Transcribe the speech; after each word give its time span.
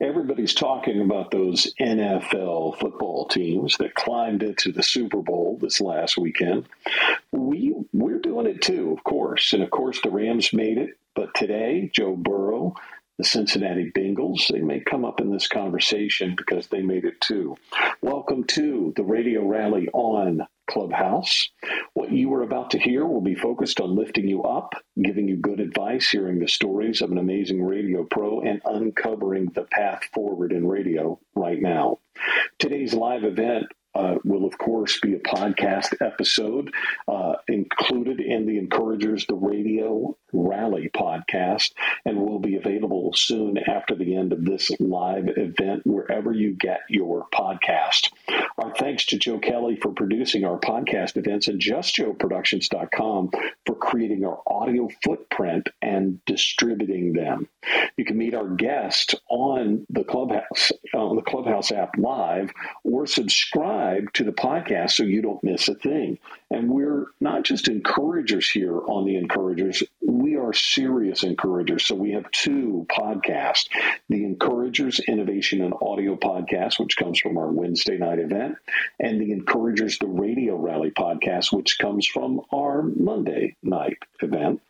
Everybody's 0.00 0.54
talking 0.54 1.00
about 1.00 1.32
those 1.32 1.74
NFL 1.80 2.78
football 2.78 3.26
teams 3.26 3.76
that 3.78 3.96
climbed 3.96 4.44
into 4.44 4.70
the 4.70 4.84
Super 4.84 5.22
Bowl 5.22 5.58
this 5.60 5.80
last 5.80 6.16
weekend. 6.16 6.68
We 7.32 7.74
we're 7.92 8.20
doing 8.20 8.46
it 8.46 8.62
too, 8.62 8.92
of 8.96 9.02
course, 9.04 9.54
and 9.54 9.62
of 9.62 9.70
course 9.70 10.00
the 10.02 10.10
Rams 10.10 10.52
made 10.52 10.78
it. 10.78 10.90
But 11.16 11.34
today, 11.34 11.90
Joe 11.92 12.14
Burrow 12.14 12.76
the 13.18 13.24
Cincinnati 13.24 13.90
Bengals. 13.90 14.46
They 14.48 14.60
may 14.60 14.80
come 14.80 15.04
up 15.04 15.20
in 15.20 15.32
this 15.32 15.48
conversation 15.48 16.34
because 16.36 16.68
they 16.68 16.82
made 16.82 17.04
it 17.04 17.20
too. 17.20 17.56
Welcome 18.00 18.44
to 18.44 18.92
the 18.96 19.02
Radio 19.02 19.44
Rally 19.44 19.88
on 19.92 20.46
Clubhouse. 20.70 21.48
What 21.98 22.12
you 22.12 22.32
are 22.34 22.44
about 22.44 22.70
to 22.70 22.78
hear 22.78 23.04
will 23.04 23.20
be 23.20 23.34
focused 23.34 23.80
on 23.80 23.96
lifting 23.96 24.28
you 24.28 24.44
up, 24.44 24.72
giving 25.02 25.26
you 25.26 25.34
good 25.34 25.58
advice, 25.58 26.08
hearing 26.08 26.38
the 26.38 26.46
stories 26.46 27.02
of 27.02 27.10
an 27.10 27.18
amazing 27.18 27.60
radio 27.60 28.04
pro, 28.04 28.40
and 28.40 28.62
uncovering 28.64 29.46
the 29.46 29.64
path 29.64 30.04
forward 30.14 30.52
in 30.52 30.68
radio 30.68 31.18
right 31.34 31.60
now. 31.60 31.98
Today's 32.60 32.94
live 32.94 33.24
event 33.24 33.66
uh, 33.98 34.14
will, 34.24 34.46
of 34.46 34.56
course, 34.58 35.00
be 35.00 35.14
a 35.14 35.18
podcast 35.18 35.94
episode 36.00 36.72
uh, 37.08 37.34
included 37.48 38.20
in 38.20 38.46
the 38.46 38.58
Encouragers 38.58 39.26
the 39.26 39.34
Radio 39.34 40.16
Rally 40.32 40.88
podcast 40.94 41.72
and 42.04 42.18
will 42.18 42.38
be 42.38 42.56
available 42.56 43.12
soon 43.14 43.58
after 43.58 43.96
the 43.96 44.14
end 44.14 44.32
of 44.32 44.44
this 44.44 44.70
live 44.78 45.28
event 45.36 45.82
wherever 45.84 46.32
you 46.32 46.54
get 46.54 46.80
your 46.88 47.26
podcast. 47.34 48.10
Our 48.58 48.72
thanks 48.74 49.06
to 49.06 49.18
Joe 49.18 49.38
Kelley 49.38 49.76
for 49.76 49.92
producing 49.92 50.44
our 50.44 50.60
podcast 50.60 51.16
events 51.16 51.48
and 51.48 51.60
justjoeproductions.com 51.60 53.30
for 53.66 53.74
creating 53.74 54.24
our 54.24 54.40
audio 54.46 54.88
footprint 55.02 55.68
and 55.82 56.24
distributing 56.24 57.14
them. 57.14 57.48
You 57.96 58.04
can 58.04 58.18
meet 58.18 58.34
our 58.34 58.48
guest 58.48 59.16
on 59.28 59.86
the 59.90 60.04
Clubhouse 60.04 60.72
on 60.94 61.16
the 61.16 61.22
Clubhouse 61.22 61.72
app 61.72 61.96
live 61.98 62.50
or 62.84 63.06
subscribe 63.06 63.87
subscribe 63.88 64.12
to 64.14 64.24
the 64.24 64.32
podcast 64.32 64.92
so 64.92 65.02
you 65.02 65.22
don't 65.22 65.42
miss 65.42 65.68
a 65.68 65.74
thing. 65.74 66.18
And 66.50 66.70
we're 66.70 67.06
not 67.20 67.44
just 67.44 67.68
encouragers 67.68 68.48
here 68.48 68.78
on 68.78 69.04
the 69.04 69.16
Encouragers, 69.16 69.82
we 70.00 70.36
are 70.36 70.52
serious 70.52 71.22
encouragers. 71.22 71.84
So 71.84 71.94
we 71.94 72.12
have 72.12 72.30
two 72.30 72.86
podcasts 72.90 73.68
the 74.08 74.24
Encouragers 74.24 75.00
Innovation 75.00 75.62
and 75.62 75.74
Audio 75.82 76.16
Podcast, 76.16 76.78
which 76.78 76.96
comes 76.96 77.18
from 77.18 77.36
our 77.36 77.48
Wednesday 77.48 77.98
night 77.98 78.18
event, 78.18 78.56
and 78.98 79.20
the 79.20 79.32
Encouragers 79.32 79.98
the 79.98 80.06
Radio 80.06 80.56
Rally 80.56 80.90
podcast, 80.90 81.52
which 81.52 81.78
comes 81.78 82.06
from 82.06 82.40
our 82.52 82.82
Monday 82.82 83.56
night 83.62 83.98
event. 84.22 84.62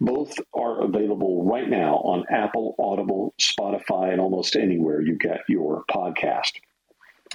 Both 0.00 0.34
are 0.54 0.82
available 0.82 1.44
right 1.44 1.68
now 1.68 1.96
on 1.96 2.24
Apple, 2.30 2.74
Audible, 2.78 3.34
Spotify, 3.40 4.12
and 4.12 4.20
almost 4.20 4.56
anywhere 4.56 5.00
you 5.00 5.16
get 5.16 5.40
your 5.48 5.84
podcast. 5.90 6.52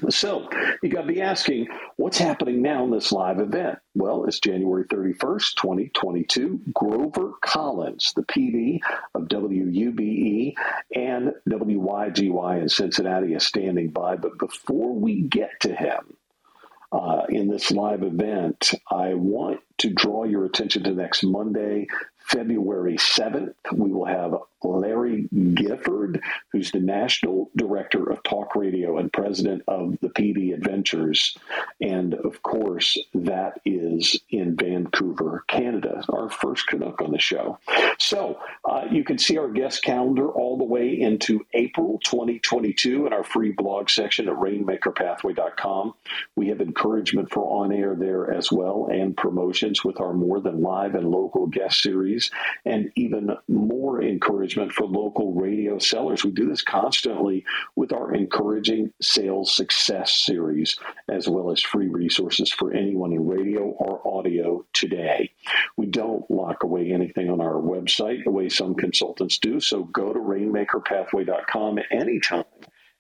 So 0.08 0.50
you 0.82 0.90
got 0.90 1.02
to 1.02 1.08
be 1.08 1.22
asking, 1.22 1.68
what's 1.98 2.18
happening 2.18 2.62
now 2.62 2.86
in 2.86 2.92
this 2.92 3.12
live 3.12 3.40
event? 3.40 3.80
Well, 3.96 4.26
it's 4.26 4.40
January 4.40 4.86
31st, 4.86 5.56
2022. 5.56 6.62
Grover 6.74 7.34
Collins, 7.42 8.14
the 8.16 8.24
PD 8.24 8.80
of 9.14 9.28
WUBE 9.28 10.56
and 10.96 11.34
WYGY 11.50 12.62
in 12.62 12.70
Cincinnati, 12.70 13.34
is 13.34 13.46
standing 13.46 13.90
by. 13.90 14.16
But 14.16 14.38
before 14.38 14.96
we 14.96 15.22
get 15.22 15.52
to 15.62 15.76
him, 15.76 16.16
uh, 16.92 17.24
in 17.30 17.50
this 17.50 17.72
live 17.72 18.04
event, 18.04 18.72
I 18.90 19.14
want 19.14 19.60
to 19.80 19.90
draw 19.94 20.24
your 20.24 20.46
attention 20.46 20.84
to 20.84 20.92
next 20.92 21.24
Monday, 21.24 21.88
February 22.30 22.96
7th. 22.96 23.54
We 23.74 23.92
will 23.92 24.06
have 24.06 24.36
Larry 24.64 25.28
Gifford, 25.54 26.22
who's 26.52 26.72
the 26.72 26.80
National 26.80 27.50
Director 27.56 28.10
of 28.12 28.22
Talk 28.24 28.56
Radio 28.56 28.98
and 28.98 29.12
President 29.12 29.64
of 29.68 29.98
the 30.02 30.10
PD 30.10 30.54
Adventures. 30.54 31.38
And 31.82 32.14
of 32.14 32.42
course, 32.44 32.98
that 33.14 33.62
is 33.66 34.20
in 34.30 34.56
Vancouver, 34.56 35.46
Canada, 35.48 36.04
our 36.10 36.30
first 36.30 36.68
Canuck 36.68 37.02
on 37.02 37.12
the 37.12 37.20
show. 37.20 37.58
So 38.00 38.40
uh, 38.70 38.86
you 38.92 39.04
can 39.04 39.18
see 39.18 39.38
our 39.38 39.50
guest 39.50 39.84
calendar 39.84 40.30
all 40.30 40.58
the 40.58 40.66
way 40.66 41.00
into 41.00 41.46
April 41.54 42.00
2022 42.04 43.08
in 43.08 43.14
our 43.14 43.24
free 43.24 43.52
blog 43.52 43.90
section 43.90 44.28
at 44.28 44.36
rainmakerpathway.com. 44.36 45.94
We 46.36 46.50
have 46.50 46.62
encouragement 46.62 47.32
for 47.32 47.64
on 47.64 47.72
air 47.72 47.96
there 47.96 48.32
as 48.32 48.52
well 48.52 48.90
and 48.92 49.16
promotions 49.16 49.84
with 49.84 50.00
our 50.02 50.14
more 50.14 50.42
than 50.42 50.62
live 50.62 50.96
and 50.96 51.10
local 51.10 51.48
guest 51.48 51.82
series 51.82 52.19
and 52.66 52.92
even 52.96 53.32
more 53.48 54.02
encouragement 54.02 54.72
for 54.72 54.86
local 54.86 55.34
radio 55.34 55.78
sellers. 55.80 56.24
We 56.24 56.32
do 56.32 56.48
this 56.50 56.62
constantly 56.62 57.46
with 57.76 57.94
our 57.94 58.14
Encouraging 58.14 58.94
Sales 59.02 59.56
Success 59.56 60.14
series, 60.14 60.78
as 61.08 61.28
well 61.28 61.52
as 61.52 61.62
free 61.62 61.88
resources 61.88 62.52
for 62.52 62.74
anyone 62.74 63.14
in 63.14 63.28
radio 63.28 63.64
or 63.64 64.02
audio 64.18 64.66
today. 64.74 65.32
We 65.78 65.86
don't 65.86 66.30
lock 66.30 66.64
away 66.64 66.92
anything 66.92 67.30
on 67.30 67.42
our 67.42 67.56
website 67.56 68.24
the 68.24 68.32
way 68.32 68.50
some 68.50 68.76
consultants 68.76 69.38
do, 69.38 69.60
so 69.60 69.84
go 69.84 70.14
to 70.14 70.20
rainmakerpathway.com 70.20 71.80
anytime 71.92 72.46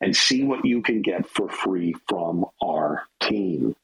and 0.02 0.16
see 0.16 0.44
what 0.44 0.66
you 0.66 0.82
can 0.82 1.02
get 1.02 1.28
for 1.30 1.50
free 1.50 1.94
from 2.08 2.46
our 2.62 3.04
team. 3.20 3.76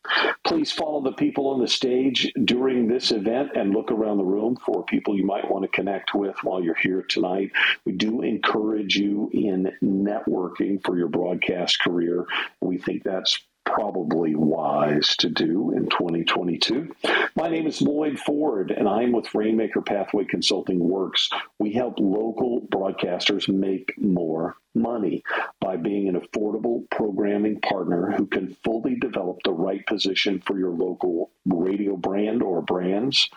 Please 0.43 0.71
follow 0.71 1.01
the 1.01 1.11
people 1.11 1.47
on 1.47 1.59
the 1.59 1.67
stage 1.67 2.31
during 2.45 2.87
this 2.87 3.11
event 3.11 3.51
and 3.55 3.73
look 3.73 3.91
around 3.91 4.17
the 4.17 4.23
room 4.23 4.55
for 4.65 4.83
people 4.83 5.17
you 5.17 5.25
might 5.25 5.49
want 5.49 5.63
to 5.63 5.67
connect 5.69 6.13
with 6.13 6.35
while 6.43 6.63
you're 6.63 6.75
here 6.75 7.01
tonight. 7.01 7.51
We 7.83 7.93
do 7.93 8.21
encourage 8.21 8.95
you 8.95 9.29
in 9.33 9.71
networking 9.83 10.83
for 10.83 10.97
your 10.97 11.07
broadcast 11.07 11.81
career. 11.81 12.25
We 12.61 12.77
think 12.77 13.03
that's 13.03 13.39
probably 13.65 14.35
wise 14.35 15.15
to 15.17 15.29
do 15.29 15.71
in 15.71 15.89
2022. 15.89 16.95
My 17.35 17.49
name 17.49 17.67
is 17.67 17.81
Loyd 17.81 18.17
Ford, 18.17 18.71
and 18.71 18.87
I'm 18.87 19.11
with 19.11 19.33
Rainmaker 19.35 19.81
Pathway 19.81 20.25
Consulting 20.25 20.79
Works. 20.79 21.29
We 21.59 21.73
help 21.73 21.99
local 21.99 22.61
broadcasters 22.71 23.49
make 23.49 23.93
more 23.97 24.55
money 24.73 25.23
by 25.59 25.77
being 25.77 26.07
an 26.07 26.19
affordable 26.19 26.89
programming 26.89 27.59
partner 27.61 28.11
who 28.11 28.27
can 28.27 28.55
fully 28.63 28.95
develop 28.95 29.37
the 29.43 29.53
right 29.53 29.85
position 29.85 30.41
for 30.45 30.57
your 30.57 30.71
local 30.71 31.31
radio 31.45 31.95
brand 31.95 32.43
or 32.43 32.61
brands 32.61 33.29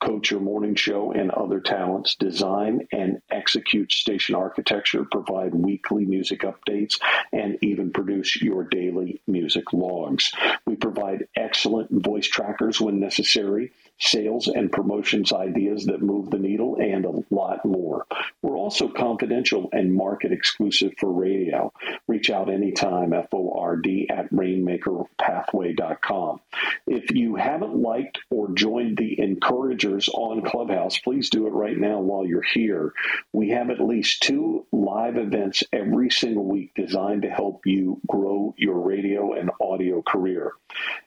coach 0.00 0.30
your 0.30 0.40
morning 0.40 0.74
show 0.74 1.12
and 1.12 1.30
other 1.30 1.60
talents, 1.60 2.14
design 2.14 2.86
and 2.92 3.20
execute 3.30 3.92
station 3.92 4.34
architecture, 4.34 5.04
provide 5.10 5.54
weekly 5.54 6.04
music 6.04 6.40
updates, 6.42 7.00
and 7.32 7.58
even 7.62 7.92
produce 7.92 8.40
your 8.40 8.64
daily 8.64 9.20
music 9.26 9.72
logs. 9.72 10.32
We 10.66 10.76
provide 10.76 11.28
excellent 11.36 11.90
voice 11.90 12.28
trackers 12.28 12.80
when 12.80 13.00
necessary 13.00 13.72
sales 13.98 14.48
and 14.48 14.72
promotions 14.72 15.32
ideas 15.32 15.86
that 15.86 16.02
move 16.02 16.30
the 16.30 16.38
needle, 16.38 16.76
and 16.76 17.04
a 17.04 17.24
lot 17.30 17.64
more. 17.64 18.06
We're 18.42 18.56
also 18.56 18.88
confidential 18.88 19.68
and 19.72 19.92
market 19.94 20.32
exclusive 20.32 20.92
for 20.98 21.12
radio. 21.12 21.72
Reach 22.06 22.30
out 22.30 22.48
anytime, 22.50 23.12
F-O-R-D 23.12 24.08
at 24.10 24.32
rainmakerpathway.com. 24.32 26.40
If 26.86 27.10
you 27.12 27.36
haven't 27.36 27.76
liked 27.76 28.18
or 28.30 28.50
joined 28.52 28.96
the 28.98 29.20
encouragers 29.20 30.08
on 30.08 30.42
Clubhouse, 30.42 30.98
please 30.98 31.30
do 31.30 31.46
it 31.46 31.52
right 31.52 31.76
now 31.76 32.00
while 32.00 32.26
you're 32.26 32.42
here. 32.42 32.92
We 33.32 33.50
have 33.50 33.70
at 33.70 33.80
least 33.80 34.22
two 34.22 34.66
live 34.72 35.16
events 35.16 35.62
every 35.72 36.10
single 36.10 36.44
week 36.44 36.72
designed 36.74 37.22
to 37.22 37.30
help 37.30 37.66
you 37.66 38.00
grow 38.06 38.54
your 38.56 38.80
radio 38.80 39.34
and 39.34 39.50
audio 39.60 40.02
career. 40.02 40.52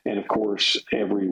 And 0.04 0.18
of 0.18 0.28
course, 0.28 0.76
every 0.92 1.28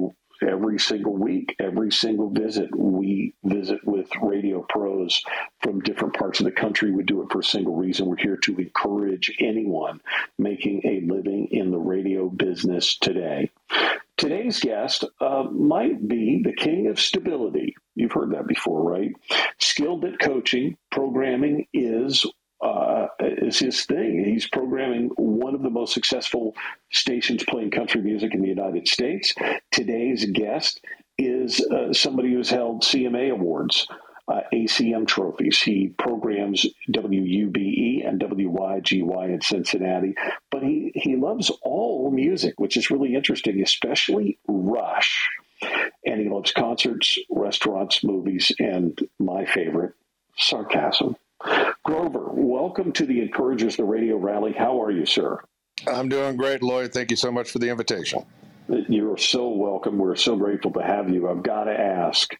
every 0.46 0.78
single 0.78 1.16
week, 1.16 1.56
every 1.58 1.92
single 1.92 2.30
visit. 2.30 2.74
We 2.74 3.34
visit 3.44 3.84
with 3.84 4.08
radio 4.22 4.64
pros 4.68 5.22
from 5.62 5.80
different 5.80 6.14
parts 6.14 6.40
of 6.40 6.46
the 6.46 6.52
country. 6.52 6.90
We 6.90 7.02
do 7.02 7.22
it 7.22 7.30
for 7.30 7.40
a 7.40 7.44
single 7.44 7.76
reason. 7.76 8.06
We're 8.06 8.16
here 8.16 8.36
to 8.36 8.56
encourage 8.56 9.30
anyone 9.40 10.00
making 10.38 10.82
a 10.84 11.12
living 11.12 11.48
in 11.50 11.70
the 11.70 11.78
radio 11.78 12.28
business 12.28 12.96
today. 12.98 13.50
Today's 14.16 14.60
guest 14.60 15.04
uh, 15.20 15.44
might 15.50 16.06
be 16.06 16.42
the 16.44 16.52
king 16.52 16.88
of 16.88 17.00
stability. 17.00 17.74
You've 17.94 18.12
heard 18.12 18.32
that 18.32 18.46
before, 18.46 18.82
right? 18.82 19.12
Skilled 19.58 20.04
at 20.04 20.18
coaching, 20.18 20.76
programming 20.90 21.66
is 21.72 22.26
uh, 22.62 23.06
is 23.20 23.58
his 23.58 23.84
thing. 23.84 24.24
He's 24.24 24.46
programming 24.46 25.10
one 25.16 25.54
of 25.54 25.62
the 25.62 25.70
most 25.70 25.94
successful 25.94 26.54
stations 26.90 27.42
playing 27.44 27.70
country 27.70 28.02
music 28.02 28.34
in 28.34 28.42
the 28.42 28.48
United 28.48 28.86
States. 28.88 29.34
Today's 29.70 30.26
guest 30.26 30.80
is 31.18 31.60
uh, 31.60 31.92
somebody 31.92 32.32
who's 32.32 32.50
held 32.50 32.82
CMA 32.82 33.30
awards. 33.30 33.86
Uh, 34.28 34.42
ACM 34.52 35.08
trophies. 35.08 35.60
He 35.60 35.88
programs 35.88 36.64
WUBE 36.88 38.06
and 38.06 38.20
WYGY 38.20 39.34
in 39.34 39.40
Cincinnati, 39.40 40.14
but 40.52 40.62
he, 40.62 40.92
he 40.94 41.16
loves 41.16 41.50
all 41.62 42.12
music, 42.12 42.60
which 42.60 42.76
is 42.76 42.92
really 42.92 43.16
interesting, 43.16 43.60
especially 43.60 44.38
Rush. 44.46 45.28
And 46.06 46.20
he 46.20 46.28
loves 46.28 46.52
concerts, 46.52 47.18
restaurants, 47.28 48.04
movies, 48.04 48.52
and 48.60 48.96
my 49.18 49.46
favorite, 49.46 49.94
sarcasm. 50.38 51.16
Grover, 51.84 52.28
welcome 52.32 52.92
to 52.92 53.06
the 53.06 53.20
Encouragers 53.20 53.76
the 53.76 53.84
Radio 53.84 54.16
Rally. 54.16 54.52
How 54.52 54.82
are 54.82 54.90
you, 54.90 55.06
sir? 55.06 55.38
I'm 55.88 56.08
doing 56.08 56.36
great, 56.36 56.60
Loyd. 56.60 56.92
Thank 56.92 57.10
you 57.10 57.16
so 57.16 57.32
much 57.32 57.50
for 57.50 57.58
the 57.58 57.68
invitation. 57.68 58.24
You're 58.68 59.16
so 59.16 59.48
welcome. 59.48 59.98
We're 59.98 60.16
so 60.16 60.36
grateful 60.36 60.72
to 60.72 60.82
have 60.82 61.08
you. 61.08 61.28
I've 61.28 61.42
got 61.42 61.64
to 61.64 61.72
ask, 61.72 62.30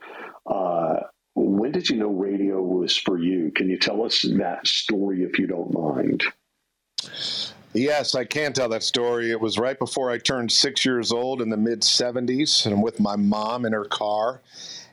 uh, 0.47 1.01
when 1.35 1.73
did 1.73 1.89
you 1.89 1.97
know 1.97 2.11
radio 2.11 2.63
was 2.63 2.97
for 2.97 3.19
you? 3.19 3.51
Can 3.55 3.69
you 3.69 3.79
tell 3.79 4.05
us 4.05 4.23
that 4.23 4.67
story 4.67 5.23
if 5.23 5.39
you 5.39 5.47
don't 5.47 5.73
mind? 5.73 6.23
Yes, 7.73 8.15
I 8.15 8.25
can 8.25 8.53
tell 8.53 8.69
that 8.69 8.83
story. 8.83 9.31
It 9.31 9.41
was 9.41 9.59
right 9.59 9.79
before 9.79 10.11
I 10.11 10.19
turned 10.19 10.53
six 10.53 10.85
years 10.85 11.13
old 11.13 11.41
in 11.41 11.49
the 11.49 11.57
mid 11.57 11.83
70s, 11.83 12.67
and 12.67 12.75
I'm 12.75 12.83
with 12.83 13.01
my 13.01 13.17
mom 13.17 13.65
in 13.65 13.73
her 13.73 13.85
car. 13.85 14.43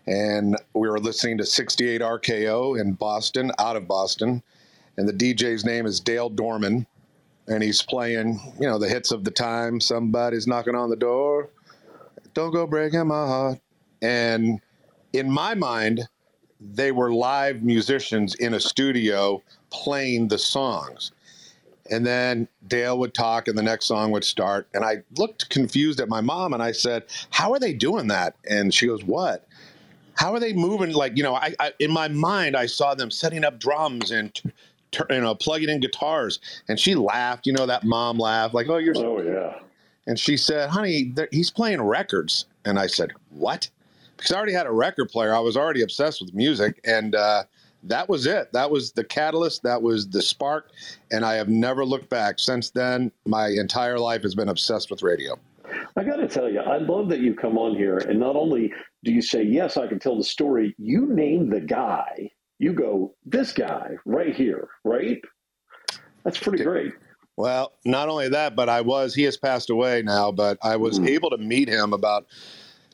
And 0.08 0.56
we 0.74 0.88
were 0.88 1.00
listening 1.00 1.38
to 1.40 1.46
68 1.46 2.02
RKO 2.02 2.80
in 2.80 2.94
Boston, 2.94 3.52
out 3.60 3.76
of 3.76 3.88
Boston. 3.88 4.42
And 4.96 5.08
the 5.08 5.14
DJ's 5.14 5.66
name 5.66 5.86
is 5.86 6.00
Dale 6.00 6.30
Dorman. 6.30 6.88
And 7.48 7.62
he's 7.62 7.82
playing, 7.82 8.40
you 8.60 8.68
know, 8.68 8.80
the 8.80 8.90
hits 8.90 9.12
of 9.12 9.24
the 9.24 9.32
time. 9.32 9.80
Somebody's 9.80 10.48
knocking 10.48 10.76
on 10.76 10.90
the 10.90 10.96
door. 10.96 11.50
Don't 12.34 12.52
go 12.52 12.66
breaking 12.66 13.08
my 13.08 13.26
heart. 13.26 13.60
And 14.02 14.62
in 15.14 15.30
my 15.30 15.56
mind, 15.56 16.08
they 16.60 16.92
were 16.92 17.14
live 17.14 17.64
musicians 17.64 18.36
in 18.36 18.54
a 18.54 18.60
studio 18.60 19.42
playing 19.70 20.28
the 20.28 20.38
songs. 20.38 21.12
And 21.90 22.06
then 22.06 22.48
Dale 22.68 22.98
would 23.00 23.14
talk, 23.14 23.48
and 23.48 23.58
the 23.58 23.64
next 23.64 23.86
song 23.86 24.12
would 24.12 24.26
start. 24.26 24.68
And 24.74 24.84
I 24.84 25.04
looked 25.18 25.50
confused 25.50 26.00
at 26.02 26.10
my 26.10 26.20
mom, 26.20 26.54
and 26.54 26.62
I 26.62 26.74
said, 26.74 27.04
"How 27.30 27.54
are 27.54 27.60
they 27.60 27.74
doing 27.74 28.08
that?" 28.08 28.36
And 28.50 28.74
she 28.74 28.88
goes, 28.88 29.06
"What? 29.06 29.47
How 30.18 30.34
are 30.34 30.40
they 30.40 30.54
moving? 30.54 30.92
Like, 30.92 31.16
you 31.16 31.24
know, 31.24 31.36
I, 31.36 31.56
I 31.60 31.74
in 31.80 31.92
my 31.92 32.08
mind, 32.08 32.56
I 32.58 32.66
saw 32.66 32.94
them 32.96 33.12
setting 33.12 33.44
up 33.44 33.60
drums 33.60 34.12
and." 34.12 34.34
T- 34.34 34.52
you 35.10 35.20
know, 35.20 35.36
plugging 35.36 35.68
in 35.68 35.82
guitars, 35.82 36.40
and 36.70 36.80
she 36.80 36.96
laughed. 36.96 37.46
You 37.46 37.52
know 37.52 37.66
that 37.66 37.84
mom 37.84 38.18
laugh, 38.18 38.54
like, 38.54 38.70
"Oh, 38.70 38.78
you're." 38.78 38.98
Oh 38.98 39.22
yeah. 39.22 39.60
And 40.08 40.18
she 40.18 40.38
said, 40.38 40.70
"Honey, 40.70 41.14
he's 41.30 41.52
playing 41.52 41.82
records." 41.82 42.46
And 42.64 42.80
I 42.80 42.88
said, 42.88 43.12
"What?" 43.30 43.70
Because 44.16 44.32
I 44.32 44.38
already 44.38 44.54
had 44.54 44.66
a 44.66 44.72
record 44.72 45.10
player. 45.10 45.36
I 45.36 45.40
was 45.40 45.58
already 45.58 45.82
obsessed 45.82 46.22
with 46.22 46.34
music, 46.34 46.80
and 46.86 47.16
uh, 47.16 47.44
that 47.84 48.10
was 48.10 48.26
it. 48.26 48.52
That 48.54 48.72
was 48.72 48.92
the 48.94 49.04
catalyst. 49.04 49.64
That 49.64 49.82
was 49.82 50.08
the 50.10 50.22
spark. 50.22 50.72
And 51.12 51.26
I 51.26 51.36
have 51.36 51.50
never 51.50 51.86
looked 51.86 52.10
back. 52.10 52.40
Since 52.40 52.72
then, 52.72 53.12
my 53.26 53.50
entire 53.50 54.00
life 54.00 54.24
has 54.24 54.36
been 54.36 54.50
obsessed 54.50 54.90
with 54.90 55.04
radio. 55.04 55.38
I 55.96 56.04
got 56.04 56.18
to 56.18 56.28
tell 56.28 56.50
you, 56.50 56.60
I 56.60 56.78
love 56.78 57.10
that 57.10 57.20
you 57.20 57.34
come 57.34 57.58
on 57.58 57.76
here 57.76 57.98
and 57.98 58.20
not 58.20 58.36
only 58.36 58.74
do 59.04 59.12
you 59.12 59.22
say, 59.22 59.44
Yes, 59.44 59.78
I 59.78 59.88
can 59.88 60.00
tell 60.00 60.18
the 60.18 60.24
story, 60.24 60.76
you 60.78 61.08
name 61.08 61.50
the 61.50 61.62
guy. 61.62 62.30
You 62.60 62.74
go, 62.74 63.16
This 63.26 63.52
guy 63.54 63.92
right 64.06 64.36
here, 64.36 64.70
right? 64.84 65.20
That's 66.24 66.40
pretty 66.40 66.64
great. 66.64 66.94
Well, 67.38 67.74
not 67.86 68.10
only 68.10 68.30
that, 68.30 68.56
but 68.56 68.68
I 68.68 68.82
was, 68.82 69.14
he 69.14 69.24
has 69.24 69.38
passed 69.38 69.70
away 69.70 70.02
now, 70.02 70.32
but 70.32 70.58
I 70.64 70.76
was 70.76 71.00
mm. 71.00 71.08
able 71.08 71.30
to 71.30 71.38
meet 71.38 71.70
him 71.70 71.94
about 71.94 72.26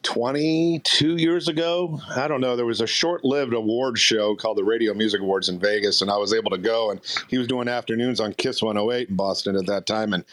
22 0.04 1.16
years 1.16 1.48
ago. 1.48 2.00
I 2.16 2.28
don't 2.28 2.42
know. 2.42 2.56
There 2.56 2.66
was 2.66 2.81
a 2.81 2.88
short 2.88 3.24
lived 3.24 3.54
award 3.54 3.98
show 3.98 4.36
called 4.36 4.58
the 4.58 4.64
Radio 4.64 4.94
Music 4.94 5.22
Awards 5.22 5.48
in 5.48 5.60
Vegas, 5.60 6.02
and 6.02 6.12
I 6.12 6.18
was 6.18 6.34
able 6.34 6.52
to 6.52 6.58
go. 6.58 6.92
And 6.92 7.00
he 7.30 7.38
was 7.38 7.48
doing 7.48 7.70
afternoons 7.70 8.20
on 8.20 8.34
Kiss 8.34 8.62
108 8.62 9.10
in 9.10 9.16
Boston 9.16 9.56
at 9.56 9.66
that 9.68 9.86
time. 9.86 10.14
And 10.14 10.25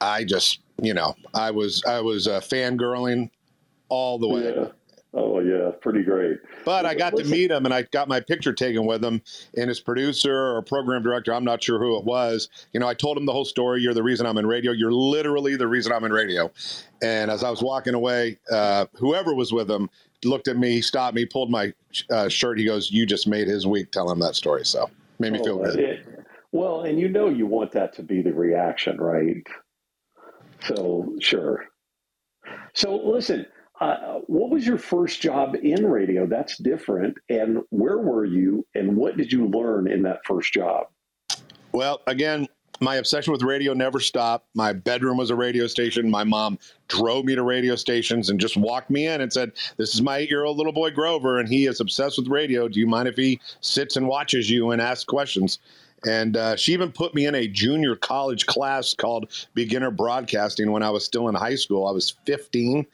I 0.00 0.24
just, 0.24 0.60
you 0.80 0.94
know, 0.94 1.14
I 1.34 1.50
was, 1.50 1.82
I 1.84 2.00
was 2.00 2.26
uh, 2.26 2.40
fangirling 2.40 3.30
all 3.88 4.18
the 4.18 4.28
way. 4.28 4.54
Yeah. 4.54 4.68
Oh 5.14 5.40
yeah, 5.40 5.70
pretty 5.80 6.02
great. 6.02 6.38
But 6.66 6.84
I 6.84 6.94
got 6.94 7.16
to 7.16 7.24
meet 7.24 7.50
him, 7.50 7.64
and 7.64 7.72
I 7.72 7.82
got 7.82 8.08
my 8.08 8.20
picture 8.20 8.52
taken 8.52 8.84
with 8.84 9.02
him. 9.02 9.22
And 9.56 9.68
his 9.68 9.80
producer 9.80 10.54
or 10.54 10.60
program 10.60 11.02
director, 11.02 11.32
I'm 11.32 11.44
not 11.44 11.62
sure 11.62 11.78
who 11.78 11.96
it 11.96 12.04
was. 12.04 12.50
You 12.72 12.80
know, 12.80 12.86
I 12.86 12.92
told 12.92 13.16
him 13.16 13.24
the 13.24 13.32
whole 13.32 13.46
story. 13.46 13.80
You're 13.80 13.94
the 13.94 14.02
reason 14.02 14.26
I'm 14.26 14.36
in 14.36 14.46
radio. 14.46 14.70
You're 14.70 14.92
literally 14.92 15.56
the 15.56 15.66
reason 15.66 15.92
I'm 15.92 16.04
in 16.04 16.12
radio. 16.12 16.50
And 17.02 17.30
as 17.30 17.42
I 17.42 17.48
was 17.48 17.62
walking 17.62 17.94
away, 17.94 18.38
uh, 18.52 18.84
whoever 18.94 19.34
was 19.34 19.50
with 19.50 19.70
him 19.70 19.88
looked 20.24 20.46
at 20.46 20.58
me, 20.58 20.82
stopped 20.82 21.14
me, 21.14 21.24
pulled 21.24 21.50
my 21.50 21.72
uh, 22.10 22.28
shirt. 22.28 22.58
He 22.58 22.66
goes, 22.66 22.90
"You 22.90 23.06
just 23.06 23.26
made 23.26 23.48
his 23.48 23.66
week." 23.66 23.90
Tell 23.90 24.10
him 24.10 24.18
that 24.20 24.34
story. 24.34 24.66
So 24.66 24.90
made 25.18 25.32
me 25.32 25.40
oh, 25.40 25.44
feel 25.44 25.58
good. 25.64 25.78
It, 25.78 26.06
well, 26.52 26.82
and 26.82 27.00
you 27.00 27.08
know, 27.08 27.30
you 27.30 27.46
want 27.46 27.72
that 27.72 27.94
to 27.94 28.02
be 28.02 28.20
the 28.20 28.34
reaction, 28.34 28.98
right? 28.98 29.46
So 30.62 31.14
sure. 31.20 31.64
So 32.74 32.96
listen 32.96 33.46
uh, 33.80 34.20
what 34.26 34.50
was 34.50 34.66
your 34.66 34.78
first 34.78 35.20
job 35.20 35.54
in 35.62 35.86
radio? 35.86 36.26
That's 36.26 36.58
different. 36.58 37.16
And 37.28 37.60
where 37.70 37.98
were 37.98 38.24
you 38.24 38.66
and 38.74 38.96
what 38.96 39.16
did 39.16 39.32
you 39.32 39.46
learn 39.48 39.90
in 39.90 40.02
that 40.02 40.24
first 40.24 40.52
job? 40.52 40.86
Well, 41.72 42.00
again, 42.06 42.48
my 42.80 42.96
obsession 42.96 43.32
with 43.32 43.42
radio 43.42 43.74
never 43.74 44.00
stopped. 44.00 44.48
My 44.54 44.72
bedroom 44.72 45.16
was 45.16 45.30
a 45.30 45.36
radio 45.36 45.66
station. 45.66 46.10
My 46.10 46.24
mom 46.24 46.58
drove 46.88 47.24
me 47.24 47.34
to 47.34 47.42
radio 47.42 47.76
stations 47.76 48.30
and 48.30 48.38
just 48.38 48.56
walked 48.56 48.90
me 48.90 49.06
in 49.06 49.20
and 49.20 49.32
said, 49.32 49.52
This 49.76 49.94
is 49.94 50.02
my 50.02 50.18
eight 50.18 50.30
year 50.30 50.44
old 50.44 50.56
little 50.56 50.72
boy 50.72 50.90
Grover, 50.90 51.38
and 51.38 51.48
he 51.48 51.66
is 51.66 51.80
obsessed 51.80 52.18
with 52.18 52.28
radio. 52.28 52.68
Do 52.68 52.78
you 52.78 52.86
mind 52.86 53.08
if 53.08 53.16
he 53.16 53.40
sits 53.60 53.96
and 53.96 54.06
watches 54.06 54.48
you 54.48 54.70
and 54.70 54.80
asks 54.80 55.04
questions? 55.04 55.58
And 56.06 56.36
uh, 56.36 56.56
she 56.56 56.72
even 56.72 56.92
put 56.92 57.14
me 57.14 57.26
in 57.26 57.34
a 57.34 57.48
junior 57.48 57.96
college 57.96 58.46
class 58.46 58.94
called 58.94 59.30
beginner 59.54 59.90
broadcasting 59.90 60.70
when 60.70 60.82
I 60.82 60.90
was 60.90 61.04
still 61.04 61.28
in 61.28 61.34
high 61.34 61.56
school. 61.56 61.86
I 61.86 61.90
was 61.90 62.14
15 62.24 62.86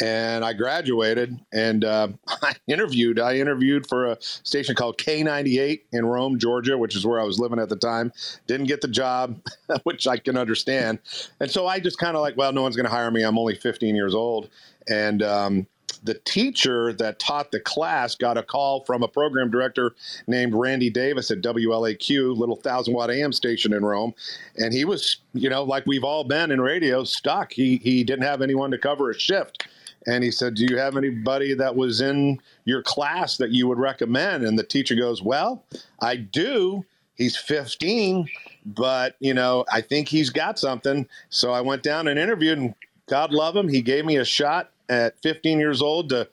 and 0.00 0.44
I 0.44 0.52
graduated 0.52 1.38
and 1.52 1.84
uh, 1.84 2.08
I 2.28 2.54
interviewed. 2.66 3.18
I 3.18 3.36
interviewed 3.36 3.86
for 3.86 4.06
a 4.06 4.16
station 4.20 4.74
called 4.74 4.98
K98 4.98 5.82
in 5.92 6.06
Rome, 6.06 6.38
Georgia, 6.38 6.78
which 6.78 6.96
is 6.96 7.06
where 7.06 7.20
I 7.20 7.24
was 7.24 7.38
living 7.38 7.58
at 7.58 7.68
the 7.68 7.76
time. 7.76 8.12
Didn't 8.46 8.66
get 8.66 8.80
the 8.80 8.88
job, 8.88 9.38
which 9.82 10.06
I 10.06 10.16
can 10.16 10.38
understand. 10.38 10.98
And 11.40 11.50
so 11.50 11.66
I 11.66 11.78
just 11.78 11.98
kind 11.98 12.16
of 12.16 12.22
like, 12.22 12.36
well, 12.36 12.52
no 12.52 12.62
one's 12.62 12.76
going 12.76 12.86
to 12.86 12.92
hire 12.92 13.10
me. 13.10 13.22
I'm 13.22 13.38
only 13.38 13.54
15 13.54 13.94
years 13.94 14.14
old. 14.14 14.48
And 14.88 15.22
um, 15.22 15.66
the 16.06 16.14
teacher 16.24 16.92
that 16.94 17.18
taught 17.18 17.50
the 17.50 17.60
class 17.60 18.14
got 18.14 18.38
a 18.38 18.42
call 18.42 18.84
from 18.84 19.02
a 19.02 19.08
program 19.08 19.50
director 19.50 19.94
named 20.26 20.54
Randy 20.54 20.88
Davis 20.88 21.30
at 21.30 21.42
WLAQ, 21.42 22.36
little 22.36 22.56
thousand 22.56 22.94
watt 22.94 23.10
AM 23.10 23.32
station 23.32 23.72
in 23.72 23.84
Rome, 23.84 24.14
and 24.56 24.72
he 24.72 24.84
was, 24.84 25.18
you 25.34 25.50
know, 25.50 25.64
like 25.64 25.84
we've 25.86 26.04
all 26.04 26.24
been 26.24 26.50
in 26.50 26.60
radio, 26.60 27.04
stuck. 27.04 27.52
He 27.52 27.76
he 27.78 28.04
didn't 28.04 28.24
have 28.24 28.40
anyone 28.40 28.70
to 28.70 28.78
cover 28.78 29.10
a 29.10 29.18
shift. 29.18 29.66
And 30.06 30.22
he 30.22 30.30
said, 30.30 30.54
Do 30.54 30.64
you 30.64 30.78
have 30.78 30.96
anybody 30.96 31.52
that 31.54 31.74
was 31.74 32.00
in 32.00 32.38
your 32.64 32.82
class 32.82 33.36
that 33.38 33.50
you 33.50 33.66
would 33.66 33.78
recommend? 33.78 34.44
And 34.44 34.56
the 34.56 34.62
teacher 34.62 34.94
goes, 34.94 35.20
Well, 35.22 35.64
I 36.00 36.16
do. 36.16 36.84
He's 37.16 37.36
15, 37.36 38.28
but, 38.66 39.16
you 39.20 39.32
know, 39.32 39.64
I 39.72 39.80
think 39.80 40.06
he's 40.06 40.28
got 40.28 40.58
something. 40.58 41.08
So 41.30 41.50
I 41.50 41.62
went 41.62 41.82
down 41.82 42.08
and 42.08 42.18
interviewed, 42.20 42.58
and 42.58 42.74
God 43.06 43.32
love 43.32 43.56
him. 43.56 43.68
He 43.68 43.80
gave 43.80 44.04
me 44.04 44.16
a 44.18 44.24
shot 44.24 44.70
at 44.88 45.20
15 45.22 45.58
years 45.58 45.82
old 45.82 46.08
to 46.10 46.28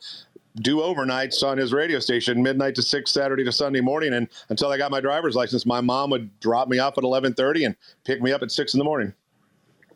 do 0.62 0.77
overnights 0.77 1.43
on 1.43 1.57
his 1.57 1.74
radio 1.74 2.00
station, 2.00 2.41
midnight 2.43 2.75
to 2.75 2.81
six, 2.81 3.12
Saturday 3.12 3.43
to 3.43 3.51
Sunday 3.51 3.81
morning, 3.81 4.13
and 4.13 4.27
until 4.50 4.69
I 4.69 4.77
got 4.77 4.91
my 4.91 5.01
driver's 5.01 5.36
license, 5.36 5.65
my 5.65 5.81
mom 5.81 6.12
would 6.12 6.39
drop 6.39 6.67
me 6.67 6.79
off 6.79 6.98
at 6.98 7.03
11:30 7.03 7.65
and 7.65 7.75
pick 8.03 8.22
me 8.22 8.31
up 8.31 8.43
at 8.43 8.51
six 8.51 8.74
in 8.74 8.77
the 8.77 8.83
morning. 8.83 9.13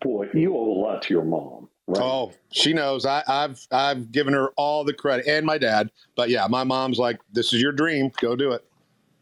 Boy, 0.01 0.29
you 0.33 0.55
owe 0.55 0.71
a 0.71 0.79
lot 0.79 1.01
to 1.03 1.13
your 1.13 1.25
mom. 1.25 1.69
Right? 1.87 2.03
Oh, 2.03 2.33
she 2.51 2.73
knows. 2.73 3.05
I, 3.05 3.23
have 3.27 3.65
I've 3.71 4.11
given 4.11 4.33
her 4.33 4.49
all 4.57 4.83
the 4.83 4.93
credit, 4.93 5.27
and 5.27 5.45
my 5.45 5.57
dad. 5.57 5.89
But 6.15 6.29
yeah, 6.29 6.45
my 6.49 6.63
mom's 6.63 6.99
like, 6.99 7.19
"This 7.31 7.53
is 7.53 7.61
your 7.61 7.71
dream. 7.71 8.11
Go 8.19 8.35
do 8.35 8.51
it." 8.51 8.65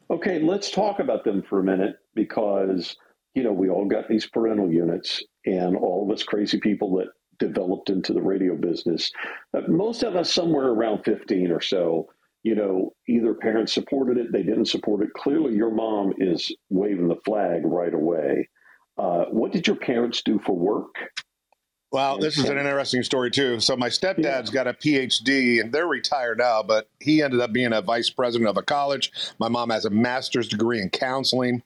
Okay, 0.10 0.40
let's 0.40 0.72
talk 0.72 1.00
about 1.00 1.24
them 1.24 1.42
for 1.42 1.60
a 1.60 1.64
minute 1.64 2.00
because 2.14 2.96
you 3.34 3.44
know 3.44 3.52
we 3.52 3.70
all 3.70 3.86
got 3.86 4.08
these 4.08 4.26
parental 4.26 4.72
units, 4.72 5.24
and 5.46 5.76
all 5.76 6.04
of 6.04 6.12
us 6.12 6.24
crazy 6.24 6.60
people 6.60 6.96
that 6.96 7.10
developed 7.40 7.90
into 7.90 8.14
the 8.14 8.22
radio 8.22 8.56
business. 8.56 9.12
Uh, 9.54 9.62
most 9.68 10.04
of 10.04 10.16
us, 10.16 10.34
somewhere 10.34 10.68
around 10.68 11.04
15 11.04 11.52
or 11.52 11.62
so, 11.62 12.08
you 12.44 12.56
know, 12.56 12.94
either 13.08 13.34
parents 13.34 13.74
supported 13.74 14.18
it, 14.18 14.32
they 14.32 14.44
didn't 14.44 14.66
support 14.66 15.02
it. 15.02 15.14
Clearly, 15.16 15.56
your 15.56 15.72
mom 15.72 16.14
is 16.18 16.52
waving 16.70 17.08
the 17.08 17.16
flag 17.26 17.62
right 17.66 17.94
away. 17.94 18.48
Uh, 18.98 19.26
what 19.26 19.52
did 19.52 19.66
your 19.66 19.76
parents 19.76 20.22
do 20.22 20.40
for 20.40 20.56
work? 20.56 20.96
Well, 21.92 22.18
this 22.18 22.38
is 22.38 22.50
an 22.50 22.58
interesting 22.58 23.04
story 23.04 23.32
too. 23.32 23.60
So 23.62 23.78
my 23.78 23.88
stepdad's 23.88 24.50
got 24.50 24.68
a 24.68 24.74
PhD, 24.74 25.62
and 25.62 25.72
they're 25.72 25.88
retired 25.88 26.40
now, 26.40 26.62
but 26.62 26.90
he 27.00 27.22
ended 27.24 27.40
up 27.40 27.54
being 27.54 27.72
a 27.72 27.82
vice 27.82 28.10
president 28.10 28.50
of 28.50 28.58
a 28.58 28.64
college. 28.64 29.12
My 29.40 29.48
mom 29.48 29.70
has 29.70 29.86
a 29.86 29.90
master's 29.90 30.50
degree 30.50 30.82
in 30.82 30.90
counseling. 30.90 31.64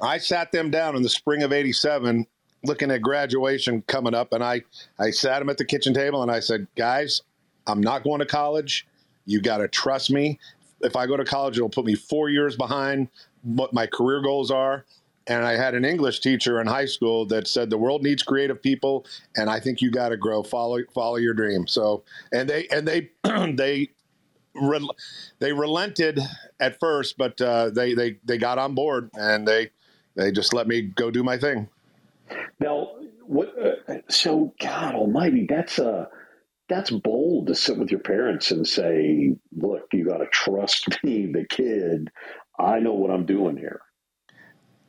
I 0.00 0.18
sat 0.18 0.50
them 0.50 0.70
down 0.70 0.96
in 0.96 1.02
the 1.02 1.08
spring 1.08 1.42
of 1.42 1.52
'87 1.52 2.26
looking 2.64 2.90
at 2.90 3.02
graduation 3.02 3.82
coming 3.82 4.14
up, 4.14 4.32
and 4.32 4.42
I 4.42 4.62
I 4.98 5.10
sat 5.10 5.42
him 5.42 5.48
at 5.48 5.58
the 5.58 5.64
kitchen 5.64 5.94
table 5.94 6.22
and 6.22 6.30
I 6.30 6.40
said, 6.40 6.66
guys, 6.76 7.22
I'm 7.66 7.80
not 7.80 8.04
going 8.04 8.20
to 8.20 8.26
college. 8.26 8.86
You 9.26 9.40
got 9.40 9.58
to 9.58 9.68
trust 9.68 10.10
me. 10.10 10.38
If 10.80 10.96
I 10.96 11.06
go 11.06 11.16
to 11.16 11.24
college, 11.24 11.56
it'll 11.56 11.68
put 11.68 11.84
me 11.84 11.94
four 11.94 12.28
years 12.28 12.56
behind 12.56 13.08
what 13.42 13.72
my 13.72 13.86
career 13.86 14.20
goals 14.20 14.50
are. 14.50 14.84
And 15.28 15.44
I 15.44 15.52
had 15.52 15.76
an 15.76 15.84
English 15.84 16.18
teacher 16.18 16.60
in 16.60 16.66
high 16.66 16.86
school 16.86 17.24
that 17.26 17.46
said 17.46 17.70
the 17.70 17.78
world 17.78 18.02
needs 18.02 18.24
creative 18.24 18.60
people, 18.60 19.06
and 19.36 19.48
I 19.48 19.60
think 19.60 19.80
you 19.80 19.92
got 19.92 20.08
to 20.08 20.16
grow, 20.16 20.42
follow 20.42 20.78
follow 20.92 21.16
your 21.16 21.34
dream. 21.34 21.68
So, 21.68 22.02
and 22.32 22.48
they 22.48 22.66
and 22.68 22.88
they 22.88 23.10
they 23.54 23.90
re- 24.54 24.90
they 25.38 25.52
relented 25.52 26.18
at 26.58 26.80
first, 26.80 27.16
but 27.18 27.40
uh, 27.40 27.70
they 27.70 27.94
they 27.94 28.18
they 28.24 28.36
got 28.36 28.58
on 28.58 28.74
board 28.74 29.10
and 29.14 29.46
they 29.46 29.70
they 30.16 30.32
just 30.32 30.52
let 30.52 30.66
me 30.66 30.82
go 30.82 31.10
do 31.10 31.22
my 31.22 31.38
thing. 31.38 31.68
Now, 32.60 32.92
what? 33.26 33.52
Uh, 33.58 33.94
so, 34.08 34.54
God 34.60 34.94
Almighty, 34.94 35.46
that's 35.48 35.78
uh 35.78 36.06
that's 36.68 36.90
bold 36.90 37.48
to 37.48 37.54
sit 37.54 37.78
with 37.78 37.90
your 37.90 38.00
parents 38.00 38.50
and 38.50 38.66
say, 38.66 39.36
"Look, 39.56 39.86
you 39.92 40.06
got 40.06 40.18
to 40.18 40.26
trust 40.26 40.88
me, 41.04 41.26
the 41.32 41.44
kid. 41.48 42.10
I 42.58 42.78
know 42.78 42.94
what 42.94 43.10
I'm 43.10 43.26
doing 43.26 43.56
here." 43.56 43.80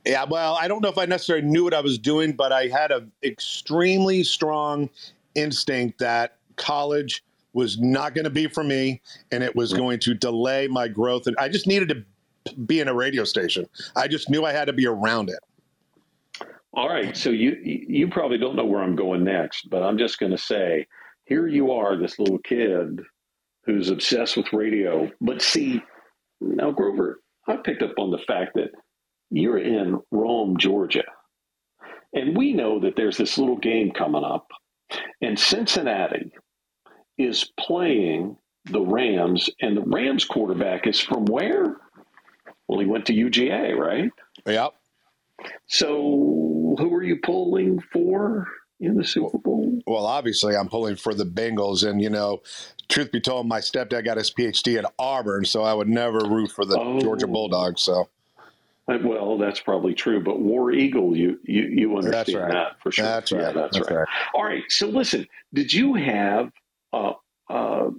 Yeah, 0.05 0.25
well, 0.29 0.57
I 0.59 0.67
don't 0.67 0.81
know 0.81 0.89
if 0.89 0.97
I 0.97 1.05
necessarily 1.05 1.45
knew 1.45 1.63
what 1.63 1.73
I 1.73 1.79
was 1.79 1.97
doing, 1.97 2.33
but 2.33 2.51
I 2.51 2.67
had 2.67 2.91
an 2.91 3.11
extremely 3.23 4.23
strong 4.23 4.89
instinct 5.33 5.99
that 5.99 6.37
college 6.57 7.23
was 7.53 7.79
not 7.79 8.13
going 8.13 8.25
to 8.25 8.29
be 8.29 8.47
for 8.47 8.63
me 8.63 9.01
and 9.31 9.43
it 9.43 9.55
was 9.55 9.73
going 9.73 9.99
to 9.99 10.13
delay 10.13 10.67
my 10.67 10.87
growth. 10.87 11.27
And 11.27 11.37
I 11.37 11.47
just 11.47 11.67
needed 11.67 11.89
to 11.89 12.55
be 12.65 12.79
in 12.79 12.87
a 12.87 12.93
radio 12.93 13.23
station. 13.23 13.67
I 13.95 14.07
just 14.07 14.29
knew 14.29 14.43
I 14.43 14.51
had 14.51 14.65
to 14.65 14.73
be 14.73 14.87
around 14.87 15.29
it. 15.29 15.39
All 16.73 16.89
right. 16.89 17.15
So 17.15 17.29
you 17.29 17.55
you 17.61 18.07
probably 18.07 18.37
don't 18.37 18.55
know 18.55 18.65
where 18.65 18.81
I'm 18.81 18.95
going 18.95 19.23
next, 19.23 19.69
but 19.69 19.83
I'm 19.83 19.97
just 19.97 20.19
going 20.19 20.31
to 20.31 20.37
say 20.37 20.87
here 21.25 21.47
you 21.47 21.71
are, 21.71 21.95
this 21.97 22.19
little 22.19 22.39
kid 22.39 23.01
who's 23.65 23.89
obsessed 23.89 24.35
with 24.35 24.51
radio. 24.51 25.09
But 25.21 25.41
see, 25.41 25.81
now 26.41 26.71
Grover, 26.71 27.19
I 27.47 27.57
picked 27.57 27.81
up 27.81 27.93
on 27.97 28.11
the 28.11 28.17
fact 28.19 28.55
that 28.55 28.71
you're 29.29 29.59
in 29.59 29.99
Rome, 30.11 30.57
Georgia. 30.57 31.03
And 32.13 32.37
we 32.37 32.53
know 32.53 32.79
that 32.81 32.95
there's 32.95 33.17
this 33.17 33.37
little 33.37 33.57
game 33.57 33.91
coming 33.91 34.23
up, 34.23 34.47
and 35.21 35.39
Cincinnati 35.39 36.31
is 37.17 37.51
playing 37.59 38.37
the 38.65 38.81
Rams, 38.81 39.49
and 39.61 39.75
the 39.75 39.81
Rams 39.81 40.25
quarterback 40.25 40.85
is 40.85 40.99
from 40.99 41.25
where? 41.25 41.77
Well, 42.67 42.79
he 42.79 42.85
went 42.85 43.07
to 43.07 43.13
UGA, 43.13 43.75
right? 43.75 44.09
Yep. 44.45 44.73
So, 45.67 45.89
who 46.77 46.93
are 46.93 47.03
you 47.03 47.17
pulling 47.17 47.81
for 47.91 48.47
in 48.79 48.95
the 48.95 49.03
Super 49.03 49.37
Bowl? 49.37 49.79
Well, 49.87 50.05
obviously, 50.05 50.55
I'm 50.55 50.67
pulling 50.69 50.95
for 50.95 51.13
the 51.13 51.25
Bengals, 51.25 51.87
and 51.87 52.01
you 52.01 52.09
know, 52.09 52.41
truth 52.89 53.11
be 53.11 53.21
told, 53.21 53.47
my 53.47 53.59
stepdad 53.59 54.05
got 54.05 54.17
his 54.17 54.31
PhD 54.31 54.77
at 54.77 54.91
Auburn, 54.99 55.45
so 55.45 55.63
I 55.63 55.73
would 55.73 55.89
never 55.89 56.19
root 56.19 56.51
for 56.51 56.65
the 56.65 56.79
oh. 56.79 56.99
Georgia 56.99 57.27
Bulldogs. 57.27 57.81
So. 57.81 58.09
Uh, 58.85 58.97
well, 59.01 59.37
that's 59.37 59.61
probably 59.61 59.93
true, 59.93 60.21
but 60.21 60.41
War 60.41 60.73
Eagle, 60.73 61.15
you 61.15 61.39
you, 61.45 61.63
you 61.63 61.97
understand 61.97 62.37
right. 62.37 62.51
that 62.51 62.81
for 62.81 62.91
sure. 62.91 63.05
That's 63.05 63.31
right. 63.31 63.41
Yeah, 63.41 63.51
that's, 63.53 63.77
that's 63.77 63.89
right. 63.89 63.99
right. 63.99 64.07
All 64.33 64.43
right. 64.43 64.63
So 64.67 64.87
listen, 64.87 65.25
did 65.53 65.71
you 65.71 65.93
have 65.93 66.51
uh, 66.91 67.13
uh, 67.49 67.91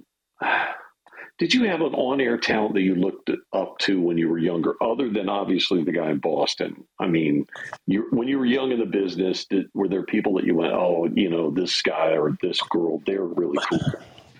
did 1.37 1.53
you 1.53 1.65
have 1.65 1.81
an 1.81 1.93
on-air 1.93 2.37
talent 2.37 2.75
that 2.75 2.81
you 2.81 2.95
looked 2.95 3.29
up 3.51 3.77
to 3.79 3.99
when 3.99 4.17
you 4.17 4.29
were 4.29 4.37
younger, 4.37 4.75
other 4.81 5.09
than 5.09 5.27
obviously 5.27 5.83
the 5.83 5.91
guy 5.91 6.11
in 6.11 6.19
Boston? 6.19 6.85
I 6.99 7.07
mean, 7.07 7.45
you, 7.87 8.07
when 8.11 8.27
you 8.27 8.39
were 8.39 8.45
young 8.45 8.71
in 8.71 8.79
the 8.79 8.85
business, 8.85 9.45
did, 9.45 9.67
were 9.73 9.89
there 9.89 10.03
people 10.03 10.35
that 10.35 10.45
you 10.45 10.55
went, 10.55 10.73
"Oh, 10.73 11.09
you 11.13 11.29
know, 11.29 11.51
this 11.51 11.81
guy 11.81 12.15
or 12.15 12.37
this 12.41 12.61
girl, 12.61 13.01
they're 13.05 13.25
really 13.25 13.57
cool"? 13.69 13.81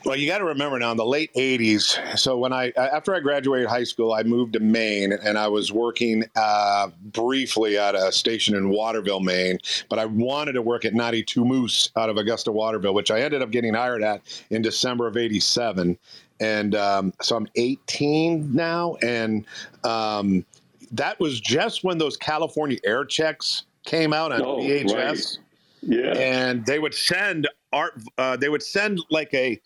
Well, 0.05 0.15
you 0.15 0.27
got 0.27 0.37
to 0.37 0.45
remember 0.45 0.77
now 0.77 0.91
in 0.91 0.97
the 0.97 1.05
late 1.05 1.33
80s. 1.33 2.19
So, 2.19 2.37
when 2.37 2.53
I, 2.53 2.71
after 2.77 3.15
I 3.15 3.19
graduated 3.21 3.67
high 3.67 3.85
school, 3.85 4.13
I 4.13 4.21
moved 4.21 4.53
to 4.53 4.59
Maine 4.59 5.11
and 5.11 5.35
I 5.35 5.47
was 5.47 5.71
working 5.71 6.23
uh, 6.35 6.89
briefly 7.01 7.79
at 7.79 7.95
a 7.95 8.11
station 8.11 8.55
in 8.55 8.69
Waterville, 8.69 9.19
Maine. 9.19 9.57
But 9.89 9.97
I 9.97 10.05
wanted 10.05 10.53
to 10.53 10.61
work 10.61 10.85
at 10.85 10.93
92 10.93 11.43
Moose 11.43 11.89
out 11.95 12.11
of 12.11 12.17
Augusta, 12.17 12.51
Waterville, 12.51 12.93
which 12.93 13.09
I 13.09 13.21
ended 13.21 13.41
up 13.41 13.49
getting 13.49 13.73
hired 13.73 14.03
at 14.03 14.21
in 14.51 14.61
December 14.61 15.07
of 15.07 15.17
87. 15.17 15.97
And 16.39 16.75
um, 16.75 17.13
so 17.21 17.35
I'm 17.35 17.47
18 17.55 18.53
now. 18.53 18.97
And 19.01 19.45
um, 19.83 20.45
that 20.91 21.19
was 21.19 21.39
just 21.39 21.83
when 21.83 21.97
those 21.97 22.17
California 22.17 22.77
air 22.83 23.05
checks 23.05 23.63
came 23.85 24.13
out 24.13 24.31
on 24.31 24.41
oh, 24.41 24.57
VHS. 24.57 24.93
Right. 24.93 25.37
Yeah. 25.81 26.13
And 26.17 26.65
they 26.65 26.79
would 26.79 26.93
send 26.93 27.47
art, 27.71 28.01
uh, 28.17 28.37
they 28.37 28.49
would 28.49 28.63
send 28.63 28.99
like 29.09 29.33
a, 29.33 29.59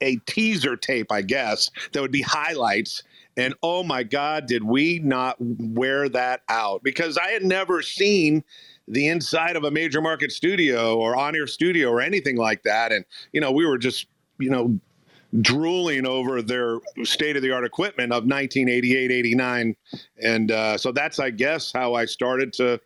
a 0.00 0.16
teaser 0.26 0.76
tape, 0.76 1.12
I 1.12 1.22
guess, 1.22 1.70
that 1.92 2.00
would 2.00 2.10
be 2.10 2.22
highlights. 2.22 3.02
And 3.36 3.54
oh 3.62 3.82
my 3.82 4.02
God, 4.02 4.46
did 4.46 4.64
we 4.64 4.98
not 4.98 5.36
wear 5.38 6.08
that 6.08 6.42
out? 6.48 6.82
Because 6.82 7.16
I 7.16 7.28
had 7.28 7.44
never 7.44 7.80
seen 7.80 8.42
the 8.88 9.08
inside 9.08 9.56
of 9.56 9.64
a 9.64 9.70
major 9.70 10.00
market 10.00 10.32
studio 10.32 10.96
or 10.96 11.16
on 11.16 11.36
air 11.36 11.46
studio 11.46 11.88
or 11.88 12.00
anything 12.00 12.36
like 12.36 12.62
that. 12.64 12.92
And, 12.92 13.04
you 13.32 13.40
know, 13.40 13.52
we 13.52 13.64
were 13.64 13.78
just, 13.78 14.06
you 14.38 14.50
know, 14.50 14.78
drooling 15.40 16.06
over 16.06 16.42
their 16.42 16.78
state 17.04 17.36
of 17.36 17.42
the 17.42 17.52
art 17.52 17.64
equipment 17.64 18.12
of 18.12 18.24
1988, 18.24 19.10
89. 19.10 19.76
And 20.22 20.50
uh, 20.50 20.76
so 20.78 20.92
that's, 20.92 21.18
I 21.18 21.30
guess, 21.30 21.72
how 21.72 21.94
I 21.94 22.04
started 22.04 22.52
to 22.54 22.80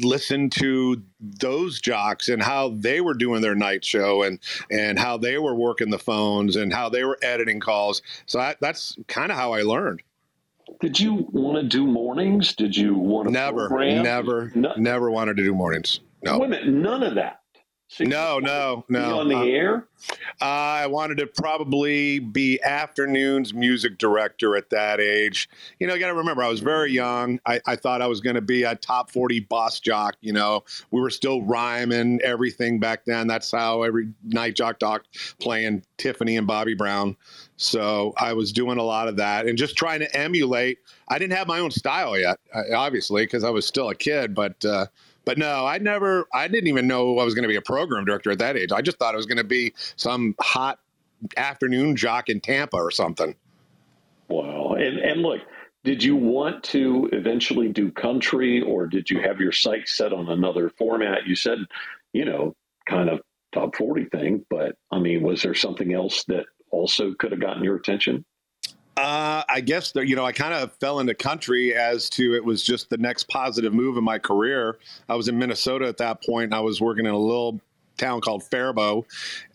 listen 0.00 0.48
to 0.48 1.02
those 1.20 1.80
jocks 1.80 2.28
and 2.28 2.42
how 2.42 2.70
they 2.70 3.00
were 3.00 3.14
doing 3.14 3.42
their 3.42 3.54
night 3.54 3.84
show 3.84 4.22
and 4.22 4.38
and 4.70 4.98
how 4.98 5.18
they 5.18 5.36
were 5.36 5.54
working 5.54 5.90
the 5.90 5.98
phones 5.98 6.56
and 6.56 6.72
how 6.72 6.88
they 6.88 7.04
were 7.04 7.18
editing 7.22 7.60
calls. 7.60 8.00
So 8.26 8.40
I, 8.40 8.54
that's 8.60 8.96
kind 9.08 9.30
of 9.30 9.36
how 9.36 9.52
I 9.52 9.62
learned. 9.62 10.02
Did 10.80 10.98
you 10.98 11.28
want 11.32 11.58
to 11.58 11.68
do 11.68 11.86
mornings? 11.86 12.54
Did 12.54 12.76
you 12.76 12.94
want 12.94 13.28
to 13.28 13.32
never, 13.32 13.68
program? 13.68 14.02
never, 14.02 14.50
no. 14.54 14.72
never 14.76 15.10
wanted 15.10 15.36
to 15.36 15.44
do 15.44 15.54
mornings? 15.54 16.00
No, 16.24 16.38
women 16.38 16.80
none 16.80 17.02
of 17.02 17.14
that. 17.16 17.41
So 17.92 18.04
no, 18.04 18.38
no, 18.38 18.86
no. 18.88 19.20
on 19.20 19.28
the 19.28 19.36
uh, 19.36 19.44
air? 19.44 19.86
Uh, 20.40 20.44
I 20.44 20.86
wanted 20.86 21.18
to 21.18 21.26
probably 21.26 22.20
be 22.20 22.58
afternoons 22.62 23.52
music 23.52 23.98
director 23.98 24.56
at 24.56 24.70
that 24.70 24.98
age. 24.98 25.46
You 25.78 25.86
know, 25.86 25.92
you 25.92 26.00
got 26.00 26.06
to 26.06 26.14
remember, 26.14 26.42
I 26.42 26.48
was 26.48 26.60
very 26.60 26.90
young. 26.90 27.38
I, 27.44 27.60
I 27.66 27.76
thought 27.76 28.00
I 28.00 28.06
was 28.06 28.22
going 28.22 28.36
to 28.36 28.40
be 28.40 28.62
a 28.62 28.76
top 28.76 29.10
40 29.10 29.40
boss 29.40 29.78
jock. 29.78 30.16
You 30.22 30.32
know, 30.32 30.64
we 30.90 31.02
were 31.02 31.10
still 31.10 31.42
rhyming 31.42 32.18
everything 32.22 32.80
back 32.80 33.04
then. 33.04 33.26
That's 33.26 33.52
how 33.52 33.82
every 33.82 34.08
night 34.24 34.56
jock 34.56 34.78
talked, 34.78 35.36
playing 35.38 35.84
Tiffany 35.98 36.38
and 36.38 36.46
Bobby 36.46 36.72
Brown. 36.72 37.14
So 37.58 38.14
I 38.16 38.32
was 38.32 38.52
doing 38.52 38.78
a 38.78 38.82
lot 38.82 39.06
of 39.06 39.16
that 39.16 39.46
and 39.46 39.58
just 39.58 39.76
trying 39.76 40.00
to 40.00 40.16
emulate. 40.16 40.78
I 41.08 41.18
didn't 41.18 41.36
have 41.36 41.46
my 41.46 41.58
own 41.58 41.70
style 41.70 42.18
yet, 42.18 42.38
obviously, 42.74 43.24
because 43.24 43.44
I 43.44 43.50
was 43.50 43.66
still 43.66 43.90
a 43.90 43.94
kid, 43.94 44.34
but. 44.34 44.64
Uh, 44.64 44.86
but 45.24 45.38
no, 45.38 45.66
I 45.66 45.78
never, 45.78 46.26
I 46.32 46.48
didn't 46.48 46.68
even 46.68 46.86
know 46.86 47.18
I 47.18 47.24
was 47.24 47.34
going 47.34 47.42
to 47.42 47.48
be 47.48 47.56
a 47.56 47.62
program 47.62 48.04
director 48.04 48.30
at 48.30 48.38
that 48.38 48.56
age. 48.56 48.72
I 48.72 48.82
just 48.82 48.98
thought 48.98 49.14
it 49.14 49.16
was 49.16 49.26
going 49.26 49.38
to 49.38 49.44
be 49.44 49.72
some 49.96 50.34
hot 50.40 50.78
afternoon 51.36 51.96
jock 51.96 52.28
in 52.28 52.40
Tampa 52.40 52.76
or 52.76 52.90
something. 52.90 53.34
Wow. 54.28 54.74
And, 54.74 54.98
and 54.98 55.22
look, 55.22 55.40
did 55.84 56.02
you 56.02 56.16
want 56.16 56.62
to 56.64 57.08
eventually 57.12 57.68
do 57.68 57.90
country 57.90 58.62
or 58.62 58.86
did 58.86 59.10
you 59.10 59.20
have 59.20 59.40
your 59.40 59.52
sights 59.52 59.96
set 59.96 60.12
on 60.12 60.28
another 60.28 60.70
format? 60.70 61.26
You 61.26 61.36
said, 61.36 61.58
you 62.12 62.24
know, 62.24 62.54
kind 62.86 63.08
of 63.08 63.20
top 63.52 63.76
40 63.76 64.06
thing, 64.06 64.46
but 64.48 64.76
I 64.90 64.98
mean, 64.98 65.22
was 65.22 65.42
there 65.42 65.54
something 65.54 65.92
else 65.92 66.24
that 66.24 66.46
also 66.70 67.14
could 67.14 67.32
have 67.32 67.40
gotten 67.40 67.64
your 67.64 67.76
attention? 67.76 68.24
Uh, 68.96 69.42
I 69.48 69.62
guess 69.62 69.92
that 69.92 70.06
you 70.06 70.16
know 70.16 70.24
I 70.24 70.32
kind 70.32 70.52
of 70.52 70.72
fell 70.74 71.00
into 71.00 71.14
country 71.14 71.74
as 71.74 72.10
to 72.10 72.34
it 72.34 72.44
was 72.44 72.62
just 72.62 72.90
the 72.90 72.98
next 72.98 73.28
positive 73.28 73.72
move 73.72 73.96
in 73.96 74.04
my 74.04 74.18
career. 74.18 74.78
I 75.08 75.14
was 75.14 75.28
in 75.28 75.38
Minnesota 75.38 75.86
at 75.86 75.96
that 75.98 76.22
point, 76.22 76.32
point. 76.32 76.54
I 76.54 76.60
was 76.60 76.80
working 76.80 77.06
in 77.06 77.12
a 77.12 77.18
little 77.18 77.60
town 77.98 78.20
called 78.20 78.42
Faribault, 78.44 79.06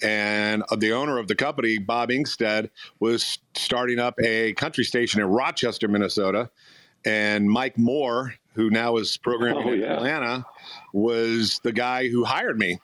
and 0.02 0.64
the 0.78 0.92
owner 0.92 1.18
of 1.18 1.28
the 1.28 1.36
company, 1.36 1.80
Bob 1.80 2.10
Ingstad, 2.10 2.70
was 3.00 3.40
starting 3.56 4.00
up 4.00 4.16
a 4.24 4.54
country 4.54 4.84
station 4.84 5.22
in 5.22 5.28
Rochester, 5.28 5.88
Minnesota, 5.88 6.50
and 7.04 7.50
Mike 7.50 7.78
Moore, 7.78 8.36
who 8.54 8.70
now 8.70 8.98
is 8.98 9.18
programming 9.18 9.68
oh, 9.68 9.74
in 9.74 9.80
yeah. 9.82 9.96
Atlanta, 9.96 10.46
was 10.94 11.60
the 11.64 11.72
guy 11.72 12.08
who 12.10 12.24
hired 12.24 12.60
me. 12.60 12.80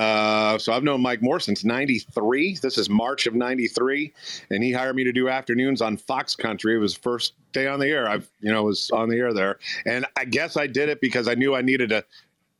Uh, 0.00 0.56
so 0.56 0.72
I've 0.72 0.82
known 0.82 1.02
Mike 1.02 1.20
Moore 1.20 1.40
since 1.40 1.62
'93. 1.62 2.56
This 2.62 2.78
is 2.78 2.88
March 2.88 3.26
of 3.26 3.34
'93, 3.34 4.10
and 4.48 4.64
he 4.64 4.72
hired 4.72 4.96
me 4.96 5.04
to 5.04 5.12
do 5.12 5.28
afternoons 5.28 5.82
on 5.82 5.98
Fox 5.98 6.34
Country. 6.34 6.74
It 6.74 6.78
was 6.78 6.94
first 6.94 7.34
day 7.52 7.66
on 7.66 7.80
the 7.80 7.86
air. 7.86 8.08
I've 8.08 8.26
you 8.40 8.50
know 8.50 8.62
was 8.62 8.90
on 8.92 9.10
the 9.10 9.18
air 9.18 9.34
there, 9.34 9.58
and 9.84 10.06
I 10.16 10.24
guess 10.24 10.56
I 10.56 10.66
did 10.66 10.88
it 10.88 11.02
because 11.02 11.28
I 11.28 11.34
knew 11.34 11.54
I 11.54 11.60
needed 11.60 11.90
to 11.90 12.02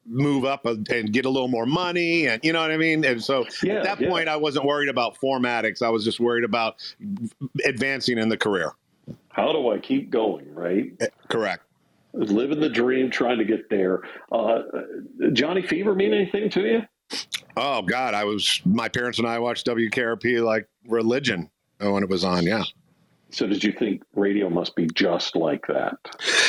move 0.04 0.44
up 0.44 0.66
and 0.66 1.11
get 1.11 1.25
a 1.25 1.30
little 1.30 1.49
more 1.49 1.64
money, 1.64 2.26
and 2.26 2.44
you 2.44 2.52
know 2.52 2.61
what 2.61 2.73
I 2.73 2.76
mean. 2.76 3.06
And 3.06 3.25
so 3.25 3.47
yeah, 3.62 3.76
at 3.76 3.85
that 3.85 4.00
yeah. 4.02 4.11
point, 4.11 4.28
I 4.28 4.37
wasn't 4.37 4.66
worried 4.66 4.90
about 4.90 5.16
formatics. 5.18 5.80
I 5.80 5.88
was 5.88 6.04
just 6.04 6.20
worried 6.20 6.44
about 6.44 6.76
advancing 7.64 8.18
in 8.18 8.28
the 8.28 8.37
career. 8.37 8.73
How 9.30 9.50
do 9.50 9.70
I 9.70 9.78
keep 9.78 10.11
going? 10.11 10.54
Right. 10.54 10.92
Eh, 11.00 11.06
correct 11.28 11.64
living 12.12 12.59
the 12.59 12.68
dream, 12.68 13.09
trying 13.09 13.38
to 13.38 13.44
get 13.44 13.70
there. 13.70 14.02
Uh, 14.32 14.62
Johnny 15.32 15.62
Fever 15.62 15.94
mean 15.94 16.12
anything 16.12 16.50
to 16.50 16.61
you? 16.62 16.82
Oh 17.57 17.83
God, 17.83 18.14
I 18.14 18.25
was 18.25 18.61
my 18.64 18.88
parents 18.88 19.19
and 19.19 19.26
I 19.26 19.38
watched 19.38 19.67
WKRP 19.67 20.45
like 20.45 20.69
religion 20.87 21.50
when 21.79 22.02
it 22.02 22.09
was 22.09 22.25
on. 22.25 22.45
Yeah. 22.45 22.64
So 23.31 23.47
did 23.47 23.62
you 23.62 23.73
think 23.73 24.02
radio 24.14 24.50
must 24.50 24.75
be 24.75 24.87
just 24.95 25.37
like 25.37 25.67
that? 25.69 25.95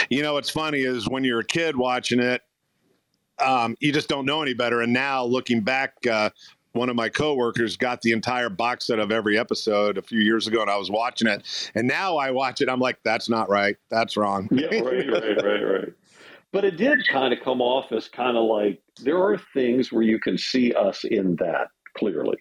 You 0.10 0.24
know, 0.24 0.34
what's 0.34 0.50
funny 0.50 0.82
is 0.82 1.08
when 1.08 1.24
you're 1.24 1.42
a 1.42 1.46
kid 1.46 1.76
watching 1.76 2.20
it, 2.20 2.42
um, 3.40 3.76
you 3.80 3.92
just 3.92 4.10
don't 4.10 4.26
know 4.26 4.42
any 4.42 4.54
better. 4.54 4.82
And 4.82 4.92
now 4.92 5.24
looking 5.24 5.62
back, 5.62 5.94
uh, 6.08 6.32
one 6.74 6.90
of 6.90 6.96
my 6.96 7.10
coworkers 7.10 7.76
got 7.78 8.02
the 8.02 8.12
entire 8.12 8.50
box 8.50 8.88
set 8.88 9.00
of 9.00 9.12
every 9.12 9.38
episode 9.38 9.98
a 9.98 10.02
few 10.02 10.22
years 10.22 10.48
ago, 10.48 10.62
and 10.62 10.70
I 10.70 10.78
was 10.78 10.90
watching 10.90 11.28
it. 11.28 11.44
And 11.76 11.88
now 11.88 12.18
I 12.18 12.32
watch 12.32 12.62
it, 12.62 12.70
I'm 12.70 12.80
like, 12.80 13.00
that's 13.04 13.30
not 13.30 13.50
right. 13.50 13.76
That's 13.90 14.16
wrong. 14.16 14.48
yeah, 14.52 14.80
right, 14.80 15.12
right, 15.12 15.44
right, 15.44 15.62
right. 15.62 15.94
But 16.52 16.66
it 16.66 16.78
did 16.78 17.08
kind 17.08 17.34
of 17.34 17.42
come 17.42 17.62
off 17.62 17.92
as 17.92 18.08
kind 18.08 18.38
of 18.38 18.44
like 18.44 18.82
there 19.02 19.22
are 19.22 19.38
things 19.54 19.92
where 19.92 20.04
you 20.04 20.20
can 20.20 20.38
see 20.38 20.74
us 20.74 21.04
in 21.04 21.36
that 21.38 21.68
clearly. 21.96 22.38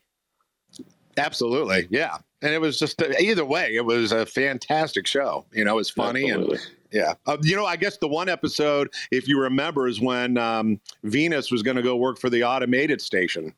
Absolutely, 1.17 1.87
yeah. 1.91 2.19
And 2.43 2.55
it 2.55 2.61
was 2.61 2.79
just 2.79 3.03
either 3.21 3.45
way, 3.45 3.75
it 3.75 3.85
was 3.85 4.13
a 4.13 4.25
fantastic 4.25 5.07
show. 5.07 5.45
You 5.53 5.65
know, 5.65 5.73
it 5.73 5.77
was 5.77 5.91
funny 5.91 6.31
Absolutely. 6.31 6.57
and 6.57 6.71
yeah. 6.93 7.15
Uh, 7.27 7.37
you 7.43 7.57
know, 7.57 7.67
I 7.67 7.77
guess 7.77 7.99
the 7.99 8.09
one 8.09 8.29
episode, 8.29 8.93
if 9.11 9.29
you 9.29 9.41
remember, 9.41 9.87
is 9.87 10.01
when 10.01 10.39
um, 10.39 10.81
Venus 11.05 11.51
was 11.51 11.63
going 11.63 11.77
to 11.77 11.83
go 11.83 11.97
work 11.97 12.19
for 12.19 12.31
the 12.31 12.45
automated 12.45 13.01
station. 13.01 13.55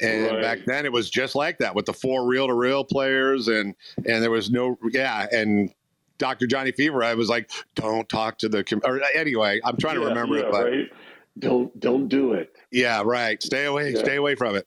And 0.00 0.26
right. 0.26 0.42
back 0.42 0.58
then 0.66 0.86
it 0.86 0.92
was 0.92 1.10
just 1.10 1.34
like 1.34 1.58
that 1.58 1.74
with 1.74 1.86
the 1.86 1.92
four 1.92 2.26
reel 2.26 2.46
to 2.46 2.54
reel 2.54 2.84
players 2.84 3.48
and 3.48 3.74
and 4.06 4.22
there 4.22 4.30
was 4.30 4.50
no 4.50 4.78
yeah 4.92 5.26
and 5.30 5.74
Dr. 6.16 6.46
Johnny 6.46 6.72
Fever 6.72 7.04
I 7.04 7.12
was 7.12 7.28
like 7.28 7.50
don't 7.74 8.08
talk 8.08 8.38
to 8.38 8.48
the 8.48 8.64
com-. 8.64 8.80
or 8.84 9.02
anyway 9.14 9.60
I'm 9.62 9.76
trying 9.76 9.96
yeah, 9.96 10.04
to 10.04 10.08
remember 10.08 10.36
yeah, 10.36 10.44
it 10.44 10.50
but 10.50 10.64
right? 10.64 10.92
Don't 11.38 11.78
don't 11.78 12.08
do 12.08 12.32
it. 12.32 12.50
Yeah, 12.70 13.02
right. 13.04 13.42
Stay 13.42 13.66
away, 13.66 13.92
yeah. 13.92 14.00
stay 14.00 14.16
away 14.16 14.34
from 14.34 14.56
it. 14.56 14.66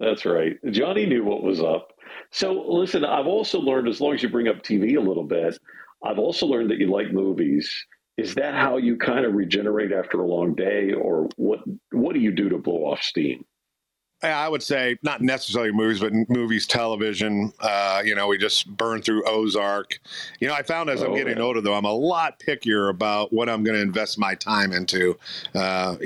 That's 0.00 0.24
right. 0.24 0.56
Johnny 0.70 1.06
knew 1.06 1.24
what 1.24 1.42
was 1.42 1.60
up. 1.60 1.92
So 2.30 2.64
listen, 2.68 3.04
I've 3.04 3.26
also 3.26 3.58
learned 3.58 3.88
as 3.88 4.00
long 4.00 4.14
as 4.14 4.22
you 4.22 4.28
bring 4.28 4.48
up 4.48 4.62
TV 4.62 4.96
a 4.96 5.00
little 5.00 5.24
bit, 5.24 5.58
I've 6.04 6.18
also 6.18 6.46
learned 6.46 6.70
that 6.70 6.78
you 6.78 6.90
like 6.90 7.12
movies. 7.12 7.86
Is 8.16 8.34
that 8.34 8.54
how 8.54 8.76
you 8.76 8.96
kind 8.96 9.24
of 9.24 9.34
regenerate 9.34 9.92
after 9.92 10.20
a 10.20 10.26
long 10.26 10.54
day, 10.54 10.92
or 10.92 11.28
what? 11.36 11.60
What 11.92 12.14
do 12.14 12.20
you 12.20 12.32
do 12.32 12.48
to 12.48 12.58
blow 12.58 12.86
off 12.86 13.02
steam? 13.02 13.44
I 14.22 14.48
would 14.48 14.62
say 14.62 14.98
not 15.02 15.20
necessarily 15.20 15.70
movies, 15.70 16.00
but 16.00 16.12
movies, 16.28 16.66
television. 16.66 17.52
Uh, 17.60 18.02
you 18.04 18.14
know, 18.16 18.26
we 18.26 18.36
just 18.36 18.68
burn 18.76 19.00
through 19.00 19.22
Ozark. 19.28 20.00
You 20.40 20.48
know, 20.48 20.54
I 20.54 20.62
found 20.62 20.90
as 20.90 21.02
oh, 21.02 21.06
I'm 21.06 21.14
getting 21.14 21.36
yeah. 21.36 21.42
older, 21.42 21.60
though, 21.60 21.74
I'm 21.74 21.84
a 21.84 21.92
lot 21.92 22.40
pickier 22.40 22.90
about 22.90 23.32
what 23.32 23.48
I'm 23.48 23.62
going 23.62 23.76
to 23.76 23.82
invest 23.82 24.18
my 24.18 24.34
time 24.34 24.72
into. 24.72 25.16
Uh, 25.54 25.96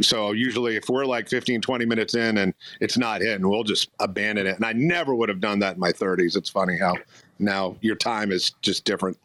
so 0.00 0.32
usually, 0.32 0.76
if 0.76 0.88
we're 0.88 1.04
like 1.04 1.28
15, 1.28 1.60
20 1.60 1.84
minutes 1.84 2.14
in 2.14 2.38
and 2.38 2.54
it's 2.80 2.96
not 2.96 3.20
hitting, 3.20 3.46
we'll 3.46 3.64
just 3.64 3.90
abandon 4.00 4.46
it. 4.46 4.56
And 4.56 4.64
I 4.64 4.72
never 4.72 5.14
would 5.14 5.28
have 5.28 5.40
done 5.40 5.58
that 5.58 5.74
in 5.74 5.80
my 5.80 5.92
30s. 5.92 6.36
It's 6.36 6.48
funny 6.48 6.78
how 6.78 6.96
now 7.38 7.76
your 7.82 7.96
time 7.96 8.32
is 8.32 8.52
just 8.62 8.84
different. 8.84 9.18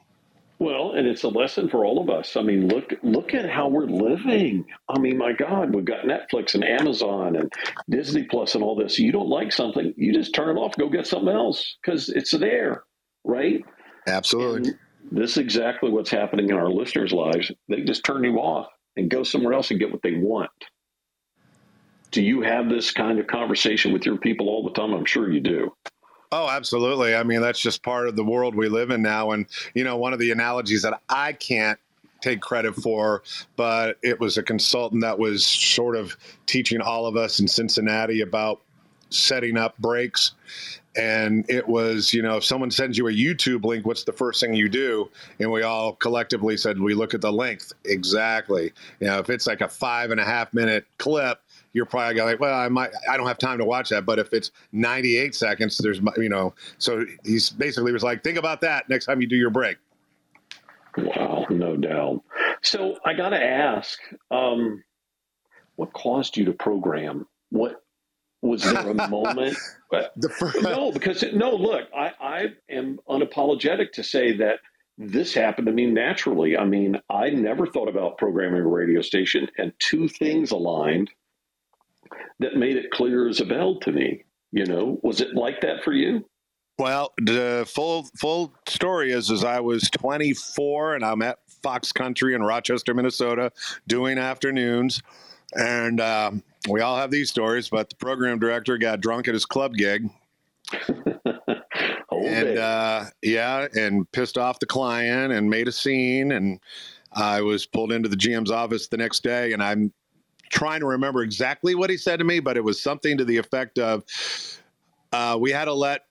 Well, 0.58 0.94
and 0.94 1.06
it's 1.06 1.24
a 1.24 1.28
lesson 1.28 1.70
for 1.70 1.84
all 1.84 2.02
of 2.02 2.10
us. 2.10 2.38
I 2.38 2.42
mean, 2.42 2.70
look 2.70 2.94
look 3.04 3.34
at 3.34 3.50
how 3.50 3.68
we're 3.68 3.88
living. 3.88 4.66
I 4.88 5.00
mean, 5.00 5.18
my 5.18 5.34
God, 5.34 5.76
we've 5.76 5.84
got 5.84 6.06
Netflix 6.06 6.56
and 6.56 6.64
Amazon 6.64 7.36
and 7.36 7.52
Disney 7.90 8.24
Plus 8.24 8.56
and 8.56 8.64
all 8.64 8.76
this. 8.76 8.98
You 8.98 9.12
don't 9.12 9.28
like 9.28 9.52
something, 9.52 9.94
you 9.98 10.14
just 10.14 10.34
turn 10.34 10.56
it 10.56 10.60
off, 10.60 10.78
go 10.78 10.90
get 10.90 11.08
something 11.08 11.34
else 11.34 11.76
because 11.82 12.08
it's 12.10 12.32
there, 12.32 12.84
right? 13.26 13.66
Absolutely. 14.08 14.70
And 14.70 14.80
this 15.12 15.32
is 15.32 15.38
exactly 15.38 15.92
what's 15.92 16.10
happening 16.10 16.50
in 16.50 16.56
our 16.56 16.70
listeners' 16.70 17.12
lives. 17.12 17.52
They 17.68 17.82
just 17.82 18.06
turn 18.06 18.24
you 18.24 18.38
off 18.38 18.68
and 18.96 19.10
go 19.10 19.24
somewhere 19.24 19.54
else 19.54 19.72
and 19.72 19.80
get 19.80 19.92
what 19.92 20.02
they 20.04 20.16
want. 20.16 20.52
Do 22.12 22.24
you 22.24 22.42
have 22.44 22.70
this 22.70 22.92
kind 22.92 23.20
of 23.20 23.28
conversation 23.28 23.92
with 23.92 24.06
your 24.06 24.18
people 24.18 24.48
all 24.48 24.64
the 24.64 24.72
time? 24.72 24.94
I'm 24.94 25.06
sure 25.06 25.30
you 25.30 25.42
do. 25.42 25.74
Oh, 26.38 26.50
absolutely. 26.50 27.16
I 27.16 27.24
mean, 27.24 27.40
that's 27.40 27.62
just 27.62 27.82
part 27.82 28.10
of 28.10 28.18
the 28.18 28.24
world 28.24 28.56
we 28.56 28.68
live 28.68 28.90
in 28.90 29.02
now. 29.02 29.32
And, 29.32 29.46
you 29.74 29.86
know, 29.86 29.96
one 29.96 30.12
of 30.12 30.20
the 30.20 30.32
analogies 30.32 30.82
that 30.82 31.00
I 31.08 31.32
can't 31.32 31.80
take 32.20 32.42
credit 32.42 32.76
for, 32.76 33.24
but 33.56 33.98
it 34.04 34.20
was 34.20 34.38
a 34.38 34.44
consultant 34.44 35.02
that 35.04 35.18
was 35.18 35.46
sort 35.46 35.96
of 35.96 36.18
teaching 36.46 36.82
all 36.82 37.06
of 37.06 37.16
us 37.16 37.40
in 37.40 37.48
Cincinnati 37.48 38.20
about 38.20 38.60
setting 39.10 39.56
up 39.56 39.78
breaks. 39.78 40.34
And 40.98 41.50
it 41.50 41.70
was, 41.70 42.14
you 42.14 42.22
know, 42.22 42.36
if 42.36 42.44
someone 42.44 42.70
sends 42.70 42.98
you 42.98 43.08
a 43.08 43.14
YouTube 43.14 43.64
link, 43.64 43.86
what's 43.86 44.04
the 44.04 44.12
first 44.12 44.42
thing 44.42 44.54
you 44.54 44.68
do? 44.68 45.10
And 45.40 45.50
we 45.50 45.64
all 45.64 45.94
collectively 45.94 46.58
said, 46.58 46.82
we 46.82 46.96
look 46.96 47.14
at 47.14 47.22
the 47.22 47.32
length. 47.32 47.72
Exactly. 47.86 48.74
You 49.00 49.08
know, 49.08 49.20
if 49.20 49.30
it's 49.30 49.48
like 49.48 49.62
a 49.62 49.70
five 49.70 50.12
and 50.12 50.20
a 50.20 50.26
half 50.26 50.54
minute 50.54 50.86
clip, 50.98 51.40
you're 51.76 51.86
probably 51.86 52.22
like, 52.22 52.40
well, 52.40 52.58
I 52.58 52.70
might, 52.70 52.92
I 53.12 53.18
don't 53.18 53.28
have 53.28 53.38
time 53.38 53.58
to 53.58 53.66
watch 53.66 53.90
that. 53.90 54.06
But 54.06 54.18
if 54.18 54.32
it's 54.32 54.52
98 54.72 55.36
seconds, 55.36 55.78
there's, 55.78 56.00
you 56.16 56.30
know, 56.30 56.54
so 56.78 57.06
he's 57.26 57.50
basically 57.50 57.92
was 57.92 58.02
like, 58.02 58.24
think 58.24 58.38
about 58.38 58.62
that 58.62 58.88
next 58.88 59.06
time 59.08 59.20
you 59.20 59.28
do 59.28 59.36
your 59.36 59.50
break. 59.50 59.76
Wow, 60.98 61.46
no 61.50 61.76
doubt. 61.76 62.24
So 62.62 62.98
I 63.06 63.14
got 63.14 63.30
to 63.30 63.44
ask, 63.44 64.00
um, 64.32 64.86
what 65.76 65.92
caused 65.92 66.38
you 66.38 66.46
to 66.46 66.54
program? 66.54 67.28
What 67.50 67.84
was 68.42 68.64
there 68.64 68.92
a 68.92 68.94
moment? 69.10 69.58
the 69.92 70.30
first- 70.30 70.62
no, 70.62 70.94
because 70.94 71.26
no. 71.34 71.56
Look, 71.56 71.90
I, 71.94 72.14
I 72.22 72.46
am 72.70 73.00
unapologetic 73.10 73.92
to 73.94 74.04
say 74.04 74.38
that 74.38 74.60
this 74.98 75.34
happened 75.34 75.68
to 75.68 75.74
me 75.74 75.88
naturally. 75.88 76.56
I 76.56 76.64
mean, 76.64 77.02
I 77.10 77.32
never 77.32 77.68
thought 77.68 77.90
about 77.90 78.18
programming 78.18 78.62
a 78.62 78.68
radio 78.68 79.02
station, 79.02 79.50
and 79.58 79.74
two 79.80 80.08
things 80.08 80.52
aligned 80.52 81.12
that 82.40 82.56
made 82.56 82.78
it 82.78 82.92
clear 82.92 83.28
as 83.28 83.40
a 83.40 83.46
bell 83.46 83.80
to 83.82 83.92
me. 83.92 84.24
You 84.52 84.66
know, 84.66 85.00
was 85.04 85.22
it 85.22 85.36
like 85.36 85.62
that 85.62 85.84
for 85.84 85.94
you? 85.94 86.26
Well, 86.78 87.14
the 87.18 87.66
full 87.68 88.08
full 88.20 88.54
story 88.68 89.12
is 89.12 89.30
is 89.30 89.44
I 89.44 89.60
was 89.62 89.90
24 89.92 90.96
and 90.96 91.06
I'm 91.06 91.22
at 91.22 91.40
Fox 91.64 91.92
Country 91.92 92.36
in 92.36 92.44
Rochester, 92.44 92.94
Minnesota, 92.94 93.52
doing 93.88 94.18
afternoons, 94.18 95.02
and 95.58 96.02
um, 96.02 96.44
we 96.70 96.82
all 96.82 96.98
have 96.98 97.12
these 97.12 97.30
stories. 97.30 97.70
But 97.70 97.90
the 97.90 97.96
program 97.96 98.40
director 98.40 98.78
got 98.78 99.00
drunk 99.00 99.28
at 99.30 99.34
his 99.34 99.46
club 99.46 99.74
gig, 99.76 100.10
and 102.12 102.58
uh, 102.58 103.06
yeah, 103.22 103.68
and 103.74 104.12
pissed 104.12 104.38
off 104.38 104.60
the 104.60 104.66
client 104.66 105.32
and 105.32 105.50
made 105.50 105.70
a 105.70 105.72
scene. 105.72 106.34
And 106.34 106.60
I 107.14 107.42
was 107.42 107.66
pulled 107.66 107.94
into 107.94 108.10
the 108.10 108.18
GM's 108.18 108.52
office 108.52 108.88
the 108.88 108.98
next 108.98 109.24
day, 109.24 109.54
and 109.54 109.64
I'm 109.64 109.94
trying 110.50 110.80
to 110.80 110.86
remember 110.86 111.24
exactly 111.24 111.76
what 111.76 111.90
he 111.90 111.98
said 111.98 112.18
to 112.20 112.26
me, 112.26 112.40
but 112.40 112.58
it 112.58 112.64
was 112.64 112.82
something 112.82 113.18
to 113.18 113.26
the 113.26 113.38
effect 113.38 113.80
of, 113.80 114.04
uh, 115.12 115.38
"We 115.40 115.52
had 115.52 115.66
to 115.66 115.74
let 115.74 116.06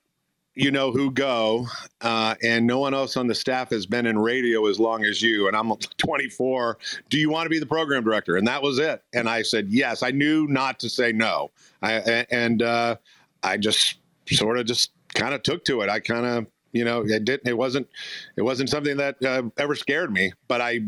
you 0.55 0.71
know 0.71 0.93
who 0.93 1.11
go, 1.11 1.67
uh, 2.01 2.35
and 2.43 2.67
no 2.67 2.79
one 2.79 2.95
else 2.95 3.17
on 3.17 3.27
the 3.27 3.35
staff 3.35 3.71
has 3.71 3.87
been 3.87 4.07
in 4.07 4.19
radio 4.19 4.67
as 4.67 4.79
long 4.79 5.05
as 5.05 5.21
you. 5.21 5.49
And 5.49 5.57
I'm 5.57 5.73
24. 5.99 6.79
Do 7.11 7.19
you 7.19 7.31
want 7.31 7.47
to 7.47 7.51
be 7.51 7.59
the 7.59 7.67
program 7.67 8.05
director? 8.05 8.37
And 8.37 8.47
that 8.47 8.63
was 8.63 8.79
it. 8.79 9.03
And 9.13 9.29
I 9.29 9.43
said 9.43 9.69
yes. 9.69 10.03
I 10.03 10.11
knew 10.11 10.47
not 10.47 10.79
to 10.81 10.89
say 10.89 11.13
no. 11.13 11.51
I 11.83 12.27
and 12.31 12.63
uh, 12.63 12.97
I 13.43 13.57
just 13.57 13.97
sort 14.31 14.59
of 14.59 14.67
just 14.67 14.93
kind 15.15 15.35
of 15.35 15.43
took 15.43 15.65
to 15.67 15.81
it. 15.83 15.89
I 15.89 16.01
kind 16.01 16.27
of 16.27 16.47
you 16.75 16.85
know 16.85 17.03
it 17.07 17.25
didn't 17.25 17.49
it 17.49 17.57
wasn't 17.57 17.89
it 18.37 18.43
wasn't 18.43 18.69
something 18.69 18.99
that 18.99 19.17
uh, 19.25 19.43
ever 19.57 19.75
scared 19.75 20.13
me 20.13 20.31
but 20.49 20.61
i 20.61 20.81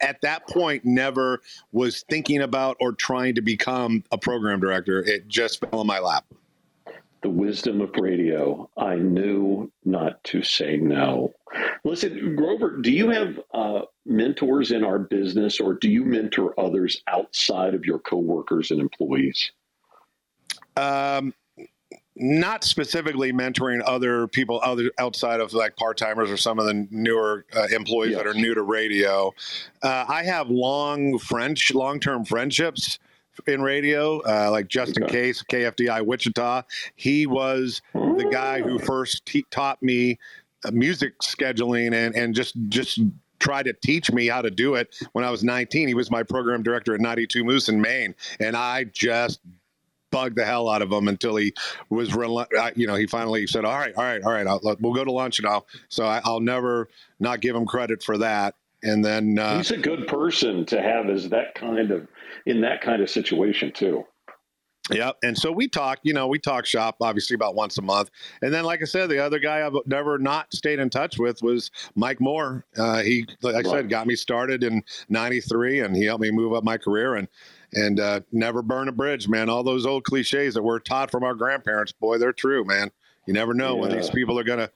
at 0.00 0.20
that 0.20 0.46
point 0.46 0.84
never 0.84 1.40
was 1.72 2.04
thinking 2.08 2.42
about 2.42 2.76
or 2.80 2.92
trying 2.92 3.34
to 3.34 3.42
become 3.42 4.04
a 4.10 4.18
program 4.18 4.60
director. 4.60 5.00
It 5.00 5.28
just 5.28 5.60
fell 5.60 5.80
in 5.80 5.86
my 5.86 5.98
lap. 5.98 6.24
The 7.22 7.30
wisdom 7.30 7.80
of 7.80 7.90
radio. 7.98 8.68
I 8.76 8.96
knew 8.96 9.70
not 9.84 10.22
to 10.24 10.42
say 10.42 10.76
no. 10.76 11.32
Listen 11.84 12.34
grover 12.34 12.78
do 12.80 12.90
you 12.90 13.10
have 13.10 13.40
uh, 13.54 13.82
mentors 14.04 14.72
in 14.72 14.84
our 14.84 14.98
business 14.98 15.60
or 15.60 15.74
do 15.74 15.88
you 15.88 16.04
mentor 16.04 16.58
others 16.58 17.02
outside 17.06 17.74
of 17.74 17.84
your 17.84 18.00
coworkers 18.00 18.70
and 18.70 18.80
employees? 18.80 19.52
Um, 20.76 21.34
not 22.14 22.62
specifically 22.62 23.32
mentoring 23.32 23.82
other 23.86 24.26
people 24.28 24.60
other 24.62 24.90
outside 24.98 25.40
of 25.40 25.52
like 25.54 25.74
part-timers 25.76 26.30
or 26.30 26.36
some 26.36 26.58
of 26.58 26.66
the 26.66 26.86
newer 26.90 27.46
uh, 27.56 27.66
employees 27.74 28.12
yes. 28.12 28.18
that 28.18 28.26
are 28.26 28.34
new 28.34 28.54
to 28.54 28.62
radio 28.62 29.32
uh, 29.82 30.04
i 30.08 30.22
have 30.22 30.50
long 30.50 31.18
french 31.18 31.72
long-term 31.72 32.24
friendships 32.24 32.98
in 33.46 33.62
radio 33.62 34.20
uh, 34.22 34.50
like 34.50 34.68
justin 34.68 35.04
okay. 35.04 35.12
case 35.12 35.42
kfdi 35.42 36.04
wichita 36.04 36.62
he 36.96 37.26
was 37.26 37.80
the 37.94 38.28
guy 38.30 38.60
who 38.60 38.78
first 38.78 39.24
te- 39.24 39.46
taught 39.50 39.82
me 39.82 40.18
uh, 40.64 40.70
music 40.70 41.18
scheduling 41.20 41.94
and, 41.94 42.14
and 42.14 42.34
just 42.34 42.54
just 42.68 43.00
tried 43.38 43.64
to 43.64 43.72
teach 43.72 44.12
me 44.12 44.28
how 44.28 44.40
to 44.40 44.50
do 44.50 44.76
it 44.76 44.94
when 45.12 45.24
I 45.24 45.30
was 45.30 45.42
19. 45.42 45.88
He 45.88 45.94
was 45.94 46.12
my 46.12 46.22
program 46.22 46.62
director 46.62 46.94
at 46.94 47.00
92 47.00 47.42
Moose 47.42 47.68
in 47.68 47.80
Maine, 47.80 48.14
and 48.38 48.56
I 48.56 48.84
just 48.84 49.40
bug 50.12 50.36
the 50.36 50.44
hell 50.44 50.68
out 50.68 50.82
of 50.82 50.92
him 50.92 51.08
until 51.08 51.34
he 51.34 51.52
was, 51.90 52.10
you 52.76 52.86
know, 52.86 52.94
he 52.94 53.08
finally 53.08 53.48
said, 53.48 53.64
"All 53.64 53.76
right, 53.76 53.94
all 53.96 54.04
right, 54.04 54.22
all 54.22 54.32
right, 54.32 54.46
I'll, 54.46 54.60
we'll 54.80 54.94
go 54.94 55.04
to 55.04 55.10
lunch 55.10 55.42
now." 55.42 55.64
So 55.88 56.04
I, 56.04 56.20
will 56.24 56.38
never 56.38 56.88
not 57.18 57.40
give 57.40 57.56
him 57.56 57.66
credit 57.66 58.02
for 58.02 58.16
that. 58.18 58.54
And 58.84 59.04
then 59.04 59.38
uh, 59.38 59.58
he's 59.58 59.72
a 59.72 59.76
good 59.76 60.06
person 60.06 60.64
to 60.66 60.80
have 60.80 61.08
as 61.08 61.28
that 61.30 61.54
kind 61.56 61.90
of 61.90 62.06
in 62.46 62.60
that 62.60 62.80
kind 62.80 63.02
of 63.02 63.10
situation 63.10 63.72
too. 63.72 64.04
Yep. 64.90 65.18
And 65.22 65.38
so 65.38 65.52
we 65.52 65.68
talk, 65.68 66.00
you 66.02 66.12
know, 66.12 66.26
we 66.26 66.40
talk 66.40 66.66
shop 66.66 66.96
obviously 67.00 67.34
about 67.34 67.54
once 67.54 67.78
a 67.78 67.82
month. 67.82 68.10
And 68.42 68.52
then, 68.52 68.64
like 68.64 68.82
I 68.82 68.84
said, 68.84 69.08
the 69.08 69.24
other 69.24 69.38
guy 69.38 69.64
I've 69.64 69.74
never 69.86 70.18
not 70.18 70.52
stayed 70.52 70.80
in 70.80 70.90
touch 70.90 71.18
with 71.18 71.40
was 71.40 71.70
Mike 71.94 72.20
Moore. 72.20 72.66
Uh, 72.76 73.00
he, 73.02 73.24
like 73.42 73.54
I 73.54 73.58
right. 73.58 73.66
said, 73.66 73.88
got 73.88 74.08
me 74.08 74.16
started 74.16 74.64
in 74.64 74.82
93 75.08 75.80
and 75.80 75.96
he 75.96 76.04
helped 76.04 76.22
me 76.22 76.32
move 76.32 76.52
up 76.52 76.64
my 76.64 76.78
career. 76.78 77.14
And 77.14 77.28
and 77.74 78.00
uh, 78.00 78.20
never 78.32 78.62
burn 78.62 78.88
a 78.88 78.92
bridge, 78.92 79.28
man. 79.28 79.48
All 79.48 79.62
those 79.62 79.86
old 79.86 80.04
cliches 80.04 80.54
that 80.54 80.62
we're 80.62 80.78
taught 80.78 81.10
from 81.10 81.24
our 81.24 81.34
grandparents, 81.34 81.92
boy, 81.92 82.18
they're 82.18 82.32
true, 82.32 82.64
man. 82.64 82.90
You 83.26 83.34
never 83.34 83.54
know 83.54 83.76
yeah. 83.76 83.80
when 83.82 83.96
these 83.96 84.10
people 84.10 84.38
are 84.38 84.44
going 84.44 84.58
to 84.58 84.70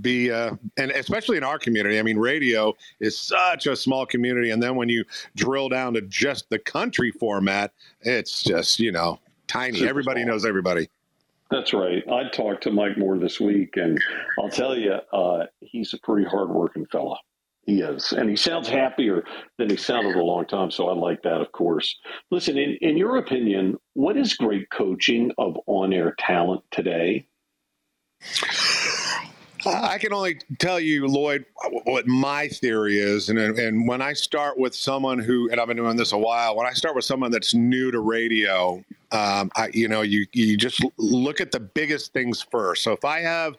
be, 0.00 0.30
uh, 0.30 0.54
and 0.76 0.92
especially 0.92 1.36
in 1.36 1.42
our 1.42 1.58
community. 1.58 1.98
I 1.98 2.02
mean, 2.02 2.16
radio 2.16 2.74
is 3.00 3.18
such 3.18 3.66
a 3.66 3.74
small 3.74 4.06
community, 4.06 4.50
and 4.50 4.62
then 4.62 4.76
when 4.76 4.88
you 4.88 5.04
drill 5.34 5.68
down 5.68 5.94
to 5.94 6.02
just 6.02 6.48
the 6.48 6.60
country 6.60 7.10
format, 7.10 7.72
it's 8.02 8.44
just 8.44 8.78
you 8.78 8.92
know 8.92 9.18
tiny. 9.48 9.78
Super 9.78 9.90
everybody 9.90 10.22
small. 10.22 10.34
knows 10.34 10.46
everybody. 10.46 10.88
That's 11.50 11.72
right. 11.72 12.04
I 12.08 12.28
talked 12.28 12.62
to 12.64 12.70
Mike 12.70 12.98
Moore 12.98 13.18
this 13.18 13.40
week, 13.40 13.76
and 13.76 13.98
I'll 14.38 14.50
tell 14.50 14.76
you, 14.76 14.92
uh, 15.12 15.46
he's 15.60 15.92
a 15.94 15.98
pretty 15.98 16.28
hardworking 16.28 16.86
fella. 16.86 17.16
He 17.68 17.82
is, 17.82 18.12
and 18.12 18.30
he 18.30 18.34
sounds 18.34 18.66
happier 18.66 19.22
than 19.58 19.68
he 19.68 19.76
sounded 19.76 20.16
a 20.16 20.24
long 20.24 20.46
time. 20.46 20.70
So 20.70 20.88
I 20.88 20.94
like 20.94 21.22
that, 21.24 21.42
of 21.42 21.52
course. 21.52 21.94
Listen, 22.30 22.56
in, 22.56 22.78
in 22.80 22.96
your 22.96 23.18
opinion, 23.18 23.76
what 23.92 24.16
is 24.16 24.32
great 24.32 24.70
coaching 24.70 25.32
of 25.36 25.58
on-air 25.66 26.14
talent 26.18 26.62
today? 26.70 27.26
I 29.66 29.98
can 29.98 30.14
only 30.14 30.40
tell 30.58 30.80
you, 30.80 31.02
Loyd, 31.02 31.44
what 31.84 32.06
my 32.06 32.48
theory 32.48 33.00
is, 33.00 33.28
and 33.28 33.38
and 33.38 33.86
when 33.86 34.00
I 34.00 34.14
start 34.14 34.58
with 34.58 34.74
someone 34.74 35.18
who, 35.18 35.50
and 35.50 35.60
I've 35.60 35.68
been 35.68 35.76
doing 35.76 35.96
this 35.96 36.12
a 36.12 36.18
while, 36.18 36.56
when 36.56 36.66
I 36.66 36.72
start 36.72 36.96
with 36.96 37.04
someone 37.04 37.30
that's 37.30 37.52
new 37.52 37.90
to 37.90 38.00
radio, 38.00 38.82
um, 39.12 39.50
I, 39.56 39.68
you 39.74 39.88
know, 39.88 40.00
you 40.00 40.24
you 40.32 40.56
just 40.56 40.82
look 40.96 41.38
at 41.42 41.52
the 41.52 41.60
biggest 41.60 42.14
things 42.14 42.40
first. 42.40 42.82
So 42.82 42.92
if 42.92 43.04
I 43.04 43.20
have 43.20 43.58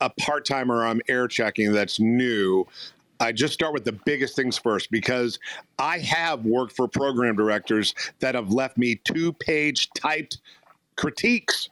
a 0.00 0.10
part 0.10 0.44
timer 0.44 0.86
I'm 0.86 1.00
air 1.08 1.26
checking 1.26 1.72
that's 1.72 1.98
new, 1.98 2.64
I 3.20 3.32
just 3.32 3.54
start 3.54 3.72
with 3.72 3.84
the 3.84 3.92
biggest 3.92 4.36
things 4.36 4.56
first 4.56 4.90
because 4.90 5.38
I 5.78 5.98
have 5.98 6.44
worked 6.44 6.74
for 6.74 6.86
program 6.88 7.36
directors 7.36 7.94
that 8.20 8.34
have 8.34 8.52
left 8.52 8.78
me 8.78 9.00
two 9.04 9.32
page 9.34 9.90
typed 9.90 10.38
critiques 10.96 11.68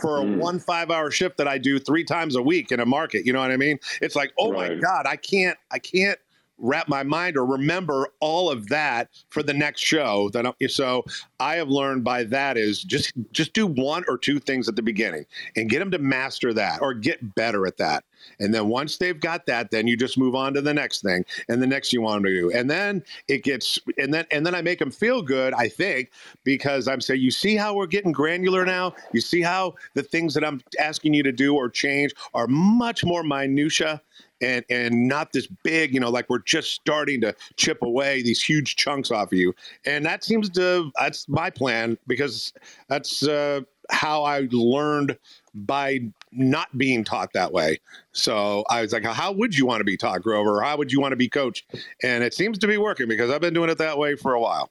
for 0.00 0.18
a 0.18 0.22
mm. 0.22 0.36
one 0.36 0.58
five 0.58 0.90
hour 0.90 1.10
shift 1.10 1.38
that 1.38 1.48
I 1.48 1.58
do 1.58 1.78
three 1.78 2.04
times 2.04 2.36
a 2.36 2.42
week 2.42 2.72
in 2.72 2.80
a 2.80 2.86
market. 2.86 3.24
You 3.24 3.32
know 3.32 3.40
what 3.40 3.50
I 3.50 3.56
mean? 3.56 3.78
It's 4.02 4.16
like, 4.16 4.32
oh 4.38 4.52
right. 4.52 4.74
my 4.74 4.80
God, 4.80 5.06
I 5.06 5.16
can't, 5.16 5.58
I 5.70 5.78
can't 5.78 6.18
wrap 6.58 6.88
my 6.88 7.02
mind 7.02 7.36
or 7.36 7.44
remember 7.44 8.08
all 8.20 8.50
of 8.50 8.68
that 8.68 9.10
for 9.28 9.42
the 9.42 9.52
next 9.52 9.80
show 9.80 10.30
that 10.30 10.46
I'm, 10.46 10.68
so 10.68 11.04
i 11.38 11.56
have 11.56 11.68
learned 11.68 12.02
by 12.02 12.24
that 12.24 12.56
is 12.56 12.82
just 12.82 13.12
just 13.32 13.52
do 13.52 13.66
one 13.66 14.04
or 14.08 14.16
two 14.16 14.38
things 14.38 14.68
at 14.68 14.74
the 14.74 14.82
beginning 14.82 15.26
and 15.56 15.68
get 15.68 15.80
them 15.80 15.90
to 15.90 15.98
master 15.98 16.54
that 16.54 16.80
or 16.80 16.94
get 16.94 17.34
better 17.34 17.66
at 17.66 17.76
that 17.76 18.04
and 18.40 18.54
then 18.54 18.68
once 18.68 18.96
they've 18.96 19.20
got 19.20 19.46
that 19.46 19.70
then 19.70 19.86
you 19.86 19.96
just 19.96 20.18
move 20.18 20.34
on 20.34 20.54
to 20.54 20.60
the 20.60 20.74
next 20.74 21.02
thing 21.02 21.24
and 21.48 21.62
the 21.62 21.66
next 21.66 21.92
you 21.92 22.00
want 22.00 22.22
them 22.22 22.24
to 22.24 22.40
do 22.40 22.50
and 22.52 22.70
then 22.70 23.02
it 23.28 23.42
gets 23.42 23.78
and 23.98 24.12
then 24.12 24.24
and 24.30 24.44
then 24.44 24.54
i 24.54 24.62
make 24.62 24.78
them 24.78 24.90
feel 24.90 25.22
good 25.22 25.52
i 25.54 25.68
think 25.68 26.10
because 26.44 26.88
i'm 26.88 27.00
saying 27.00 27.20
you 27.20 27.30
see 27.30 27.56
how 27.56 27.74
we're 27.74 27.86
getting 27.86 28.12
granular 28.12 28.64
now 28.64 28.92
you 29.12 29.20
see 29.20 29.40
how 29.40 29.74
the 29.94 30.02
things 30.02 30.34
that 30.34 30.44
i'm 30.44 30.60
asking 30.80 31.14
you 31.14 31.22
to 31.22 31.32
do 31.32 31.54
or 31.54 31.68
change 31.68 32.12
are 32.34 32.46
much 32.46 33.04
more 33.04 33.22
minutia 33.22 34.00
and 34.40 34.64
and 34.68 35.08
not 35.08 35.32
this 35.32 35.46
big, 35.62 35.94
you 35.94 36.00
know, 36.00 36.10
like 36.10 36.28
we're 36.28 36.40
just 36.40 36.72
starting 36.72 37.20
to 37.22 37.34
chip 37.56 37.82
away 37.82 38.22
these 38.22 38.42
huge 38.42 38.76
chunks 38.76 39.10
off 39.10 39.32
of 39.32 39.38
you. 39.38 39.54
And 39.84 40.04
that 40.04 40.24
seems 40.24 40.50
to 40.50 40.90
that's 40.98 41.28
my 41.28 41.50
plan 41.50 41.98
because 42.06 42.52
that's 42.88 43.26
uh, 43.26 43.60
how 43.90 44.24
I 44.24 44.48
learned 44.50 45.16
by 45.54 46.00
not 46.32 46.76
being 46.76 47.04
taught 47.04 47.32
that 47.32 47.52
way. 47.52 47.80
So 48.12 48.64
I 48.68 48.82
was 48.82 48.92
like, 48.92 49.04
how 49.04 49.32
would 49.32 49.56
you 49.56 49.66
want 49.66 49.80
to 49.80 49.84
be 49.84 49.96
taught, 49.96 50.22
Grover? 50.22 50.62
How 50.62 50.76
would 50.76 50.92
you 50.92 51.00
want 51.00 51.12
to 51.12 51.16
be 51.16 51.28
coached? 51.28 51.72
And 52.02 52.22
it 52.22 52.34
seems 52.34 52.58
to 52.58 52.66
be 52.66 52.76
working 52.76 53.08
because 53.08 53.30
I've 53.30 53.40
been 53.40 53.54
doing 53.54 53.70
it 53.70 53.78
that 53.78 53.98
way 53.98 54.16
for 54.16 54.34
a 54.34 54.40
while. 54.40 54.70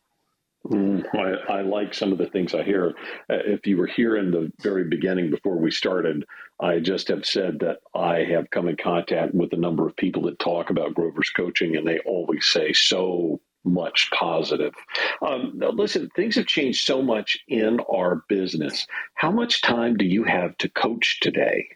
Mm, 0.67 1.05
I, 1.13 1.59
I, 1.59 1.61
like 1.61 1.93
some 1.93 2.11
of 2.11 2.17
the 2.17 2.25
things 2.25 2.55
I 2.55 2.63
hear. 2.63 2.95
Uh, 3.29 3.37
if 3.45 3.67
you 3.67 3.77
were 3.77 3.85
here 3.85 4.17
in 4.17 4.31
the 4.31 4.51
very 4.61 4.83
beginning 4.83 5.29
before 5.29 5.57
we 5.57 5.69
started, 5.69 6.25
I 6.59 6.79
just 6.79 7.07
have 7.09 7.23
said 7.23 7.59
that 7.59 7.79
I 7.93 8.23
have 8.23 8.49
come 8.49 8.67
in 8.67 8.75
contact 8.75 9.35
with 9.35 9.53
a 9.53 9.57
number 9.57 9.87
of 9.87 9.95
people 9.95 10.23
that 10.23 10.39
talk 10.39 10.71
about 10.71 10.95
Grover's 10.95 11.29
coaching, 11.29 11.75
and 11.75 11.87
they 11.87 11.99
always 11.99 12.45
say 12.45 12.73
so 12.73 13.39
much 13.65 14.09
positive. 14.11 14.73
Um, 15.21 15.53
listen, 15.73 16.09
things 16.15 16.35
have 16.35 16.45
changed 16.45 16.85
so 16.85 17.01
much 17.01 17.37
in 17.47 17.79
our 17.91 18.23
business. 18.29 18.87
How 19.15 19.31
much 19.31 19.61
time 19.61 19.97
do 19.97 20.05
you 20.05 20.23
have 20.23 20.57
to 20.59 20.69
coach 20.69 21.19
today? 21.21 21.67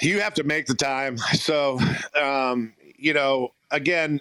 You 0.00 0.20
have 0.20 0.34
to 0.34 0.44
make 0.44 0.66
the 0.66 0.74
time. 0.74 1.18
So, 1.18 1.78
um, 2.20 2.72
you 2.96 3.12
know, 3.12 3.52
again, 3.70 4.20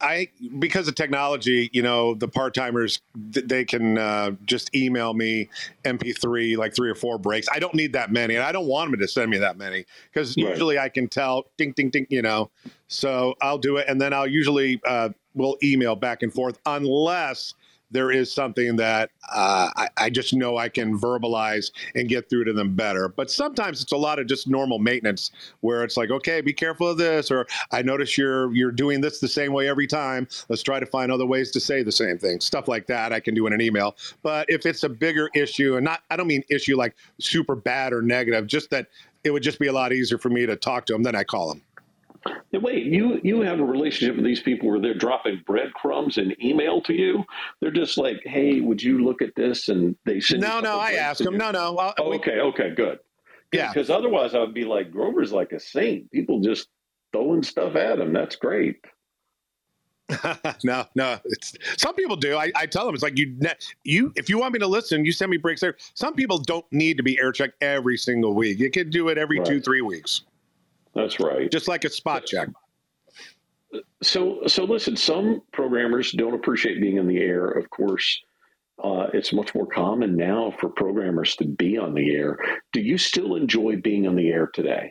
I 0.00 0.28
because 0.58 0.88
of 0.88 0.94
technology, 0.94 1.70
you 1.72 1.82
know, 1.82 2.14
the 2.14 2.28
part 2.28 2.54
timers 2.54 3.00
they 3.14 3.64
can 3.64 3.96
uh, 3.96 4.32
just 4.44 4.74
email 4.74 5.14
me 5.14 5.48
MP3 5.84 6.56
like 6.56 6.74
three 6.74 6.90
or 6.90 6.94
four 6.94 7.18
breaks. 7.18 7.46
I 7.50 7.58
don't 7.58 7.74
need 7.74 7.94
that 7.94 8.12
many, 8.12 8.34
and 8.34 8.44
I 8.44 8.52
don't 8.52 8.66
want 8.66 8.90
them 8.90 9.00
to 9.00 9.08
send 9.08 9.30
me 9.30 9.38
that 9.38 9.56
many 9.56 9.86
because 10.12 10.36
right. 10.36 10.48
usually 10.48 10.78
I 10.78 10.90
can 10.90 11.08
tell 11.08 11.46
ding 11.56 11.72
ding 11.72 11.90
ding, 11.90 12.06
you 12.10 12.20
know. 12.20 12.50
So 12.88 13.34
I'll 13.40 13.58
do 13.58 13.78
it, 13.78 13.86
and 13.88 14.00
then 14.00 14.12
I'll 14.12 14.26
usually 14.26 14.80
uh, 14.86 15.10
will 15.36 15.56
email 15.62 15.94
back 15.94 16.22
and 16.22 16.32
forth 16.32 16.58
unless 16.66 17.54
there 17.90 18.10
is 18.10 18.32
something 18.32 18.76
that 18.76 19.10
uh, 19.32 19.70
I, 19.76 19.88
I, 19.96 20.10
just 20.10 20.34
know 20.34 20.56
I 20.56 20.68
can 20.68 20.98
verbalize 20.98 21.70
and 21.94 22.08
get 22.08 22.28
through 22.28 22.44
to 22.44 22.52
them 22.52 22.74
better. 22.74 23.08
But 23.08 23.30
sometimes 23.30 23.80
it's 23.80 23.92
a 23.92 23.96
lot 23.96 24.18
of 24.18 24.26
just 24.26 24.48
normal 24.48 24.78
maintenance 24.78 25.30
where 25.60 25.84
it's 25.84 25.96
like, 25.96 26.10
okay, 26.10 26.40
be 26.40 26.52
careful 26.52 26.88
of 26.88 26.98
this, 26.98 27.30
or 27.30 27.46
I 27.72 27.82
notice 27.82 28.18
you're 28.18 28.52
you're 28.54 28.72
doing 28.72 29.00
this 29.00 29.20
the 29.20 29.28
same 29.28 29.52
way 29.52 29.68
every 29.68 29.86
time. 29.86 30.26
Let's 30.48 30.62
try 30.62 30.80
to 30.80 30.86
find 30.86 31.12
other 31.12 31.26
ways 31.26 31.50
to 31.52 31.60
say 31.60 31.82
the 31.82 31.92
same 31.92 32.18
thing. 32.18 32.40
Stuff 32.40 32.68
like 32.68 32.86
that 32.88 33.12
I 33.12 33.20
can 33.20 33.34
do 33.34 33.46
in 33.46 33.52
an 33.52 33.60
email. 33.60 33.96
But 34.22 34.50
if 34.50 34.66
it's 34.66 34.82
a 34.82 34.88
bigger 34.88 35.30
issue, 35.34 35.76
and 35.76 35.84
not 35.84 36.02
I 36.10 36.16
don't 36.16 36.26
mean 36.26 36.42
issue 36.50 36.76
like 36.76 36.96
super 37.20 37.54
bad 37.54 37.92
or 37.92 38.02
negative, 38.02 38.46
just 38.46 38.70
that 38.70 38.88
it 39.24 39.30
would 39.30 39.42
just 39.42 39.58
be 39.58 39.68
a 39.68 39.72
lot 39.72 39.92
easier 39.92 40.18
for 40.18 40.28
me 40.28 40.46
to 40.46 40.56
talk 40.56 40.86
to 40.86 40.92
them. 40.92 41.02
Then 41.02 41.14
I 41.14 41.24
call 41.24 41.48
them. 41.48 41.62
Wait, 42.52 42.84
you 42.86 43.20
you 43.22 43.40
have 43.40 43.60
a 43.60 43.64
relationship 43.64 44.16
with 44.16 44.24
these 44.24 44.40
people 44.40 44.68
where 44.68 44.80
they're 44.80 44.94
dropping 44.94 45.42
breadcrumbs 45.46 46.18
and 46.18 46.36
email 46.42 46.80
to 46.82 46.92
you? 46.92 47.24
They're 47.60 47.70
just 47.70 47.98
like, 47.98 48.22
"Hey, 48.24 48.60
would 48.60 48.82
you 48.82 49.04
look 49.04 49.22
at 49.22 49.34
this?" 49.34 49.68
And 49.68 49.96
they 50.04 50.20
send. 50.20 50.42
No, 50.42 50.60
no, 50.60 50.76
uh, 50.76 50.82
I 50.82 50.92
ask 50.92 51.22
them. 51.22 51.36
No, 51.36 51.50
no. 51.50 51.72
Well, 51.72 51.94
oh, 51.98 52.14
okay, 52.14 52.40
okay, 52.40 52.70
good. 52.74 52.98
Yeah, 53.52 53.72
because 53.72 53.90
otherwise 53.90 54.34
I 54.34 54.40
would 54.40 54.54
be 54.54 54.64
like, 54.64 54.90
Grover's 54.90 55.32
like 55.32 55.52
a 55.52 55.60
saint. 55.60 56.10
People 56.10 56.40
just 56.40 56.68
throwing 57.12 57.42
stuff 57.42 57.76
at 57.76 57.98
him. 57.98 58.12
That's 58.12 58.36
great. 58.36 58.76
no, 60.64 60.84
no. 60.94 61.18
It's, 61.24 61.54
some 61.76 61.94
people 61.94 62.16
do. 62.16 62.36
I, 62.36 62.52
I, 62.54 62.66
tell 62.66 62.86
them 62.86 62.94
it's 62.94 63.02
like 63.02 63.18
you, 63.18 63.36
you. 63.82 64.12
If 64.14 64.28
you 64.28 64.38
want 64.38 64.52
me 64.52 64.60
to 64.60 64.66
listen, 64.66 65.04
you 65.04 65.12
send 65.12 65.30
me 65.30 65.36
breaks 65.36 65.60
there. 65.60 65.76
Some 65.94 66.14
people 66.14 66.38
don't 66.38 66.64
need 66.70 66.96
to 66.96 67.02
be 67.02 67.18
air 67.20 67.32
checked 67.32 67.60
every 67.60 67.96
single 67.96 68.34
week. 68.34 68.58
You 68.58 68.70
can 68.70 68.90
do 68.90 69.08
it 69.08 69.18
every 69.18 69.38
right. 69.38 69.46
two, 69.46 69.60
three 69.60 69.80
weeks. 69.80 70.22
That's 70.96 71.20
right. 71.20 71.52
Just 71.52 71.68
like 71.68 71.84
a 71.84 71.90
spot 71.90 72.24
check. 72.24 72.48
So, 74.02 74.40
so 74.46 74.64
listen. 74.64 74.96
Some 74.96 75.42
programmers 75.52 76.12
don't 76.12 76.34
appreciate 76.34 76.80
being 76.80 76.96
in 76.96 77.06
the 77.06 77.18
air. 77.18 77.46
Of 77.46 77.68
course, 77.68 78.18
uh, 78.82 79.08
it's 79.12 79.32
much 79.32 79.54
more 79.54 79.66
common 79.66 80.16
now 80.16 80.54
for 80.58 80.70
programmers 80.70 81.36
to 81.36 81.44
be 81.44 81.76
on 81.76 81.92
the 81.92 82.14
air. 82.14 82.38
Do 82.72 82.80
you 82.80 82.96
still 82.96 83.36
enjoy 83.36 83.76
being 83.76 84.08
on 84.08 84.16
the 84.16 84.28
air 84.30 84.46
today? 84.46 84.90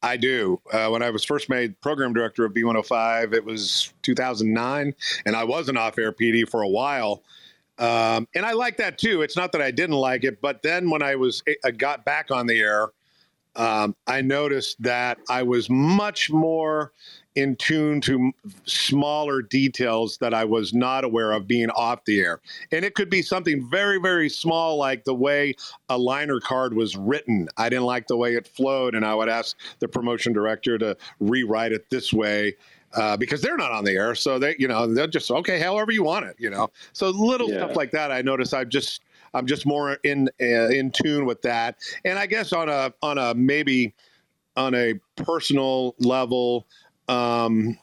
I 0.00 0.16
do. 0.16 0.60
Uh, 0.72 0.88
when 0.90 1.02
I 1.02 1.10
was 1.10 1.24
first 1.24 1.48
made 1.48 1.80
program 1.80 2.12
director 2.12 2.44
of 2.44 2.52
B105, 2.52 3.34
it 3.34 3.44
was 3.44 3.92
2009, 4.02 4.94
and 5.24 5.34
I 5.34 5.42
was 5.42 5.68
an 5.68 5.76
off-air 5.76 6.12
PD 6.12 6.48
for 6.48 6.62
a 6.62 6.68
while. 6.68 7.24
Um, 7.78 8.28
and 8.36 8.46
I 8.46 8.52
like 8.52 8.76
that 8.76 8.98
too. 8.98 9.22
It's 9.22 9.36
not 9.36 9.50
that 9.52 9.62
I 9.62 9.72
didn't 9.72 9.96
like 9.96 10.22
it, 10.22 10.40
but 10.40 10.62
then 10.62 10.88
when 10.88 11.02
I 11.02 11.16
was 11.16 11.42
I 11.64 11.72
got 11.72 12.04
back 12.04 12.30
on 12.30 12.46
the 12.46 12.60
air, 12.60 12.88
um, 13.56 13.96
I 14.06 14.20
noticed 14.20 14.80
that 14.82 15.18
I 15.28 15.42
was 15.42 15.68
much 15.70 16.30
more 16.30 16.92
in 17.36 17.54
tune 17.56 18.00
to 18.00 18.32
smaller 18.64 19.42
details 19.42 20.16
that 20.18 20.32
I 20.32 20.44
was 20.44 20.72
not 20.72 21.04
aware 21.04 21.32
of 21.32 21.46
being 21.46 21.68
off 21.70 22.04
the 22.06 22.20
air. 22.20 22.40
And 22.72 22.84
it 22.84 22.94
could 22.94 23.10
be 23.10 23.20
something 23.20 23.68
very, 23.68 23.98
very 23.98 24.30
small, 24.30 24.76
like 24.78 25.04
the 25.04 25.14
way 25.14 25.54
a 25.90 25.98
liner 25.98 26.40
card 26.40 26.74
was 26.74 26.96
written. 26.96 27.48
I 27.58 27.68
didn't 27.68 27.84
like 27.84 28.06
the 28.06 28.16
way 28.16 28.34
it 28.34 28.48
flowed, 28.48 28.94
and 28.94 29.04
I 29.04 29.14
would 29.14 29.28
ask 29.28 29.56
the 29.80 29.88
promotion 29.88 30.32
director 30.32 30.78
to 30.78 30.96
rewrite 31.20 31.72
it 31.72 31.88
this 31.90 32.12
way. 32.12 32.56
Uh, 32.94 33.14
because 33.14 33.42
they're 33.42 33.58
not 33.58 33.72
on 33.72 33.84
the 33.84 33.92
air, 33.92 34.14
so 34.14 34.38
they, 34.38 34.56
you 34.58 34.66
know, 34.66 34.86
they're 34.86 35.06
just 35.06 35.30
okay, 35.30 35.58
however 35.58 35.92
you 35.92 36.02
want 36.02 36.24
it, 36.24 36.34
you 36.38 36.48
know. 36.48 36.70
So 36.94 37.10
little 37.10 37.50
yeah. 37.50 37.58
stuff 37.58 37.76
like 37.76 37.90
that, 37.90 38.10
I 38.10 38.22
notice 38.22 38.54
I've 38.54 38.70
just 38.70 39.02
I'm 39.34 39.46
just 39.46 39.66
more 39.66 39.98
in 40.04 40.28
uh, 40.40 40.68
in 40.68 40.90
tune 40.90 41.26
with 41.26 41.42
that. 41.42 41.76
And 42.04 42.18
I 42.18 42.26
guess 42.26 42.52
on 42.52 42.68
a 42.68 42.92
on 43.02 43.18
a 43.18 43.34
maybe 43.34 43.94
on 44.56 44.74
a 44.74 44.94
personal 45.16 45.94
level, 45.98 46.66
um, 47.08 47.78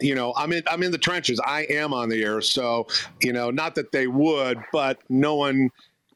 you 0.00 0.14
know, 0.14 0.32
I'm 0.36 0.52
in 0.52 0.62
I'm 0.68 0.82
in 0.82 0.92
the 0.92 0.98
trenches. 0.98 1.40
I 1.40 1.62
am 1.70 1.92
on 1.92 2.08
the 2.08 2.22
air, 2.22 2.40
so 2.40 2.86
you 3.20 3.32
know, 3.32 3.50
not 3.50 3.74
that 3.76 3.92
they 3.92 4.06
would, 4.06 4.58
but 4.72 4.98
no 5.08 5.34
one 5.34 5.70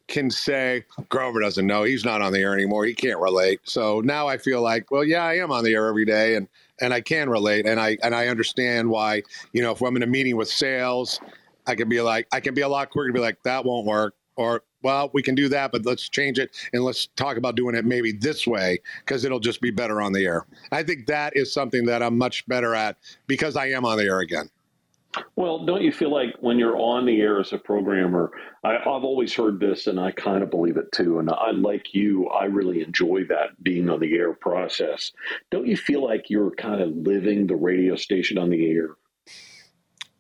can 0.09 0.31
say 0.31 0.85
Grover 1.09 1.41
doesn't 1.41 1.67
know 1.67 1.85
he's 1.85 2.05
not 2.05 2.21
on 2.21 2.33
the 2.33 2.41
air 2.41 2.53
anymore. 2.53 2.85
He 2.85 2.95
can't 2.95 3.19
relate. 3.19 3.61
So 3.65 4.01
now 4.01 4.29
I 4.29 4.37
feel 4.37 4.61
like, 4.61 4.91
well, 4.91 5.05
yeah, 5.05 5.25
I 5.25 5.39
am 5.39 5.51
on 5.51 5.65
the 5.65 5.73
air 5.73 5.87
every 5.87 6.05
day, 6.05 6.35
and 6.35 6.49
and 6.81 6.93
I 6.93 7.01
can 7.01 7.31
relate, 7.31 7.67
and 7.67 7.81
I 7.81 7.97
and 8.03 8.15
I 8.15 8.27
understand 8.29 8.91
why. 8.91 9.23
You 9.53 9.63
know, 9.63 9.73
if 9.73 9.81
I'm 9.81 9.97
in 9.97 10.03
a 10.03 10.07
meeting 10.07 10.37
with 10.37 10.49
sales, 10.49 11.21
I 11.67 11.75
can 11.75 11.89
be 11.89 12.01
like, 12.01 12.27
I 12.33 12.41
can 12.41 12.55
be 12.55 12.63
a 12.63 12.69
lot 12.69 12.91
quicker 12.91 13.09
to 13.09 13.15
be 13.15 13.21
like, 13.21 13.43
that 13.45 13.65
won't 13.65 13.87
work, 13.87 14.15
or 14.37 14.63
well, 14.83 15.11
we 15.13 15.23
can 15.23 15.35
do 15.35 15.49
that, 15.49 15.73
but 15.73 15.87
let's 15.87 16.09
change 16.09 16.39
it 16.39 16.51
and 16.73 16.83
let's 16.85 17.07
talk 17.17 17.37
about 17.37 17.55
doing 17.55 17.75
it 17.75 17.85
maybe 17.85 18.13
this 18.13 18.47
way 18.47 18.81
because 19.05 19.25
it'll 19.25 19.41
just 19.41 19.61
be 19.61 19.71
better 19.71 20.01
on 20.01 20.13
the 20.13 20.25
air. 20.25 20.47
I 20.73 20.83
think 20.83 21.07
that 21.07 21.37
is 21.37 21.53
something 21.53 21.87
that 21.87 22.03
I'm 22.03 22.19
much 22.19 22.47
better 22.49 22.75
at 22.75 22.97
because 23.27 23.57
I 23.57 23.67
am 23.67 23.85
on 23.85 23.99
the 23.99 24.05
air 24.05 24.21
again. 24.21 24.51
Well, 25.37 25.67
don't 25.67 25.83
you 25.83 25.93
feel 25.93 26.11
like 26.11 26.35
when 26.41 26.59
you're 26.59 26.79
on 26.79 27.05
the 27.05 27.21
air 27.21 27.39
as 27.39 27.53
a 27.53 27.59
programmer, 27.59 28.33
I, 28.65 28.73
have 28.73 29.05
always 29.05 29.35
heard 29.35 29.61
this 29.61 29.87
and 29.87 30.01
I 30.01 30.11
kind 30.11 30.43
of 30.43 30.51
believe 30.51 30.79
it 30.79 30.91
too. 30.91 31.19
And 31.19 31.29
I, 31.29 31.51
like 31.51 31.93
you, 31.93 32.29
I 32.29 32.47
really 32.47 32.83
enjoy 32.83 33.25
that 33.25 33.63
being 33.63 33.91
on 33.91 34.01
the 34.01 34.15
air 34.17 34.33
process. 34.33 35.13
Don't 35.51 35.67
you 35.67 35.77
feel 35.77 36.03
like 36.03 36.31
you're 36.31 36.53
kind 36.53 36.81
of 36.81 36.97
living 36.97 37.47
the 37.47 37.57
radio 37.57 37.95
station 37.95 38.39
on 38.39 38.49
the 38.49 38.71
air? 38.71 38.97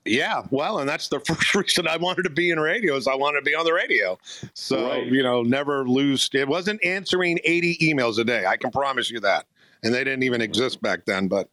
Yeah, 0.04 0.42
well, 0.50 0.78
and 0.78 0.88
that's 0.88 1.08
the 1.08 1.20
first 1.26 1.54
reason 1.54 1.86
I 1.86 1.96
wanted 1.96 2.22
to 2.24 2.30
be 2.30 2.50
in 2.50 2.58
radio 2.58 2.96
is 2.96 3.06
I 3.06 3.14
wanted 3.14 3.40
to 3.40 3.44
be 3.44 3.54
on 3.54 3.64
the 3.64 3.72
radio. 3.72 4.18
So, 4.54 4.88
right. 4.88 5.06
you 5.06 5.22
know, 5.22 5.42
never 5.42 5.88
lose. 5.88 6.28
It 6.32 6.48
wasn't 6.48 6.84
answering 6.84 7.38
80 7.44 7.78
emails 7.78 8.18
a 8.18 8.24
day. 8.24 8.46
I 8.46 8.56
can 8.56 8.70
promise 8.70 9.10
you 9.10 9.20
that. 9.20 9.46
And 9.84 9.92
they 9.92 10.04
didn't 10.04 10.22
even 10.22 10.40
exist 10.40 10.80
back 10.80 11.04
then, 11.06 11.28
but, 11.28 11.48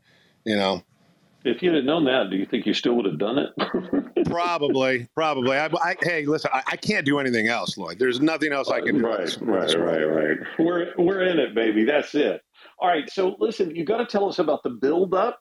you 0.45 0.55
know, 0.55 0.83
if 1.45 1.63
you'd 1.63 1.75
have 1.75 1.85
known 1.85 2.03
that, 2.05 2.29
do 2.29 2.35
you 2.35 2.45
think 2.45 2.65
you 2.65 2.73
still 2.73 2.95
would 2.95 3.05
have 3.05 3.17
done 3.17 3.37
it? 3.39 4.25
probably, 4.25 5.07
probably. 5.15 5.57
I, 5.57 5.67
I, 5.67 5.95
hey, 6.01 6.25
listen, 6.25 6.51
I, 6.53 6.61
I, 6.67 6.75
can't 6.75 7.05
do 7.05 7.17
anything 7.17 7.47
else, 7.47 7.75
Loyd. 7.77 7.97
There's 7.97 8.19
nothing 8.19 8.51
else 8.51 8.69
I 8.69 8.81
can 8.81 8.97
do. 8.97 9.07
Right, 9.07 9.37
right, 9.41 9.73
right, 9.77 10.03
right. 10.03 10.37
We're 10.57 10.93
we're 10.97 11.21
in 11.21 11.39
it, 11.39 11.55
baby. 11.55 11.85
That's 11.85 12.13
it. 12.13 12.41
All 12.77 12.89
right. 12.89 13.09
So 13.09 13.37
listen, 13.39 13.73
you 13.73 13.85
got 13.85 13.97
to 13.97 14.05
tell 14.05 14.27
us 14.27 14.39
about 14.39 14.63
the 14.63 14.69
build 14.69 15.13
up 15.13 15.39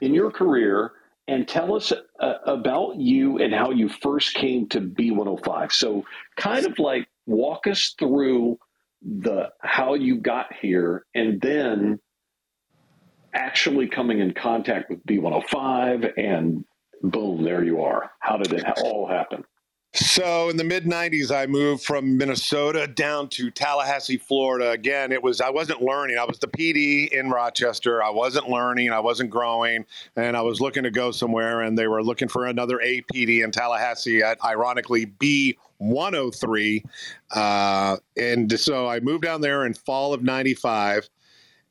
in 0.00 0.14
your 0.14 0.32
career, 0.32 0.92
and 1.28 1.46
tell 1.46 1.74
us 1.74 1.92
uh, 1.92 2.34
about 2.46 2.96
you 2.96 3.38
and 3.38 3.54
how 3.54 3.70
you 3.70 3.88
first 3.88 4.34
came 4.34 4.68
to 4.70 4.80
B105. 4.80 5.72
So, 5.72 6.04
kind 6.36 6.66
of 6.66 6.78
like 6.78 7.06
walk 7.26 7.66
us 7.66 7.94
through 7.98 8.58
the 9.02 9.50
how 9.60 9.94
you 9.94 10.16
got 10.18 10.52
here, 10.60 11.04
and 11.14 11.40
then 11.40 12.00
actually 13.34 13.88
coming 13.88 14.20
in 14.20 14.32
contact 14.32 14.90
with 14.90 15.04
B105 15.06 16.12
and 16.16 16.64
boom, 17.02 17.44
there 17.44 17.62
you 17.62 17.82
are. 17.82 18.10
How 18.20 18.38
did 18.38 18.52
it 18.54 18.64
all 18.82 19.06
happen? 19.06 19.44
So 19.94 20.50
in 20.50 20.58
the 20.58 20.64
mid 20.64 20.84
90s, 20.84 21.34
I 21.34 21.46
moved 21.46 21.82
from 21.82 22.18
Minnesota 22.18 22.86
down 22.86 23.28
to 23.30 23.50
Tallahassee, 23.50 24.18
Florida. 24.18 24.70
Again, 24.70 25.12
it 25.12 25.22
was, 25.22 25.40
I 25.40 25.48
wasn't 25.48 25.80
learning. 25.80 26.18
I 26.18 26.24
was 26.24 26.38
the 26.38 26.46
PD 26.46 27.08
in 27.08 27.30
Rochester. 27.30 28.02
I 28.02 28.10
wasn't 28.10 28.50
learning. 28.50 28.90
I 28.90 29.00
wasn't 29.00 29.30
growing. 29.30 29.86
And 30.14 30.36
I 30.36 30.42
was 30.42 30.60
looking 30.60 30.82
to 30.82 30.90
go 30.90 31.10
somewhere. 31.10 31.62
And 31.62 31.76
they 31.78 31.88
were 31.88 32.02
looking 32.02 32.28
for 32.28 32.46
another 32.46 32.78
APD 32.78 33.42
in 33.42 33.50
Tallahassee 33.50 34.22
at 34.22 34.42
ironically 34.44 35.06
B103. 35.06 36.84
Uh, 37.30 37.96
and 38.16 38.60
so 38.60 38.86
I 38.86 39.00
moved 39.00 39.24
down 39.24 39.40
there 39.40 39.64
in 39.64 39.72
fall 39.72 40.12
of 40.12 40.22
95. 40.22 41.08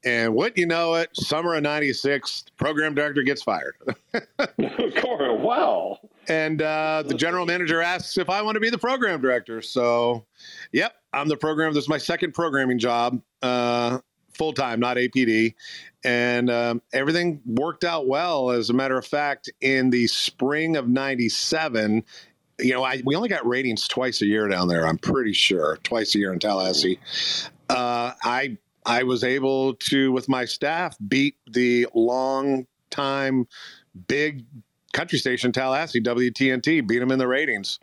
And 0.03 0.34
what 0.34 0.58
you 0.58 0.65
know 0.65 0.95
it, 0.95 1.10
summer 1.15 1.56
of 1.56 1.63
'96, 1.63 2.45
program 2.58 2.93
director 2.93 3.23
gets 3.23 3.41
fired. 3.41 3.75
wow. 4.58 5.99
And 6.29 6.61
uh, 6.61 7.03
the 7.05 7.13
general 7.13 7.45
manager 7.45 7.81
asks 7.81 8.17
if 8.17 8.29
I 8.29 8.41
want 8.41 8.55
to 8.55 8.59
be 8.59 8.69
the 8.69 8.77
program 8.77 9.21
director. 9.21 9.61
So, 9.61 10.25
yep, 10.71 10.95
I'm 11.13 11.27
the 11.27 11.37
program. 11.37 11.73
This 11.73 11.83
is 11.83 11.89
my 11.89 11.97
second 11.97 12.33
programming 12.33 12.79
job, 12.79 13.21
uh, 13.41 13.99
full 14.33 14.53
time, 14.53 14.79
not 14.79 14.97
APD. 14.97 15.55
And 16.03 16.49
um, 16.49 16.81
everything 16.93 17.41
worked 17.45 17.83
out 17.83 18.07
well. 18.07 18.51
As 18.51 18.69
a 18.69 18.73
matter 18.73 18.97
of 18.97 19.05
fact, 19.05 19.49
in 19.61 19.89
the 19.89 20.07
spring 20.07 20.75
of 20.75 20.87
'97, 20.89 22.03
you 22.59 22.73
know, 22.73 22.83
I, 22.83 23.01
we 23.05 23.15
only 23.15 23.29
got 23.29 23.45
ratings 23.47 23.87
twice 23.87 24.21
a 24.21 24.25
year 24.25 24.47
down 24.47 24.67
there. 24.67 24.85
I'm 24.85 24.97
pretty 24.97 25.33
sure 25.33 25.77
twice 25.83 26.13
a 26.15 26.19
year 26.19 26.33
in 26.33 26.39
Tallahassee. 26.39 26.99
Uh, 27.69 28.13
I 28.23 28.57
I 28.85 29.03
was 29.03 29.23
able 29.23 29.75
to, 29.75 30.11
with 30.11 30.29
my 30.29 30.45
staff, 30.45 30.97
beat 31.07 31.35
the 31.51 31.87
long 31.93 32.65
time 32.89 33.47
big 34.07 34.45
country 34.97 35.19
station 35.19 35.51
Tallahassee 35.51 36.01
WTNT, 36.01 36.88
beat 36.88 36.97
them 36.97 37.12
in 37.12 37.19
the 37.19 37.27
ratings. 37.27 37.79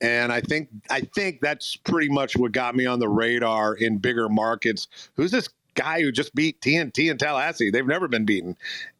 And 0.00 0.32
I 0.32 0.40
think 0.40 0.68
I 0.90 1.00
think 1.00 1.40
that's 1.40 1.76
pretty 1.76 2.08
much 2.08 2.36
what 2.36 2.52
got 2.52 2.74
me 2.74 2.86
on 2.86 2.98
the 2.98 3.08
radar 3.08 3.74
in 3.74 3.98
bigger 3.98 4.28
markets. 4.28 4.88
Who's 5.16 5.30
this 5.30 5.48
guy 5.74 6.00
who 6.00 6.10
just 6.10 6.34
beat 6.34 6.60
TNT 6.60 7.10
in 7.10 7.18
Tallahassee? 7.18 7.70
They've 7.70 7.86
never 7.86 8.08
been 8.08 8.24
beaten, 8.24 8.56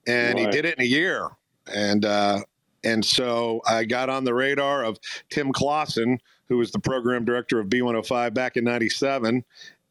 and 0.06 0.34
right. 0.34 0.46
he 0.46 0.50
did 0.50 0.64
it 0.64 0.78
in 0.78 0.84
a 0.84 0.88
year. 0.88 1.28
And 1.74 2.04
uh, 2.04 2.40
and 2.84 3.04
so 3.04 3.60
I 3.66 3.84
got 3.84 4.08
on 4.08 4.24
the 4.24 4.34
radar 4.34 4.84
of 4.84 4.98
Tim 5.28 5.52
Closson, 5.52 6.18
who 6.48 6.58
was 6.58 6.72
the 6.72 6.78
program 6.78 7.24
director 7.24 7.58
of 7.58 7.68
B105 7.68 8.32
back 8.32 8.56
in 8.56 8.64
'97, 8.64 9.44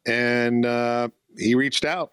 and 0.06 0.66
uh, 0.66 1.08
he 1.38 1.54
reached 1.54 1.84
out 1.84 2.12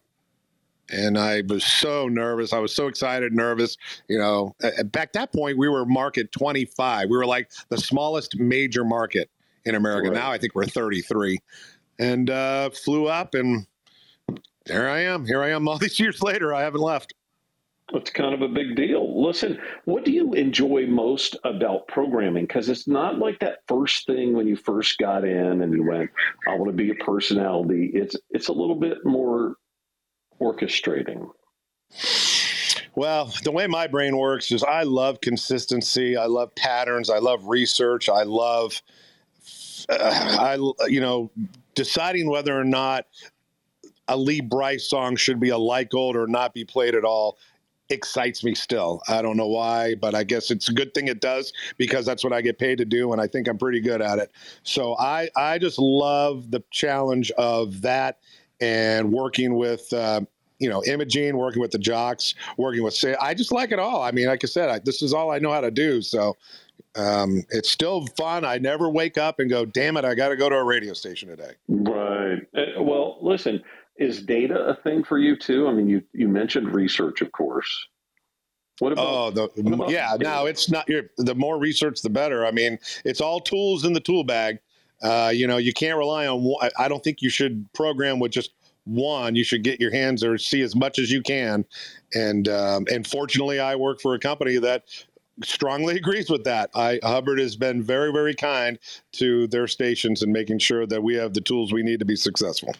and 0.93 1.17
I 1.17 1.43
was 1.47 1.63
so 1.63 2.07
nervous. 2.07 2.53
I 2.53 2.59
was 2.59 2.73
so 2.73 2.87
excited, 2.87 3.33
nervous. 3.33 3.77
You 4.07 4.19
know, 4.19 4.55
back 4.85 5.13
that 5.13 5.33
point, 5.33 5.57
we 5.57 5.67
were 5.67 5.85
market 5.85 6.31
25. 6.31 7.09
We 7.09 7.17
were 7.17 7.25
like 7.25 7.51
the 7.69 7.77
smallest 7.77 8.39
major 8.39 8.83
market 8.85 9.29
in 9.65 9.75
America. 9.75 10.09
Right. 10.09 10.15
Now 10.15 10.31
I 10.31 10.37
think 10.37 10.55
we're 10.55 10.65
33, 10.65 11.39
and 11.99 12.29
uh, 12.29 12.69
flew 12.69 13.07
up, 13.07 13.33
and 13.33 13.65
there 14.65 14.89
I 14.89 14.99
am. 15.01 15.25
Here 15.25 15.41
I 15.41 15.49
am. 15.49 15.67
All 15.67 15.77
these 15.79 15.99
years 15.99 16.21
later, 16.21 16.53
I 16.53 16.61
haven't 16.61 16.81
left. 16.81 17.13
It's 17.93 18.09
kind 18.09 18.33
of 18.33 18.41
a 18.41 18.47
big 18.47 18.75
deal. 18.75 19.23
Listen, 19.23 19.59
what 19.85 20.05
do 20.05 20.11
you 20.11 20.33
enjoy 20.33 20.87
most 20.87 21.35
about 21.43 21.87
programming? 21.87 22.45
Because 22.45 22.69
it's 22.69 22.87
not 22.87 23.19
like 23.19 23.39
that 23.39 23.59
first 23.67 24.07
thing 24.07 24.33
when 24.33 24.47
you 24.47 24.55
first 24.55 24.97
got 24.97 25.25
in 25.25 25.61
and 25.61 25.73
you 25.73 25.83
went, 25.83 26.09
"I 26.47 26.55
want 26.55 26.71
to 26.71 26.75
be 26.75 26.91
a 26.91 26.95
personality." 26.95 27.91
It's 27.93 28.15
it's 28.31 28.47
a 28.47 28.53
little 28.53 28.75
bit 28.75 29.05
more 29.05 29.57
orchestrating. 30.39 31.29
Well, 32.95 33.33
the 33.43 33.51
way 33.51 33.67
my 33.67 33.87
brain 33.87 34.17
works 34.17 34.51
is 34.51 34.63
I 34.63 34.83
love 34.83 35.21
consistency. 35.21 36.15
I 36.15 36.25
love 36.25 36.53
patterns. 36.55 37.09
I 37.09 37.17
love 37.17 37.47
research. 37.47 38.07
I 38.07 38.23
love, 38.23 38.81
uh, 39.89 40.37
I 40.39 40.87
you 40.87 41.01
know, 41.01 41.31
deciding 41.73 42.29
whether 42.29 42.57
or 42.57 42.63
not 42.63 43.07
a 44.07 44.17
Lee 44.17 44.41
Brice 44.41 44.89
song 44.89 45.15
should 45.15 45.39
be 45.39 45.49
a 45.49 45.57
like 45.57 45.89
gold 45.89 46.15
or 46.15 46.27
not 46.27 46.53
be 46.53 46.65
played 46.65 46.93
at 46.93 47.03
all 47.03 47.37
excites 47.89 48.43
me 48.43 48.55
still. 48.55 49.01
I 49.07 49.21
don't 49.21 49.37
know 49.37 49.47
why, 49.47 49.95
but 49.95 50.15
I 50.15 50.23
guess 50.23 50.51
it's 50.51 50.69
a 50.69 50.73
good 50.73 50.93
thing 50.93 51.07
it 51.07 51.21
does 51.21 51.53
because 51.77 52.05
that's 52.05 52.23
what 52.23 52.33
I 52.33 52.41
get 52.41 52.57
paid 52.57 52.77
to 52.79 52.85
do, 52.85 53.11
and 53.11 53.21
I 53.21 53.27
think 53.27 53.47
I'm 53.47 53.57
pretty 53.57 53.79
good 53.79 54.01
at 54.01 54.19
it. 54.19 54.31
So 54.63 54.95
I 54.97 55.29
I 55.35 55.57
just 55.57 55.79
love 55.79 56.51
the 56.51 56.63
challenge 56.71 57.31
of 57.31 57.81
that 57.81 58.19
and 58.63 59.11
working 59.11 59.55
with. 59.55 59.91
Uh, 59.91 60.21
you 60.59 60.69
know, 60.69 60.81
imaging, 60.85 61.35
working 61.35 61.61
with 61.61 61.71
the 61.71 61.79
jocks, 61.79 62.35
working 62.55 62.83
with 62.83 62.93
say, 62.93 63.17
I 63.19 63.33
just 63.33 63.51
like 63.51 63.73
it 63.73 63.79
all. 63.79 64.01
I 64.01 64.11
mean, 64.11 64.27
like 64.27 64.45
I 64.45 64.47
said, 64.47 64.69
I, 64.69 64.79
this 64.79 65.01
is 65.01 65.13
all 65.13 65.29
I 65.29 65.39
know 65.39 65.51
how 65.51 65.59
to 65.59 65.71
do. 65.71 66.01
So 66.01 66.37
um, 66.95 67.43
it's 67.49 67.69
still 67.69 68.05
fun. 68.15 68.45
I 68.45 68.59
never 68.59 68.89
wake 68.89 69.17
up 69.17 69.39
and 69.39 69.49
go, 69.49 69.65
damn 69.65 69.97
it, 69.97 70.05
I 70.05 70.15
got 70.15 70.29
to 70.29 70.37
go 70.37 70.47
to 70.47 70.55
a 70.55 70.63
radio 70.63 70.93
station 70.93 71.27
today. 71.27 71.53
Right. 71.67 72.47
Uh, 72.55 72.81
well, 72.81 73.17
listen, 73.21 73.61
is 73.97 74.21
data 74.21 74.57
a 74.59 74.75
thing 74.75 75.03
for 75.03 75.17
you 75.17 75.35
too? 75.35 75.67
I 75.67 75.73
mean, 75.73 75.89
you 75.89 76.01
you 76.13 76.29
mentioned 76.29 76.73
research, 76.73 77.21
of 77.21 77.31
course. 77.33 77.87
What 78.79 78.93
about? 78.93 79.05
Oh, 79.05 79.31
the, 79.31 79.73
about 79.73 79.89
yeah. 79.89 80.15
Now 80.19 80.45
it's 80.45 80.69
not. 80.69 80.87
The 80.87 81.35
more 81.35 81.59
research, 81.59 82.01
the 82.01 82.09
better. 82.09 82.45
I 82.45 82.51
mean, 82.51 82.79
it's 83.03 83.21
all 83.21 83.39
tools 83.39 83.83
in 83.85 83.93
the 83.93 83.99
tool 83.99 84.23
bag. 84.23 84.59
Uh, 85.03 85.31
you 85.33 85.45
know, 85.47 85.57
you 85.57 85.73
can't 85.73 85.97
rely 85.97 86.27
on. 86.27 86.55
I 86.79 86.87
don't 86.87 87.03
think 87.03 87.21
you 87.21 87.29
should 87.29 87.71
program 87.73 88.19
with 88.19 88.31
just 88.31 88.51
one. 88.85 89.35
You 89.35 89.43
should 89.43 89.63
get 89.63 89.79
your 89.79 89.91
hands 89.91 90.23
or 90.23 90.37
see 90.37 90.61
as 90.61 90.75
much 90.75 90.99
as 90.99 91.11
you 91.11 91.21
can. 91.21 91.65
And 92.13 92.47
um, 92.47 92.85
and 92.91 93.05
fortunately, 93.05 93.59
I 93.59 93.75
work 93.75 94.01
for 94.01 94.15
a 94.15 94.19
company 94.19 94.57
that 94.57 94.83
strongly 95.43 95.95
agrees 95.97 96.29
with 96.29 96.43
that. 96.45 96.69
I 96.73 96.99
Hubbard 97.03 97.39
has 97.39 97.55
been 97.55 97.83
very 97.83 98.11
very 98.11 98.33
kind 98.33 98.79
to 99.13 99.47
their 99.47 99.67
stations 99.67 100.23
and 100.23 100.31
making 100.31 100.59
sure 100.59 100.85
that 100.87 101.03
we 101.03 101.15
have 101.15 101.33
the 101.33 101.41
tools 101.41 101.73
we 101.73 101.83
need 101.83 101.99
to 101.99 102.05
be 102.05 102.15
successful. 102.15 102.73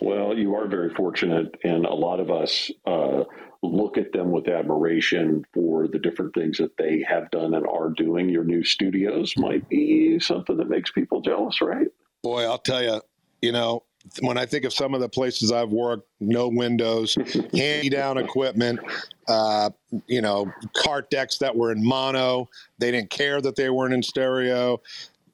Well, 0.00 0.36
you 0.36 0.54
are 0.54 0.66
very 0.66 0.94
fortunate, 0.94 1.56
and 1.62 1.84
a 1.84 1.92
lot 1.92 2.20
of 2.20 2.30
us 2.30 2.70
uh, 2.86 3.24
look 3.62 3.98
at 3.98 4.12
them 4.12 4.30
with 4.30 4.48
admiration 4.48 5.44
for 5.52 5.86
the 5.86 5.98
different 5.98 6.34
things 6.34 6.58
that 6.58 6.76
they 6.76 7.04
have 7.06 7.30
done 7.30 7.54
and 7.54 7.66
are 7.66 7.90
doing. 7.90 8.28
Your 8.28 8.44
new 8.44 8.64
studios 8.64 9.34
might 9.36 9.68
be 9.68 10.18
something 10.18 10.56
that 10.56 10.68
makes 10.68 10.90
people 10.90 11.20
jealous, 11.20 11.60
right? 11.60 11.88
Boy, 12.22 12.44
I'll 12.44 12.58
tell 12.58 12.82
you, 12.82 13.00
you 13.42 13.52
know, 13.52 13.82
when 14.20 14.38
I 14.38 14.46
think 14.46 14.64
of 14.64 14.72
some 14.72 14.94
of 14.94 15.00
the 15.00 15.08
places 15.08 15.52
I've 15.52 15.70
worked, 15.70 16.08
no 16.20 16.48
windows, 16.48 17.16
handy 17.52 17.90
down 17.90 18.16
equipment, 18.16 18.80
uh, 19.28 19.70
you 20.06 20.22
know, 20.22 20.50
cart 20.76 21.10
decks 21.10 21.38
that 21.38 21.54
were 21.54 21.70
in 21.70 21.84
mono. 21.84 22.48
They 22.78 22.90
didn't 22.90 23.10
care 23.10 23.40
that 23.42 23.56
they 23.56 23.68
weren't 23.68 23.92
in 23.92 24.02
stereo. 24.02 24.80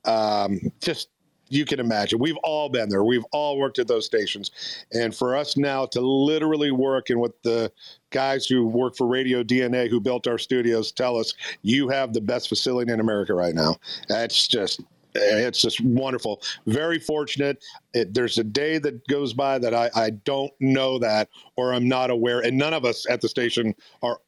Um, 0.05 0.61
just 0.81 1.09
you 1.49 1.65
can 1.65 1.79
imagine. 1.79 2.19
We've 2.19 2.37
all 2.43 2.69
been 2.69 2.89
there. 2.89 3.05
We've 3.05 3.25
all 3.33 3.59
worked 3.59 3.79
at 3.79 3.87
those 3.87 4.05
stations. 4.05 4.51
And 4.93 5.15
for 5.15 5.37
us 5.37 5.57
now 5.57 5.87
to 5.87 6.01
literally 6.01 6.73
work 6.73 7.11
in 7.11 7.19
what 7.21 7.41
the 7.43 7.71
guys 8.17 8.47
who 8.47 8.67
work 8.67 8.97
for 8.97 9.07
Radio 9.07 9.43
DNA 9.43 9.91
who 9.91 10.01
built 10.01 10.27
our 10.27 10.39
studios 10.39 10.91
tell 10.91 11.19
us, 11.19 11.35
you 11.61 11.87
have 11.91 12.15
the 12.15 12.21
best 12.23 12.49
facility 12.49 12.91
in 12.91 12.99
America 12.99 13.35
right 13.35 13.55
now. 13.55 13.77
That's 14.09 14.49
just 14.49 14.81
it's 15.15 15.61
just 15.61 15.83
wonderful. 15.83 16.41
Very 16.67 16.99
fortunate. 16.99 17.63
It, 17.93 18.15
there's 18.15 18.39
a 18.39 18.45
day 18.45 18.79
that 18.79 19.07
goes 19.09 19.35
by 19.35 19.59
that 19.59 19.75
I, 19.75 19.91
I 19.95 20.11
don't 20.11 20.53
know 20.61 20.99
that 20.99 21.29
or 21.57 21.75
I'm 21.75 21.89
not 21.89 22.09
aware, 22.11 22.41
and 22.41 22.57
none 22.57 22.73
of 22.73 22.87
us 22.87 23.05
at 23.11 23.21
the 23.21 23.29
station 23.29 23.75
are 24.03 24.19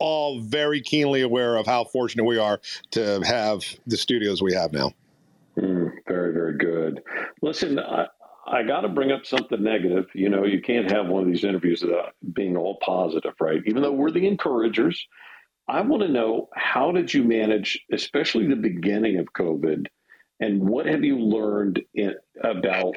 all 0.00 0.40
very 0.40 0.80
keenly 0.80 1.22
aware 1.22 1.54
of 1.56 1.66
how 1.66 1.84
fortunate 1.84 2.24
we 2.24 2.38
are 2.38 2.60
to 2.90 3.20
have 3.22 3.62
the 3.86 3.96
studios 3.96 4.42
we 4.42 4.54
have 4.54 4.72
now. 4.72 4.92
Mm, 5.56 5.92
very, 6.08 6.32
very 6.32 6.58
good. 6.58 7.00
Listen, 7.42 7.78
I 8.46 8.62
got 8.62 8.82
to 8.82 8.88
bring 8.88 9.10
up 9.10 9.26
something 9.26 9.62
negative. 9.62 10.06
You 10.14 10.28
know, 10.28 10.44
you 10.44 10.60
can't 10.60 10.90
have 10.90 11.08
one 11.08 11.22
of 11.22 11.28
these 11.28 11.44
interviews 11.44 11.82
without 11.82 12.14
being 12.32 12.56
all 12.56 12.78
positive, 12.80 13.34
right? 13.40 13.60
Even 13.66 13.82
though 13.82 13.92
we're 13.92 14.10
the 14.10 14.26
encouragers, 14.26 15.06
I 15.68 15.80
want 15.80 16.02
to 16.02 16.08
know 16.08 16.48
how 16.54 16.92
did 16.92 17.12
you 17.12 17.24
manage, 17.24 17.84
especially 17.92 18.46
the 18.46 18.56
beginning 18.56 19.18
of 19.18 19.32
COVID, 19.32 19.86
and 20.38 20.68
what 20.68 20.86
have 20.86 21.02
you 21.02 21.18
learned 21.18 21.82
in, 21.94 22.14
about, 22.42 22.96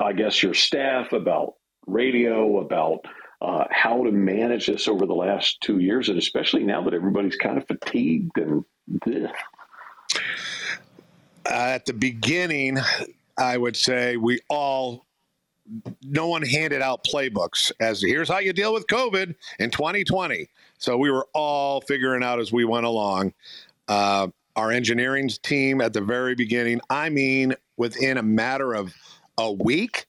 I 0.00 0.12
guess, 0.14 0.42
your 0.42 0.54
staff, 0.54 1.12
about 1.12 1.54
radio, 1.86 2.58
about 2.58 3.04
uh, 3.40 3.64
how 3.70 4.02
to 4.02 4.10
manage 4.10 4.66
this 4.66 4.88
over 4.88 5.06
the 5.06 5.14
last 5.14 5.60
two 5.60 5.78
years, 5.78 6.08
and 6.08 6.18
especially 6.18 6.64
now 6.64 6.82
that 6.82 6.94
everybody's 6.94 7.36
kind 7.36 7.58
of 7.58 7.66
fatigued 7.66 8.36
and. 8.36 8.64
Ugh. 9.06 9.30
Uh, 11.50 11.54
at 11.54 11.86
the 11.86 11.94
beginning, 11.94 12.78
I 13.38 13.56
would 13.56 13.76
say 13.76 14.16
we 14.16 14.40
all 14.48 15.06
no 16.02 16.28
one 16.28 16.42
handed 16.42 16.80
out 16.80 17.04
playbooks 17.04 17.70
as 17.80 18.00
here's 18.00 18.28
how 18.28 18.38
you 18.38 18.52
deal 18.52 18.72
with 18.72 18.86
COVID 18.86 19.34
in 19.58 19.70
2020. 19.70 20.48
So 20.78 20.96
we 20.96 21.10
were 21.10 21.26
all 21.34 21.80
figuring 21.82 22.22
out 22.22 22.40
as 22.40 22.52
we 22.52 22.64
went 22.64 22.86
along. 22.86 23.34
Uh, 23.86 24.28
our 24.56 24.72
engineering 24.72 25.28
team 25.42 25.80
at 25.80 25.92
the 25.92 26.00
very 26.00 26.34
beginning, 26.34 26.80
I 26.90 27.10
mean, 27.10 27.54
within 27.76 28.16
a 28.16 28.22
matter 28.22 28.74
of 28.74 28.92
a 29.36 29.52
week, 29.52 30.06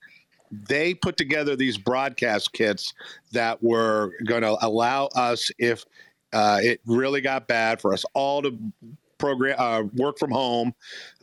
they 0.51 0.93
put 0.95 1.17
together 1.17 1.55
these 1.55 1.77
broadcast 1.77 2.53
kits 2.53 2.93
that 3.31 3.61
were 3.61 4.13
going 4.25 4.41
to 4.41 4.57
allow 4.65 5.05
us, 5.15 5.51
if 5.59 5.85
uh, 6.33 6.59
it 6.63 6.81
really 6.85 7.21
got 7.21 7.47
bad, 7.47 7.79
for 7.79 7.93
us 7.93 8.05
all 8.15 8.41
to 8.41 8.57
program 9.19 9.55
uh, 9.59 9.83
work 9.95 10.17
from 10.17 10.31
home, 10.31 10.73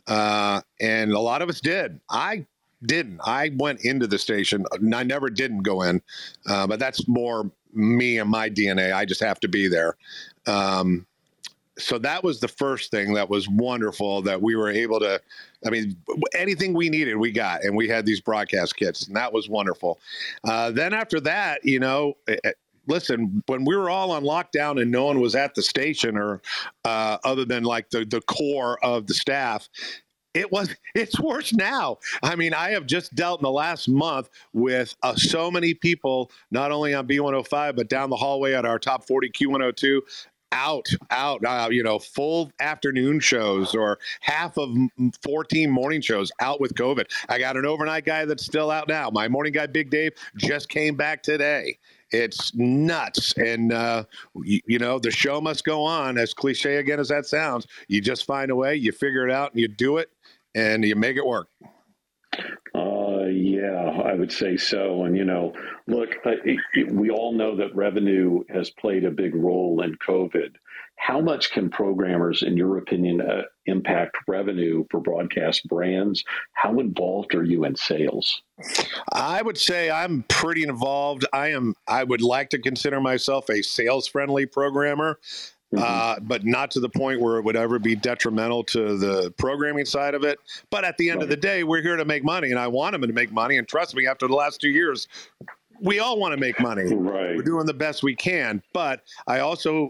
uh, 0.07 0.61
and 0.79 1.11
a 1.11 1.19
lot 1.19 1.41
of 1.41 1.49
us 1.49 1.61
did. 1.61 1.99
I 2.09 2.45
didn't. 2.85 3.19
I 3.25 3.51
went 3.57 3.83
into 3.83 4.07
the 4.07 4.19
station. 4.19 4.65
I 4.93 5.03
never 5.03 5.29
didn't 5.29 5.63
go 5.63 5.81
in, 5.81 6.01
uh, 6.47 6.67
but 6.67 6.79
that's 6.79 7.07
more 7.07 7.49
me 7.73 8.19
and 8.19 8.29
my 8.29 8.49
DNA. 8.49 8.93
I 8.93 9.05
just 9.05 9.21
have 9.21 9.39
to 9.41 9.47
be 9.47 9.67
there. 9.67 9.97
Um, 10.45 11.05
so 11.77 11.97
that 11.99 12.23
was 12.23 12.39
the 12.39 12.47
first 12.47 12.91
thing 12.91 13.13
that 13.13 13.29
was 13.29 13.47
wonderful 13.47 14.21
that 14.23 14.41
we 14.41 14.55
were 14.55 14.69
able 14.69 14.99
to 14.99 15.21
i 15.65 15.69
mean 15.69 15.95
anything 16.35 16.73
we 16.73 16.89
needed 16.89 17.15
we 17.15 17.31
got 17.31 17.63
and 17.63 17.75
we 17.75 17.87
had 17.87 18.05
these 18.05 18.19
broadcast 18.19 18.75
kits 18.75 19.07
and 19.07 19.15
that 19.15 19.31
was 19.31 19.47
wonderful 19.47 19.99
uh, 20.45 20.71
then 20.71 20.93
after 20.93 21.19
that 21.19 21.59
you 21.63 21.79
know 21.79 22.15
listen, 22.87 23.43
when 23.47 23.65
we 23.65 23.75
were 23.75 23.89
all 23.89 24.11
on 24.11 24.23
lockdown 24.23 24.81
and 24.81 24.91
no 24.91 25.05
one 25.05 25.19
was 25.19 25.35
at 25.35 25.55
the 25.55 25.61
station 25.61 26.17
or 26.17 26.41
uh, 26.85 27.17
other 27.23 27.45
than 27.45 27.63
like 27.63 27.89
the, 27.89 28.05
the 28.05 28.21
core 28.21 28.83
of 28.83 29.07
the 29.07 29.13
staff, 29.13 29.69
it 30.33 30.51
was 30.51 30.73
it's 30.95 31.19
worse 31.19 31.53
now. 31.53 31.97
I 32.23 32.35
mean 32.35 32.53
i 32.53 32.69
have 32.71 32.85
just 32.85 33.15
dealt 33.15 33.39
in 33.41 33.43
the 33.43 33.51
last 33.51 33.87
month 33.87 34.29
with 34.53 34.95
uh, 35.03 35.15
so 35.15 35.49
many 35.49 35.73
people 35.73 36.31
not 36.51 36.71
only 36.71 36.93
on 36.93 37.07
b105 37.07 37.75
but 37.75 37.89
down 37.89 38.09
the 38.09 38.15
hallway 38.15 38.53
at 38.53 38.65
our 38.65 38.79
top 38.79 39.05
40 39.07 39.29
q102 39.29 40.01
out 40.51 40.87
out 41.11 41.43
uh, 41.43 41.67
you 41.69 41.83
know 41.83 41.99
full 41.99 42.51
afternoon 42.59 43.19
shows 43.19 43.75
or 43.75 43.99
half 44.21 44.57
of 44.57 44.69
14 45.23 45.69
morning 45.69 46.01
shows 46.01 46.31
out 46.39 46.61
with 46.61 46.73
covid. 46.73 47.05
I 47.29 47.39
got 47.39 47.57
an 47.57 47.65
overnight 47.65 48.05
guy 48.05 48.25
that's 48.25 48.45
still 48.45 48.71
out 48.71 48.87
now. 48.87 49.09
My 49.09 49.27
morning 49.27 49.53
guy 49.53 49.67
big 49.67 49.89
dave 49.89 50.13
just 50.37 50.69
came 50.69 50.95
back 50.95 51.21
today 51.21 51.77
it's 52.11 52.53
nuts. 52.55 53.33
And, 53.37 53.73
uh, 53.73 54.05
you, 54.43 54.61
you, 54.65 54.79
know, 54.79 54.99
the 54.99 55.11
show 55.11 55.41
must 55.41 55.63
go 55.65 55.83
on, 55.83 56.17
as 56.17 56.33
cliche 56.33 56.77
again 56.77 56.99
as 56.99 57.09
that 57.09 57.25
sounds. 57.25 57.67
You 57.87 58.01
just 58.01 58.25
find 58.25 58.51
a 58.51 58.55
way, 58.55 58.75
you 58.75 58.91
figure 58.91 59.27
it 59.27 59.33
out, 59.33 59.51
and 59.51 59.61
you 59.61 59.67
do 59.67 59.97
it, 59.97 60.09
and 60.55 60.83
you 60.83 60.95
make 60.95 61.17
it 61.17 61.25
work. 61.25 61.49
Uh, 62.75 63.25
yeah, 63.25 64.01
I 64.05 64.13
would 64.13 64.31
say 64.31 64.57
so. 64.57 65.03
And, 65.03 65.17
you 65.17 65.25
know, 65.25 65.53
look, 65.87 66.09
it, 66.25 66.91
we 66.91 67.09
all 67.09 67.33
know 67.33 67.55
that 67.55 67.75
revenue 67.75 68.43
has 68.49 68.69
played 68.69 69.03
a 69.03 69.11
big 69.11 69.35
role 69.35 69.81
in 69.81 69.95
COVID. 69.97 70.55
How 70.97 71.21
much 71.21 71.51
can 71.51 71.69
programmers, 71.69 72.43
in 72.43 72.57
your 72.57 72.77
opinion, 72.77 73.21
uh, 73.21 73.43
impact 73.65 74.17
revenue 74.27 74.83
for 74.91 74.99
broadcast 74.99 75.67
brands? 75.67 76.23
How 76.53 76.79
involved 76.79 77.33
are 77.33 77.43
you 77.43 77.63
in 77.63 77.75
sales? 77.75 78.41
I 79.13 79.41
would 79.41 79.57
say 79.57 79.89
I'm 79.89 80.23
pretty 80.27 80.63
involved. 80.63 81.25
I 81.31 81.49
am. 81.49 81.75
I 81.87 82.03
would 82.03 82.21
like 82.21 82.49
to 82.49 82.59
consider 82.59 82.99
myself 82.99 83.49
a 83.49 83.61
sales-friendly 83.61 84.47
programmer. 84.47 85.19
Mm-hmm. 85.73 85.83
Uh, 85.85 86.15
but 86.21 86.45
not 86.45 86.71
to 86.71 86.79
the 86.79 86.87
point 86.87 87.19
where 87.19 87.37
it 87.37 87.43
would 87.43 87.57
ever 87.57 87.77
be 87.77 87.93
detrimental 87.93 88.63
to 88.63 88.97
the 88.97 89.31
programming 89.37 89.83
side 89.83 90.15
of 90.15 90.23
it. 90.23 90.39
But 90.69 90.85
at 90.85 90.97
the 90.97 91.09
end 91.09 91.17
right. 91.17 91.23
of 91.23 91.29
the 91.29 91.35
day, 91.35 91.65
we're 91.65 91.81
here 91.81 91.97
to 91.97 92.05
make 92.05 92.23
money, 92.23 92.51
and 92.51 92.59
I 92.59 92.67
want 92.67 92.93
them 92.93 93.01
to 93.01 93.11
make 93.11 93.33
money. 93.33 93.57
And 93.57 93.67
trust 93.67 93.93
me, 93.93 94.07
after 94.07 94.29
the 94.29 94.33
last 94.33 94.61
two 94.61 94.69
years, 94.69 95.09
we 95.81 95.99
all 95.99 96.19
want 96.19 96.31
to 96.31 96.39
make 96.39 96.57
money. 96.61 96.83
Right. 96.83 97.35
We're 97.35 97.43
doing 97.43 97.65
the 97.65 97.73
best 97.73 98.01
we 98.01 98.15
can. 98.15 98.63
But 98.71 99.01
I 99.27 99.39
also 99.39 99.89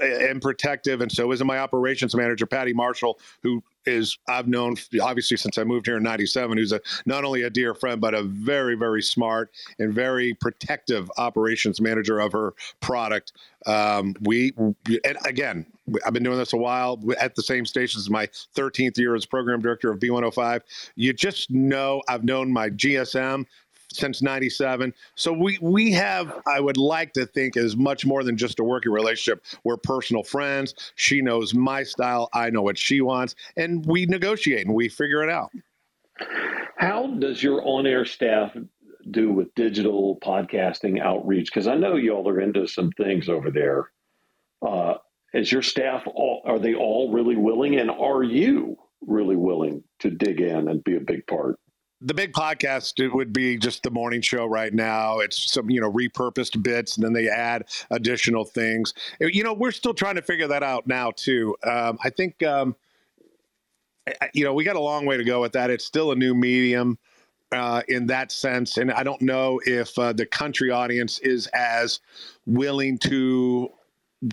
am 0.00 0.40
protective, 0.40 1.00
and 1.00 1.10
so 1.10 1.32
is 1.32 1.42
my 1.44 1.58
operations 1.58 2.14
manager, 2.14 2.46
Patty 2.46 2.72
Marshall, 2.72 3.18
who 3.42 3.62
is 3.86 4.18
I've 4.28 4.48
known 4.48 4.76
obviously 5.00 5.36
since 5.36 5.58
I 5.58 5.64
moved 5.64 5.86
here 5.86 5.96
in 5.96 6.02
'97. 6.02 6.58
Who's 6.58 6.72
a 6.72 6.80
not 7.06 7.24
only 7.24 7.42
a 7.42 7.50
dear 7.50 7.74
friend 7.74 8.00
but 8.00 8.14
a 8.14 8.22
very 8.22 8.74
very 8.74 9.02
smart 9.02 9.50
and 9.78 9.94
very 9.94 10.34
protective 10.34 11.10
operations 11.16 11.80
manager 11.80 12.18
of 12.18 12.32
her 12.32 12.54
product. 12.80 13.32
Um, 13.66 14.14
we 14.20 14.52
and 14.58 15.18
again, 15.24 15.66
I've 16.04 16.12
been 16.12 16.22
doing 16.22 16.38
this 16.38 16.52
a 16.52 16.56
while 16.56 17.00
at 17.18 17.34
the 17.34 17.42
same 17.42 17.64
station 17.64 17.98
as 17.98 18.10
my 18.10 18.26
13th 18.56 18.98
year 18.98 19.14
as 19.14 19.26
program 19.26 19.60
director 19.60 19.90
of 19.90 19.98
B105. 19.98 20.62
You 20.96 21.12
just 21.12 21.50
know 21.50 22.02
I've 22.08 22.24
known 22.24 22.52
my 22.52 22.70
GSM 22.70 23.46
since 23.96 24.22
97 24.22 24.92
so 25.14 25.32
we 25.32 25.58
we 25.60 25.92
have 25.92 26.40
i 26.46 26.60
would 26.60 26.76
like 26.76 27.12
to 27.12 27.26
think 27.26 27.56
is 27.56 27.76
much 27.76 28.06
more 28.06 28.24
than 28.24 28.36
just 28.36 28.58
a 28.58 28.64
working 28.64 28.92
relationship. 28.92 29.44
We're 29.64 29.76
personal 29.76 30.22
friends. 30.22 30.74
She 30.96 31.20
knows 31.20 31.54
my 31.54 31.82
style. 31.82 32.28
I 32.32 32.50
know 32.50 32.62
what 32.62 32.78
she 32.78 33.00
wants. 33.00 33.34
And 33.56 33.84
we 33.86 34.06
negotiate 34.06 34.66
and 34.66 34.74
we 34.74 34.88
figure 34.88 35.22
it 35.22 35.30
out. 35.30 35.50
How 36.76 37.06
does 37.18 37.42
your 37.42 37.62
on-air 37.66 38.04
staff 38.04 38.56
do 39.10 39.32
with 39.32 39.54
digital 39.54 40.18
podcasting 40.22 41.00
outreach? 41.00 41.46
Because 41.46 41.66
i 41.66 41.74
know 41.74 41.96
y'all 41.96 42.28
are 42.28 42.40
into 42.40 42.66
some 42.66 42.90
things 42.92 43.28
over 43.28 43.50
there. 43.50 43.90
Uh, 44.66 44.94
is 45.32 45.52
your 45.52 45.62
staff 45.62 46.02
all 46.06 46.42
are 46.46 46.58
they 46.58 46.74
all 46.74 47.12
really 47.12 47.36
willing 47.36 47.78
and 47.78 47.90
are 47.90 48.22
you 48.22 48.76
really 49.02 49.36
willing 49.36 49.82
to 49.98 50.10
dig 50.10 50.40
in 50.40 50.68
and 50.68 50.82
be 50.82 50.96
a 50.96 51.00
big 51.00 51.26
part 51.26 51.58
the 52.00 52.14
big 52.14 52.32
podcast 52.32 53.02
it 53.02 53.14
would 53.14 53.32
be 53.32 53.56
just 53.56 53.82
the 53.82 53.90
morning 53.90 54.20
show 54.20 54.46
right 54.46 54.72
now. 54.72 55.18
It's 55.20 55.50
some 55.50 55.70
you 55.70 55.80
know 55.80 55.90
repurposed 55.90 56.62
bits 56.62 56.96
and 56.96 57.04
then 57.04 57.12
they 57.12 57.28
add 57.28 57.64
additional 57.90 58.44
things. 58.44 58.94
You 59.20 59.42
know 59.42 59.54
we're 59.54 59.72
still 59.72 59.94
trying 59.94 60.16
to 60.16 60.22
figure 60.22 60.48
that 60.48 60.62
out 60.62 60.86
now 60.86 61.12
too. 61.12 61.56
Um, 61.64 61.98
i 62.04 62.10
think 62.10 62.42
um, 62.42 62.76
you 64.34 64.44
know 64.44 64.52
we 64.54 64.64
got 64.64 64.76
a 64.76 64.80
long 64.80 65.06
way 65.06 65.16
to 65.16 65.24
go 65.24 65.40
with 65.40 65.52
that. 65.52 65.70
It's 65.70 65.84
still 65.84 66.12
a 66.12 66.16
new 66.16 66.34
medium 66.34 66.98
uh, 67.52 67.82
in 67.88 68.06
that 68.06 68.32
sense 68.32 68.76
and 68.76 68.90
i 68.92 69.04
don't 69.04 69.22
know 69.22 69.60
if 69.64 69.96
uh, 69.98 70.12
the 70.12 70.26
country 70.26 70.70
audience 70.70 71.18
is 71.20 71.46
as 71.54 72.00
willing 72.44 72.98
to 72.98 73.70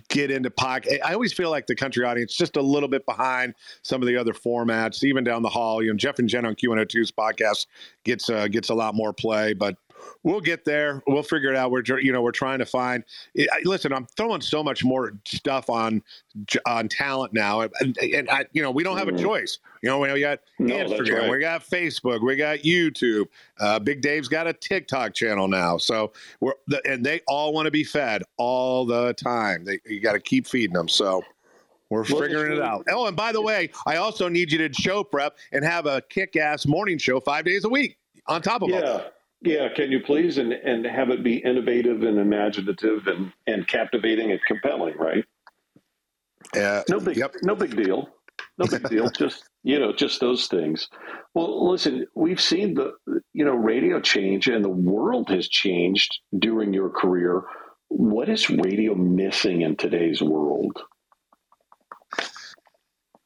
get 0.10 0.32
into 0.32 0.50
podcast. 0.50 1.00
I 1.04 1.14
always 1.14 1.34
feel 1.34 1.50
like 1.50 1.68
the 1.68 1.76
country 1.76 2.06
audience 2.06 2.36
just 2.36 2.58
a 2.58 2.62
little 2.62 2.90
bit 2.90 3.06
behind 3.06 3.56
some 3.82 4.02
of 4.02 4.08
the 4.08 4.18
other 4.18 4.34
formats, 4.34 5.04
even 5.04 5.24
down 5.24 5.42
the 5.42 5.50
hall. 5.50 5.82
You 5.84 5.92
know, 5.92 5.98
Jeff 5.98 6.20
and 6.20 6.30
Jen 6.30 6.46
on 6.46 6.56
Q102's 6.56 7.12
podcast 7.12 7.68
gets 8.04 8.30
uh, 8.30 8.48
gets 8.48 8.70
a 8.70 8.76
lot 8.76 8.96
more 8.96 9.14
play, 9.14 9.54
but 9.54 9.76
we'll 10.24 10.42
get 10.42 10.66
there. 10.66 11.02
We'll 11.08 11.24
figure 11.24 11.50
it 11.50 11.56
out. 11.56 11.72
We're 11.72 11.84
you 12.00 12.12
know 12.12 12.22
we're 12.22 12.32
trying 12.32 12.60
to 12.60 12.66
find. 12.66 13.04
Listen, 13.64 13.94
I'm 13.94 14.06
throwing 14.06 14.42
so 14.42 14.64
much 14.64 14.84
more 14.84 15.14
stuff 15.26 15.70
on 15.70 16.02
on 16.66 16.88
talent 16.88 17.34
now, 17.34 17.62
and, 17.62 17.98
and 17.98 18.30
I, 18.30 18.46
you 18.54 18.62
know 18.62 18.72
we 18.72 18.84
don't 18.84 18.98
have 18.98 19.08
a 19.08 19.12
mm-hmm. 19.12 19.24
choice. 19.24 19.60
You 19.82 19.90
know 19.90 20.00
we 20.00 20.20
got 20.20 20.40
no, 20.60 20.76
Instagram, 20.76 21.22
right. 21.22 21.32
we 21.32 21.40
got 21.40 21.64
Facebook, 21.64 22.22
we 22.22 22.36
got 22.36 22.60
YouTube. 22.60 23.26
Uh, 23.60 23.80
Big 23.80 24.02
Dave's 24.02 24.28
got 24.28 24.48
a 24.48 24.54
TikTok 24.54 25.14
channel 25.14 25.48
now, 25.48 25.78
so 25.78 26.14
we're 26.40 26.54
and 26.86 27.06
they 27.06 27.22
all 27.28 27.54
want 27.54 27.66
to 27.66 27.72
be 27.72 27.84
fed 27.84 28.24
all 28.38 28.86
the 28.86 29.14
time. 29.14 29.66
They 29.66 29.80
you 29.86 30.00
got 30.02 30.14
to 30.14 30.20
keep 30.20 30.48
feeding 30.48 30.74
them. 30.74 30.88
So 30.88 31.24
We're 31.90 32.04
figuring 32.06 32.54
it 32.54 32.62
out. 32.62 32.88
Oh, 32.90 33.06
and 33.06 33.16
by 33.16 33.32
the 33.32 33.42
way, 33.42 33.70
I 33.86 33.98
also 33.98 34.28
need 34.28 34.52
you 34.52 34.58
to 34.68 34.74
show 34.74 35.04
prep 35.04 35.38
and 35.52 35.64
have 35.64 35.86
a 35.86 36.02
kick-ass 36.10 36.66
morning 36.66 36.98
show 36.98 37.20
five 37.20 37.46
days 37.46 37.66
a 37.66 37.70
week 37.70 37.98
on 38.26 38.42
top 38.42 38.64
of 38.64 38.70
yeah. 38.70 38.76
all 38.76 38.82
that. 38.82 39.14
Yeah, 39.44 39.68
can 39.76 39.92
you 39.92 40.00
please 40.00 40.38
and 40.38 40.54
and 40.54 40.86
have 40.86 41.10
it 41.10 41.22
be 41.22 41.38
innovative 41.38 42.02
and 42.04 42.18
imaginative 42.18 43.08
and 43.08 43.34
and 43.46 43.68
captivating 43.68 44.32
and 44.32 44.40
compelling, 44.48 44.98
right? 44.98 45.26
Yeah. 46.56 46.84
no 46.90 47.00
big 47.00 47.18
yep. 47.18 47.36
no 47.44 47.54
big 47.54 47.76
deal. 47.76 48.10
No 48.58 48.66
big 48.68 48.88
deal. 48.90 49.10
just 49.18 49.44
you 49.64 49.80
know, 49.80 49.92
just 49.92 50.22
those 50.22 50.48
things. 50.48 50.88
Well, 51.34 51.70
listen, 51.70 52.06
we've 52.16 52.40
seen 52.40 52.76
the 52.76 52.94
you 53.34 53.44
know 53.44 53.54
radio 53.54 54.00
change 54.00 54.48
and 54.48 54.64
the 54.64 54.70
world 54.70 55.30
has 55.30 55.50
changed 55.50 56.20
during 56.40 56.74
your 56.74 56.90
career. 56.90 57.44
What 57.90 58.30
is 58.30 58.50
radio 58.50 58.96
missing 58.96 59.62
in 59.62 59.76
today's 59.76 60.22
world? 60.22 60.82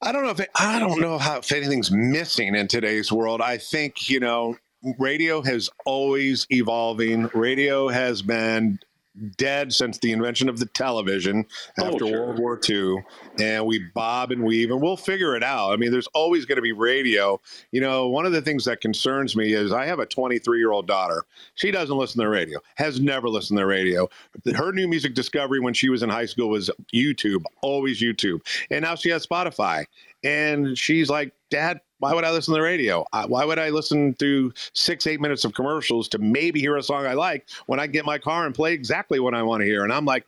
I 0.02 0.12
don't 0.12 0.24
know 0.24 0.32
if 0.32 0.40
it, 0.40 0.50
I 0.56 0.80
don't 0.80 1.00
know 1.00 1.18
how 1.20 1.38
if 1.38 1.52
anything's 1.52 1.92
missing 1.92 2.56
in 2.56 2.68
today's 2.68 3.12
world. 3.12 3.42
I 3.42 3.58
think 3.58 4.10
you 4.10 4.20
know 4.20 4.58
radio 5.00 5.42
has 5.42 5.70
always 5.86 6.46
evolving. 6.50 7.30
Radio 7.34 7.88
has 7.88 8.22
been 8.22 8.80
dead 9.38 9.74
since 9.74 9.98
the 10.00 10.12
invention 10.12 10.50
of 10.50 10.60
the 10.60 10.66
television 10.66 11.46
oh, 11.80 11.86
after 11.86 12.08
sure. 12.08 12.28
World 12.28 12.40
War 12.40 12.60
II. 12.68 13.04
And 13.40 13.66
we 13.66 13.80
bob 13.94 14.32
and 14.32 14.44
weave 14.44 14.72
and 14.72 14.82
we'll 14.82 14.98
figure 14.98 15.36
it 15.36 15.44
out. 15.44 15.72
I 15.72 15.78
mean, 15.78 15.92
there's 15.92 16.08
always 16.08 16.46
going 16.46 16.58
to 16.58 16.62
be 16.62 16.72
radio. 16.72 17.40
You 17.72 17.82
know, 17.82 18.08
one 18.08 18.26
of 18.26 18.32
the 18.32 18.42
things 18.42 18.66
that 18.66 18.82
concerns 18.82 19.36
me 19.36 19.54
is 19.54 19.72
I 19.72 19.86
have 19.86 20.00
a 20.00 20.06
23 20.06 20.60
year 20.60 20.72
old 20.72 20.88
daughter. 20.88 21.24
She 21.56 21.72
doesn't 21.72 21.98
listen 21.98 22.22
to 22.22 22.30
radio, 22.30 22.60
has 22.76 23.00
never 23.00 23.30
listened 23.30 23.60
to 23.60 23.66
radio. 23.66 24.08
Her 24.56 24.72
new 24.72 24.88
music 24.88 25.14
discovery 25.14 25.60
when 25.60 25.74
she 25.74 25.90
was 25.90 26.04
in 26.04 26.10
high 26.10 26.26
school 26.26 26.50
was 26.50 26.70
YouTube, 26.94 27.44
always 27.62 28.02
YouTube. 28.02 28.42
And 28.70 28.84
now 28.84 28.96
she 28.96 29.10
has 29.10 29.26
Spotify. 29.26 29.86
And 30.24 30.78
she's 30.78 31.10
like, 31.10 31.34
Dad, 31.50 31.80
why 32.00 32.14
would 32.14 32.24
I 32.24 32.32
listen 32.32 32.54
to 32.54 32.60
the 32.60 32.64
radio? 32.64 33.06
Why 33.28 33.44
would 33.44 33.58
I 33.58 33.70
listen 33.70 34.14
to 34.16 34.54
six, 34.74 35.08
eight 35.08 35.20
minutes 35.20 35.46
of 35.46 35.54
commercials 35.54 36.08
to 36.10 36.20
maybe 36.20 36.60
hear 36.60 36.78
a 36.78 36.84
song 36.84 37.06
I 37.06 37.14
like 37.14 37.48
when 37.66 37.80
I 37.80 37.88
get 37.88 38.06
my 38.06 38.20
car 38.20 38.46
and 38.46 38.54
play 38.54 38.74
exactly 38.74 39.20
what 39.20 39.34
I 39.34 39.42
want 39.42 39.62
to 39.62 39.66
hear? 39.66 39.84
And 39.84 39.92
I'm 39.92 40.06
like, 40.06 40.28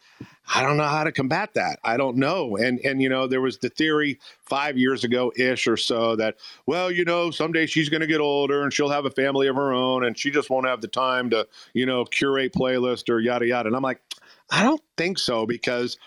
I 0.53 0.63
don't 0.63 0.77
know 0.77 0.87
how 0.87 1.03
to 1.03 1.11
combat 1.11 1.53
that. 1.53 1.79
I 1.83 1.97
don't 1.97 2.17
know. 2.17 2.57
And 2.57 2.79
and 2.79 3.01
you 3.01 3.09
know, 3.09 3.27
there 3.27 3.41
was 3.41 3.59
the 3.59 3.69
theory 3.69 4.19
five 4.41 4.77
years 4.77 5.03
ago 5.03 5.31
ish 5.35 5.67
or 5.67 5.77
so 5.77 6.15
that, 6.15 6.37
well, 6.65 6.91
you 6.91 7.05
know, 7.05 7.29
someday 7.29 7.67
she's 7.67 7.89
going 7.89 8.01
to 8.01 8.07
get 8.07 8.19
older 8.19 8.63
and 8.63 8.73
she'll 8.73 8.89
have 8.89 9.05
a 9.05 9.11
family 9.11 9.47
of 9.47 9.55
her 9.55 9.71
own 9.71 10.05
and 10.05 10.17
she 10.17 10.31
just 10.31 10.49
won't 10.49 10.65
have 10.65 10.81
the 10.81 10.87
time 10.87 11.29
to, 11.29 11.47
you 11.73 11.85
know, 11.85 12.03
curate 12.05 12.53
playlist 12.53 13.09
or 13.09 13.19
yada 13.19 13.45
yada. 13.45 13.67
And 13.67 13.75
I'm 13.75 13.83
like, 13.83 14.01
I 14.49 14.63
don't 14.63 14.81
think 14.97 15.19
so 15.19 15.45
because 15.45 15.97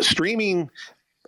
streaming 0.00 0.70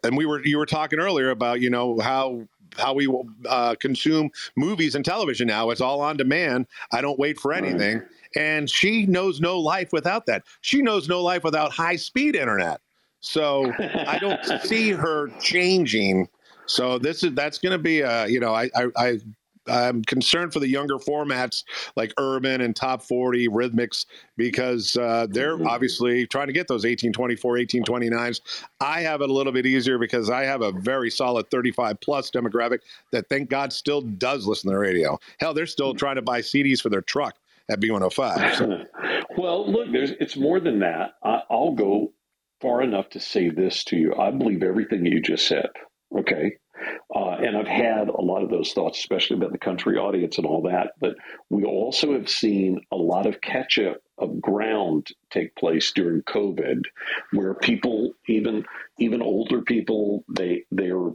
and 0.07 0.17
we 0.17 0.27
were 0.27 0.45
you 0.45 0.59
were 0.59 0.67
talking 0.67 0.99
earlier 0.99 1.31
about 1.31 1.61
you 1.61 1.71
know 1.71 1.99
how 2.01 2.47
how 2.77 2.95
we 2.95 3.09
uh, 3.49 3.75
consume 3.81 4.31
movies 4.57 4.95
and 4.95 5.05
television 5.05 5.47
now. 5.47 5.71
It's 5.71 5.81
all 5.81 6.01
on 6.01 6.17
demand. 6.17 6.67
I 6.93 7.01
don't 7.01 7.19
wait 7.19 7.39
for 7.39 7.53
anything. 7.53 7.99
Right. 7.99 8.09
And 8.37 8.71
she 8.71 9.07
knows 9.07 9.41
no 9.41 9.59
life 9.59 9.93
without 9.93 10.27
that. 10.27 10.45
She 10.61 10.83
knows 10.83 11.09
no 11.09 11.23
life 11.23 11.43
without 11.43 11.73
high 11.73 11.97
speed 11.97 12.37
internet. 12.37 12.81
So 13.21 13.73
I 13.81 14.19
don't 14.21 14.45
see 14.65 14.91
her 14.91 15.29
changing. 15.41 16.29
So 16.67 16.99
this 16.99 17.23
is 17.23 17.33
that's 17.33 17.59
going 17.59 17.73
to 17.73 17.79
be 17.79 18.01
a 18.01 18.27
you 18.27 18.41
know 18.41 18.55
I 18.55 18.71
I, 18.75 18.87
I 18.97 19.19
I'm 19.69 20.03
concerned 20.03 20.53
for 20.53 20.61
the 20.61 20.69
younger 20.69 20.97
formats 20.97 21.65
like 21.97 22.13
urban 22.19 22.61
and 22.61 22.75
top 22.75 23.03
40 23.03 23.49
rhythmics 23.49 24.07
because 24.37 24.97
uh, 24.97 25.27
they're 25.31 25.57
mm-hmm. 25.57 25.67
obviously 25.67 26.27
trying 26.27 26.47
to 26.47 26.53
get 26.53 26.69
those 26.69 26.85
1824, 26.85 27.57
1829s. 27.57 28.41
I 28.81 29.01
have 29.03 29.21
it 29.21 29.31
a 29.31 29.33
little 29.33 29.53
bit 29.53 29.67
easier 29.67 29.99
because 29.99 30.31
I 30.31 30.45
have 30.45 30.63
a 30.63 30.73
very 30.73 31.11
solid 31.11 31.51
35 31.51 32.01
plus 32.01 32.31
demographic 32.31 32.81
that 33.13 33.29
thank 33.29 33.51
God 33.51 33.73
still 33.73 34.01
does 34.01 34.47
listen 34.47 34.71
to 34.71 34.75
the 34.75 34.81
radio. 34.81 35.19
Hell, 35.39 35.55
they're 35.55 35.67
still 35.67 35.95
mm. 35.95 35.99
trying 35.99 36.17
to 36.17 36.23
buy 36.23 36.41
CDs 36.41 36.81
for 36.81 36.89
their 36.89 37.03
truck 37.03 37.37
at 37.71 37.81
B105. 37.81 38.57
So. 38.57 38.85
well, 39.37 39.71
look, 39.71 39.91
there's 39.93 40.13
it's 40.13 40.37
more 40.37 40.61
than 40.61 40.79
that. 40.81 41.15
I, 41.23 41.43
I'll 41.51 41.75
go 41.75 42.13
far 42.61 42.83
enough 42.83 43.11
to 43.11 43.21
say 43.21 43.51
this 43.51 43.85
to 43.85 43.97
you. 43.97 44.15
I 44.15 44.31
believe 44.31 44.63
everything 44.63 45.05
you 45.05 45.21
just 45.21 45.47
said. 45.47 45.69
Okay. 46.17 46.57
Uh, 47.15 47.31
and 47.31 47.57
I've 47.57 47.67
had 47.67 48.09
a 48.09 48.21
lot 48.21 48.43
of 48.43 48.51
those 48.51 48.73
thoughts, 48.73 48.99
especially 48.99 49.37
about 49.37 49.53
the 49.53 49.59
country 49.59 49.97
audience 49.97 50.39
and 50.39 50.47
all 50.47 50.63
that. 50.63 50.93
But 51.01 51.17
we 51.51 51.65
also 51.65 52.13
have 52.15 52.29
seen 52.29 52.81
a 52.93 52.97
lot 52.97 53.27
of 53.27 53.41
catch 53.41 53.79
up 53.79 53.99
of 54.19 54.41
ground 54.41 55.09
take 55.31 55.55
place 55.57 55.93
during 55.95 56.23
COVID, 56.23 56.83
where 57.33 57.55
people, 57.55 58.13
even 58.29 58.65
even 58.99 59.23
older 59.23 59.63
people, 59.63 60.25
they 60.29 60.65
they're 60.71 61.11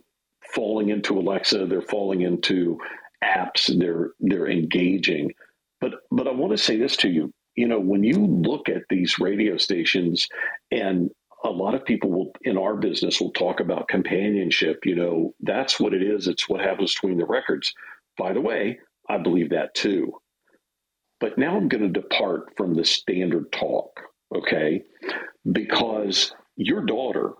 falling 0.54 0.90
into 0.90 1.18
Alexa, 1.20 1.66
they're 1.66 1.82
falling 1.82 2.22
into 2.22 2.78
apps, 3.24 3.76
they're 3.80 4.12
they're 4.20 4.50
engaging. 4.50 5.32
But 5.80 5.94
but 6.12 6.28
I 6.28 6.32
want 6.32 6.52
to 6.52 6.58
say 6.58 6.78
this 6.78 6.98
to 6.98 7.10
you. 7.10 7.34
You 7.56 7.68
know, 7.68 7.80
when 7.80 8.04
you 8.04 8.26
look 8.26 8.70
at 8.70 8.84
these 8.90 9.20
radio 9.20 9.58
stations 9.58 10.28
and 10.72 11.12
a 11.46 11.50
lot 11.50 11.76
of 11.76 11.86
people 11.86 12.12
will 12.12 12.34
in 12.44 12.58
our 12.58 12.76
business 12.78 13.22
will 13.22 13.32
talk 13.34 13.60
about 13.62 13.88
companionship. 13.90 14.82
You 14.86 14.96
know 14.96 15.36
that's 15.42 15.80
what 15.80 15.94
it 15.94 16.04
is. 16.04 16.28
It's 16.28 16.50
what 16.50 16.62
happens 16.62 16.96
between 16.96 17.18
the 17.18 17.26
records. 17.26 17.74
By 18.18 18.34
the 18.34 18.42
way 18.42 18.80
i 19.10 19.18
believe 19.18 19.52
that 19.52 19.76
too. 19.76 20.14
But 21.20 21.38
now 21.38 21.58
i'm 21.58 21.70
going 21.70 21.84
to 21.94 22.02
depart 22.02 22.54
from 22.58 22.76
the 22.76 22.86
standard 22.86 23.52
talk 23.52 24.02
okay? 24.36 24.84
Because 25.52 26.34
your 26.58 26.86
daughter 26.86 27.34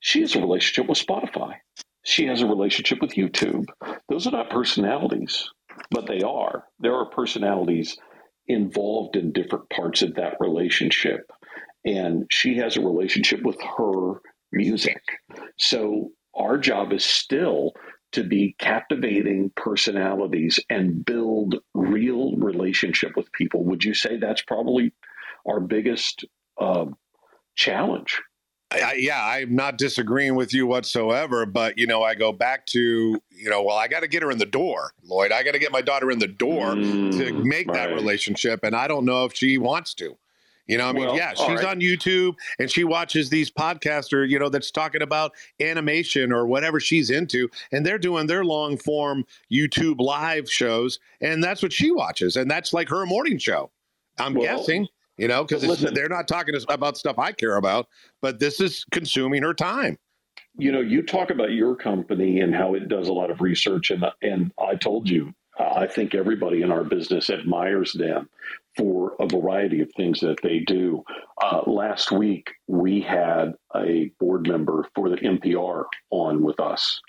she 0.00 0.20
has 0.22 0.36
a 0.36 0.40
relationship 0.40 0.88
with 0.88 0.98
spotify. 1.04 1.54
She 2.04 2.26
has 2.26 2.42
a 2.42 2.46
relationship 2.46 3.00
with 3.02 3.12
youtube. 3.14 3.66
Those 4.08 4.26
are 4.26 4.32
not 4.32 4.50
personalities 4.50 5.48
but 5.90 6.06
they 6.08 6.22
are. 6.22 6.64
There 6.80 6.94
are 6.96 7.06
personalities 7.10 7.98
involved 8.48 9.16
in 9.16 9.32
different 9.32 9.70
parts 9.70 10.02
of 10.02 10.16
that 10.16 10.36
relationship 10.40 11.30
and 11.84 12.26
she 12.30 12.56
has 12.56 12.76
a 12.76 12.80
relationship 12.80 13.42
with 13.42 13.60
her 13.78 14.20
music. 14.52 15.02
So 15.58 16.10
our 16.34 16.58
job 16.58 16.92
is 16.92 17.04
still 17.04 17.72
to 18.12 18.24
be 18.24 18.56
captivating 18.58 19.52
personalities 19.56 20.58
and 20.68 21.04
build 21.04 21.56
real 21.74 22.36
relationship 22.36 23.16
with 23.16 23.30
people. 23.32 23.64
Would 23.64 23.84
you 23.84 23.94
say 23.94 24.16
that's 24.16 24.42
probably 24.42 24.92
our 25.46 25.60
biggest 25.60 26.24
uh, 26.60 26.86
challenge? 27.54 28.20
I, 28.72 28.94
yeah, 28.94 29.24
I'm 29.24 29.56
not 29.56 29.78
disagreeing 29.78 30.36
with 30.36 30.54
you 30.54 30.64
whatsoever, 30.64 31.44
but 31.44 31.76
you 31.76 31.88
know, 31.88 32.04
I 32.04 32.14
go 32.14 32.30
back 32.32 32.66
to 32.66 33.20
you 33.30 33.50
know, 33.50 33.62
well, 33.62 33.76
I 33.76 33.88
got 33.88 34.00
to 34.00 34.08
get 34.08 34.22
her 34.22 34.30
in 34.30 34.38
the 34.38 34.46
door, 34.46 34.92
Loyd. 35.08 35.32
I 35.32 35.42
got 35.42 35.52
to 35.52 35.58
get 35.58 35.72
my 35.72 35.82
daughter 35.82 36.10
in 36.10 36.20
the 36.20 36.28
door 36.28 36.74
mm, 36.74 37.10
to 37.18 37.32
make 37.32 37.66
right. 37.68 37.88
that 37.88 37.94
relationship, 37.94 38.60
and 38.62 38.76
I 38.76 38.86
don't 38.86 39.04
know 39.04 39.24
if 39.24 39.34
she 39.34 39.58
wants 39.58 39.94
to. 39.94 40.16
You 40.66 40.78
know, 40.78 40.88
I 40.88 40.92
mean, 40.92 41.06
well, 41.06 41.16
yeah, 41.16 41.34
she's 41.34 41.48
right. 41.48 41.64
on 41.64 41.80
YouTube 41.80 42.36
and 42.58 42.70
she 42.70 42.84
watches 42.84 43.28
these 43.28 43.50
podcaster, 43.50 44.28
you 44.28 44.38
know, 44.38 44.48
that's 44.48 44.70
talking 44.70 45.02
about 45.02 45.32
animation 45.60 46.32
or 46.32 46.46
whatever 46.46 46.78
she's 46.78 47.10
into, 47.10 47.48
and 47.72 47.84
they're 47.84 47.98
doing 47.98 48.26
their 48.26 48.44
long 48.44 48.76
form 48.76 49.24
YouTube 49.50 50.00
live 50.00 50.50
shows, 50.50 51.00
and 51.20 51.42
that's 51.42 51.62
what 51.62 51.72
she 51.72 51.90
watches, 51.90 52.36
and 52.36 52.50
that's 52.50 52.72
like 52.72 52.88
her 52.88 53.04
morning 53.04 53.38
show. 53.38 53.70
I'm 54.18 54.34
well, 54.34 54.42
guessing, 54.44 54.86
you 55.16 55.28
know, 55.28 55.44
because 55.44 55.80
they're 55.80 56.08
not 56.08 56.28
talking 56.28 56.54
about 56.68 56.96
stuff 56.96 57.18
I 57.18 57.32
care 57.32 57.56
about, 57.56 57.88
but 58.20 58.38
this 58.38 58.60
is 58.60 58.84
consuming 58.92 59.42
her 59.42 59.54
time. 59.54 59.98
You 60.56 60.72
know, 60.72 60.80
you 60.80 61.02
talk 61.02 61.30
about 61.30 61.52
your 61.52 61.74
company 61.74 62.40
and 62.40 62.54
how 62.54 62.74
it 62.74 62.88
does 62.88 63.08
a 63.08 63.12
lot 63.12 63.30
of 63.30 63.40
research, 63.40 63.90
and 63.90 64.04
and 64.22 64.52
I 64.58 64.76
told 64.76 65.08
you 65.08 65.34
I 65.58 65.86
think 65.86 66.14
everybody 66.14 66.62
in 66.62 66.70
our 66.70 66.84
business 66.84 67.30
admires 67.30 67.92
them 67.92 68.28
for 68.76 69.14
a 69.20 69.26
variety 69.26 69.80
of 69.80 69.90
things 69.96 70.20
that 70.20 70.40
they 70.42 70.60
do. 70.60 71.02
Uh, 71.42 71.62
last 71.66 72.12
week, 72.12 72.50
we 72.66 73.00
had 73.00 73.54
a 73.74 74.10
board 74.20 74.46
member 74.48 74.86
for 74.94 75.08
the 75.08 75.16
NPR 75.16 75.84
on 76.10 76.42
with 76.42 76.60
us. 76.60 77.00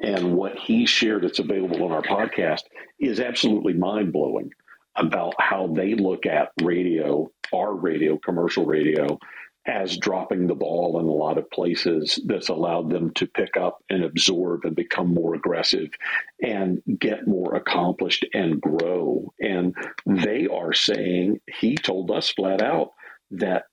And 0.00 0.34
what 0.34 0.58
he 0.58 0.86
shared 0.86 1.22
that's 1.22 1.38
available 1.38 1.84
on 1.84 1.92
our 1.92 2.02
podcast 2.02 2.62
is 3.00 3.20
absolutely 3.20 3.72
mind 3.72 4.12
blowing 4.12 4.50
about 4.96 5.34
how 5.38 5.68
they 5.68 5.94
look 5.94 6.26
at 6.26 6.50
radio, 6.62 7.30
our 7.54 7.74
radio, 7.74 8.18
commercial 8.18 8.66
radio, 8.66 9.18
as 9.66 9.96
dropping 9.98 10.46
the 10.46 10.54
ball 10.54 11.00
in 11.00 11.06
a 11.06 11.10
lot 11.10 11.38
of 11.38 11.50
places 11.50 12.20
that's 12.26 12.48
allowed 12.48 12.88
them 12.90 13.12
to 13.14 13.26
pick 13.26 13.56
up 13.56 13.82
and 13.90 14.04
absorb 14.04 14.64
and 14.64 14.76
become 14.76 15.12
more 15.12 15.34
aggressive 15.34 15.88
and 16.40 16.80
get 16.98 17.26
more 17.26 17.56
accomplished 17.56 18.24
and 18.32 18.60
grow. 18.60 19.32
And 19.40 19.74
they 20.06 20.46
are 20.46 20.72
saying, 20.72 21.40
he 21.58 21.74
told 21.74 22.10
us 22.12 22.30
flat 22.30 22.62
out 22.62 22.90
that 23.32 23.64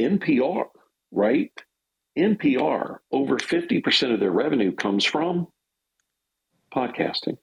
NPR, 0.00 0.66
right? 1.10 1.52
NPR, 2.16 2.98
over 3.10 3.36
50% 3.36 4.14
of 4.14 4.20
their 4.20 4.30
revenue 4.30 4.72
comes 4.72 5.04
from 5.04 5.48
podcasting. 6.74 7.38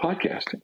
Podcasting. 0.00 0.62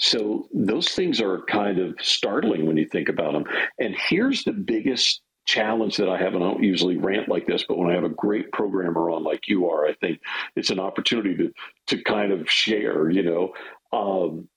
So 0.00 0.48
those 0.52 0.88
things 0.88 1.20
are 1.20 1.42
kind 1.44 1.78
of 1.78 1.94
startling 2.00 2.66
when 2.66 2.76
you 2.76 2.86
think 2.86 3.08
about 3.08 3.32
them. 3.32 3.44
And 3.78 3.94
here's 4.08 4.44
the 4.44 4.52
biggest 4.52 5.20
challenge 5.46 5.96
that 5.96 6.08
I 6.08 6.16
have, 6.18 6.34
and 6.34 6.42
I 6.42 6.48
don't 6.48 6.62
usually 6.62 6.96
rant 6.96 7.28
like 7.28 7.46
this, 7.46 7.64
but 7.68 7.76
when 7.78 7.90
I 7.90 7.94
have 7.94 8.04
a 8.04 8.08
great 8.08 8.50
programmer 8.52 9.10
on 9.10 9.24
like 9.24 9.48
you 9.48 9.68
are, 9.68 9.86
I 9.86 9.94
think 9.94 10.20
it's 10.56 10.70
an 10.70 10.80
opportunity 10.80 11.36
to 11.36 11.52
to 11.88 12.02
kind 12.02 12.32
of 12.32 12.50
share. 12.50 13.10
You 13.10 13.22
know, 13.22 13.52
um, 13.92 14.48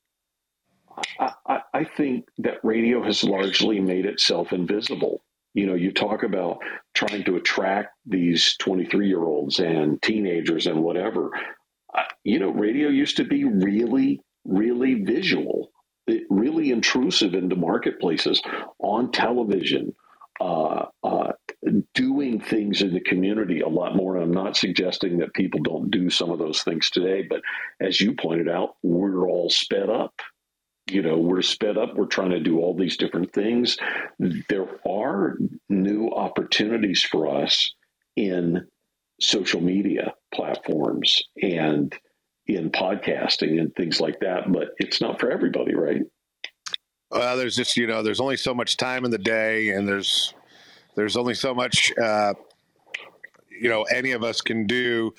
I, 1.20 1.34
I, 1.48 1.62
I 1.74 1.84
think 1.84 2.28
that 2.40 2.64
radio 2.64 3.04
has 3.04 3.24
largely 3.24 3.80
made 3.80 4.06
itself 4.06 4.54
invisible. 4.54 5.24
You 5.54 5.68
know, 5.68 5.76
you 5.76 5.92
talk 5.92 6.24
about 6.24 6.60
trying 6.94 7.24
to 7.26 7.36
attract 7.36 7.96
these 8.06 8.56
23 8.60 9.08
year 9.08 9.24
olds 9.24 9.60
and 9.60 10.02
teenagers 10.02 10.68
and 10.68 10.84
whatever. 10.84 11.32
you 12.24 12.40
know, 12.40 12.50
radio 12.50 12.90
used 12.90 13.18
to 13.18 13.24
be 13.24 13.44
really, 13.44 14.22
really 14.46 14.96
visual, 14.96 15.72
really 16.30 16.72
intrusive 16.72 17.34
into 17.34 17.56
marketplaces 17.56 18.42
on 18.80 19.12
television, 19.12 19.94
uh, 20.42 20.86
uh, 21.04 21.32
doing 21.94 22.40
things 22.40 22.82
in 22.82 22.94
the 22.94 23.00
community 23.00 23.62
a 23.62 23.68
lot 23.68 23.96
more. 23.96 24.18
I'm 24.18 24.32
not 24.34 24.58
suggesting 24.58 25.20
that 25.20 25.34
people 25.34 25.62
don't 25.62 25.92
do 25.92 26.10
some 26.10 26.32
of 26.32 26.40
those 26.40 26.64
things 26.64 26.90
today, 26.90 27.26
but 27.30 27.42
as 27.80 28.02
you 28.02 28.16
pointed 28.16 28.50
out, 28.50 28.76
we're 28.84 29.30
all 29.30 29.50
sped 29.50 29.90
up. 29.90 30.14
You 30.92 31.02
know, 31.02 31.18
we're 31.18 31.42
sped 31.44 31.78
up. 31.78 31.96
We're 31.96 32.08
trying 32.08 32.32
to 32.32 32.42
do 32.42 32.60
all 32.60 32.76
these 32.76 32.98
different 32.98 33.32
things. 33.32 33.78
There 34.50 34.68
are 34.86 35.38
new 35.70 36.10
opportunities 36.10 37.04
for 37.04 37.42
us 37.42 37.74
in 38.18 38.68
social 39.22 39.62
media 39.62 40.14
platforms 40.34 41.24
and 41.42 41.96
in 42.48 42.70
podcasting 42.70 43.60
and 43.60 43.74
things 43.76 44.00
like 44.00 44.20
that, 44.20 44.52
but 44.52 44.70
it's 44.78 45.00
not 45.00 45.20
for 45.20 45.32
everybody, 45.32 45.76
right? 45.76 46.02
Well, 47.12 47.38
there's 47.38 47.56
just 47.56 47.78
you 47.78 47.88
know, 47.88 48.04
there's 48.04 48.20
only 48.20 48.38
so 48.38 48.54
much 48.54 48.78
time 48.78 49.06
in 49.06 49.12
the 49.12 49.18
day, 49.18 49.70
and 49.70 49.88
there's 49.88 50.34
there's 50.96 51.16
only 51.16 51.34
so 51.34 51.54
much 51.54 51.92
uh, 51.98 52.34
you 53.60 53.70
know 53.70 53.84
any 53.84 54.12
of 54.12 54.24
us 54.24 54.42
can 54.42 54.66
do 54.66 55.14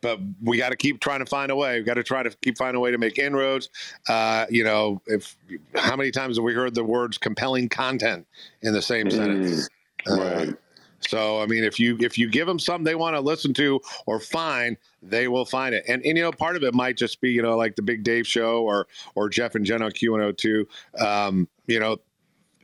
but 0.00 0.20
we 0.42 0.56
got 0.56 0.70
to 0.70 0.76
keep 0.76 1.00
trying 1.00 1.18
to 1.20 1.26
find 1.26 1.50
a 1.50 1.56
way 1.56 1.78
we 1.78 1.84
got 1.84 1.94
to 1.94 2.04
try 2.04 2.22
to 2.22 2.30
keep 2.42 2.56
finding 2.56 2.76
a 2.76 2.80
way 2.80 2.90
to 2.90 2.98
make 2.98 3.18
inroads 3.18 3.70
uh, 4.08 4.46
you 4.50 4.64
know 4.64 5.00
if 5.06 5.36
how 5.74 5.96
many 5.96 6.10
times 6.10 6.36
have 6.36 6.44
we 6.44 6.54
heard 6.54 6.74
the 6.74 6.84
words 6.84 7.18
compelling 7.18 7.68
content 7.68 8.26
in 8.62 8.72
the 8.72 8.82
same 8.82 9.06
mm, 9.06 9.12
sentence 9.12 9.68
right. 10.06 10.48
Uh, 10.48 10.52
so 11.00 11.40
I 11.40 11.46
mean, 11.46 11.64
if 11.64 11.78
you 11.78 11.96
if 12.00 12.18
you 12.18 12.28
give 12.28 12.46
them 12.46 12.58
something 12.58 12.84
they 12.84 12.94
want 12.94 13.14
to 13.16 13.20
listen 13.20 13.54
to 13.54 13.80
or 14.06 14.20
find, 14.20 14.76
they 15.02 15.28
will 15.28 15.44
find 15.44 15.74
it. 15.74 15.84
And, 15.88 16.04
and 16.04 16.16
you 16.16 16.22
know, 16.22 16.32
part 16.32 16.56
of 16.56 16.64
it 16.64 16.74
might 16.74 16.96
just 16.96 17.20
be 17.20 17.30
you 17.30 17.42
know 17.42 17.56
like 17.56 17.76
the 17.76 17.82
Big 17.82 18.02
Dave 18.02 18.26
Show 18.26 18.62
or 18.62 18.88
or 19.14 19.28
Jeff 19.28 19.54
and 19.54 19.64
Jen 19.64 19.82
on 19.82 19.92
Q 19.92 20.14
and 20.14 20.24
O 20.24 20.32
two. 20.32 20.66
Um, 20.98 21.48
you 21.66 21.78
know, 21.78 21.98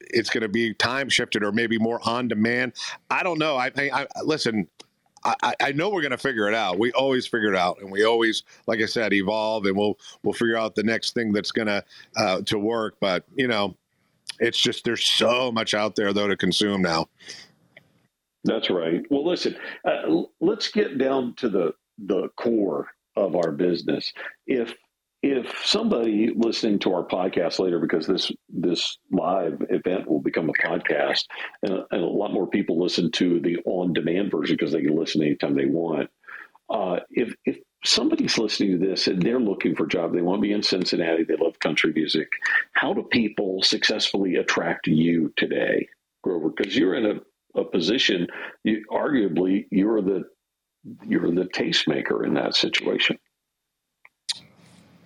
it's 0.00 0.30
going 0.30 0.42
to 0.42 0.48
be 0.48 0.74
time 0.74 1.08
shifted 1.08 1.42
or 1.42 1.52
maybe 1.52 1.78
more 1.78 2.00
on 2.04 2.28
demand. 2.28 2.72
I 3.10 3.22
don't 3.22 3.38
know. 3.38 3.56
I, 3.56 3.70
I, 3.76 4.06
I 4.14 4.22
listen. 4.22 4.68
I, 5.26 5.54
I, 5.58 5.72
know 5.72 5.88
we're 5.88 6.02
going 6.02 6.10
to 6.10 6.18
figure 6.18 6.48
it 6.48 6.54
out. 6.54 6.78
We 6.78 6.92
always 6.92 7.26
figure 7.26 7.48
it 7.48 7.56
out, 7.56 7.80
and 7.80 7.90
we 7.90 8.04
always, 8.04 8.42
like 8.66 8.82
I 8.82 8.84
said, 8.84 9.14
evolve, 9.14 9.64
and 9.64 9.74
we'll 9.74 9.98
we'll 10.22 10.34
figure 10.34 10.58
out 10.58 10.74
the 10.74 10.82
next 10.82 11.14
thing 11.14 11.32
that's 11.32 11.50
going 11.50 11.68
to 11.68 11.82
uh, 12.18 12.42
to 12.42 12.58
work. 12.58 12.96
But 13.00 13.24
you 13.34 13.48
know, 13.48 13.74
it's 14.38 14.58
just 14.58 14.84
there's 14.84 15.04
so 15.04 15.50
much 15.50 15.72
out 15.72 15.96
there 15.96 16.12
though 16.12 16.28
to 16.28 16.36
consume 16.36 16.82
now. 16.82 17.08
That's 18.44 18.70
right. 18.70 19.02
Well, 19.10 19.26
listen, 19.26 19.56
uh, 19.86 20.22
let's 20.40 20.70
get 20.70 20.98
down 20.98 21.34
to 21.36 21.48
the 21.48 21.72
the 21.98 22.28
core 22.36 22.88
of 23.16 23.36
our 23.36 23.52
business. 23.52 24.12
If 24.46 24.74
if 25.22 25.62
somebody 25.64 26.32
listening 26.36 26.80
to 26.80 26.92
our 26.94 27.04
podcast 27.04 27.58
later, 27.58 27.78
because 27.78 28.06
this 28.06 28.30
this 28.50 28.98
live 29.10 29.62
event 29.70 30.08
will 30.10 30.20
become 30.20 30.50
a 30.50 30.52
podcast, 30.52 31.24
and 31.62 31.72
a, 31.72 31.86
and 31.90 32.02
a 32.02 32.06
lot 32.06 32.32
more 32.32 32.46
people 32.46 32.80
listen 32.82 33.10
to 33.12 33.40
the 33.40 33.58
on 33.64 33.94
demand 33.94 34.30
version 34.30 34.56
because 34.56 34.72
they 34.72 34.82
can 34.82 34.96
listen 34.96 35.22
anytime 35.22 35.54
they 35.54 35.66
want. 35.66 36.10
Uh, 36.68 37.00
if 37.10 37.34
if 37.46 37.58
somebody's 37.84 38.38
listening 38.38 38.78
to 38.80 38.86
this 38.86 39.06
and 39.06 39.22
they're 39.22 39.40
looking 39.40 39.74
for 39.74 39.84
a 39.84 39.88
job, 39.88 40.12
they 40.12 40.22
want 40.22 40.38
to 40.38 40.42
be 40.42 40.52
in 40.52 40.62
Cincinnati, 40.62 41.24
they 41.24 41.36
love 41.36 41.58
country 41.60 41.92
music. 41.94 42.28
How 42.72 42.92
do 42.92 43.02
people 43.04 43.62
successfully 43.62 44.36
attract 44.36 44.86
you 44.86 45.32
today, 45.36 45.88
Grover? 46.22 46.50
Because 46.50 46.76
you're 46.76 46.94
in 46.94 47.06
a 47.06 47.20
a 47.56 47.64
position, 47.64 48.26
you, 48.62 48.84
arguably 48.90 49.66
you're 49.70 50.02
the 50.02 50.24
you're 51.06 51.30
the 51.30 51.44
tastemaker 51.44 52.26
in 52.26 52.34
that 52.34 52.54
situation. 52.54 53.18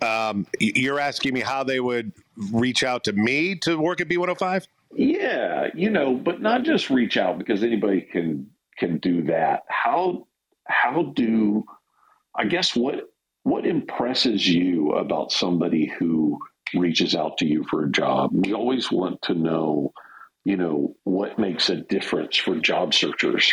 Um, 0.01 0.47
you're 0.61 1.01
asking 1.01 1.35
me 1.35 1.41
how 1.41 1.65
they 1.65 1.81
would 1.81 2.13
reach 2.53 2.85
out 2.85 3.05
to 3.05 3.13
me 3.13 3.57
to 3.57 3.77
work 3.77 4.01
at 4.01 4.09
B105? 4.09 4.67
Yeah, 4.95 5.69
you 5.75 5.91
know, 5.91 6.15
but 6.15 6.41
not 6.41 6.63
just 6.63 6.91
reach 6.91 7.17
out 7.17 7.39
because 7.39 7.63
anybody 7.63 8.01
can 8.01 8.49
can 8.79 8.99
do 8.99 9.23
that. 9.25 9.65
How 9.69 10.27
how 10.65 11.13
do 11.15 11.65
I 12.35 12.45
guess 12.45 12.75
what 12.75 13.11
what 13.43 13.67
impresses 13.67 14.47
you 14.47 14.93
about 14.93 15.33
somebody 15.33 15.87
who 15.99 16.39
reaches 16.75 17.15
out 17.15 17.39
to 17.39 17.47
you 17.47 17.65
for 17.69 17.85
a 17.85 17.91
job? 17.91 18.31
We 18.33 18.55
always 18.55 18.91
want 18.91 19.21
to 19.23 19.35
know 19.35 19.93
you 20.49 20.57
know, 20.57 20.97
what 21.05 21.39
makes 21.39 21.69
a 21.69 21.77
difference 21.77 22.39
for 22.39 22.57
job 22.57 22.95
searchers? 22.95 23.53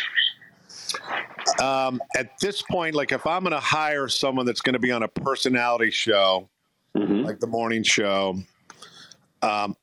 Um, 1.61 2.01
at 2.15 2.39
this 2.39 2.61
point, 2.61 2.95
like 2.95 3.11
if 3.11 3.27
I'm 3.27 3.41
going 3.41 3.51
to 3.51 3.59
hire 3.59 4.07
someone 4.07 4.45
that's 4.45 4.61
going 4.61 4.75
to 4.75 4.79
be 4.79 4.93
on 4.93 5.03
a 5.03 5.09
personality 5.09 5.91
show, 5.91 6.47
mm-hmm. 6.95 7.23
like 7.23 7.41
the 7.41 7.47
morning 7.47 7.83
show, 7.83 8.37
um, 9.41 9.75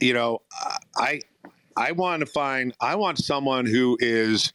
you 0.00 0.14
know, 0.14 0.42
I 0.96 1.20
I 1.76 1.92
want 1.92 2.20
to 2.20 2.26
find 2.26 2.74
I 2.80 2.96
want 2.96 3.18
someone 3.18 3.64
who 3.64 3.96
is 4.00 4.52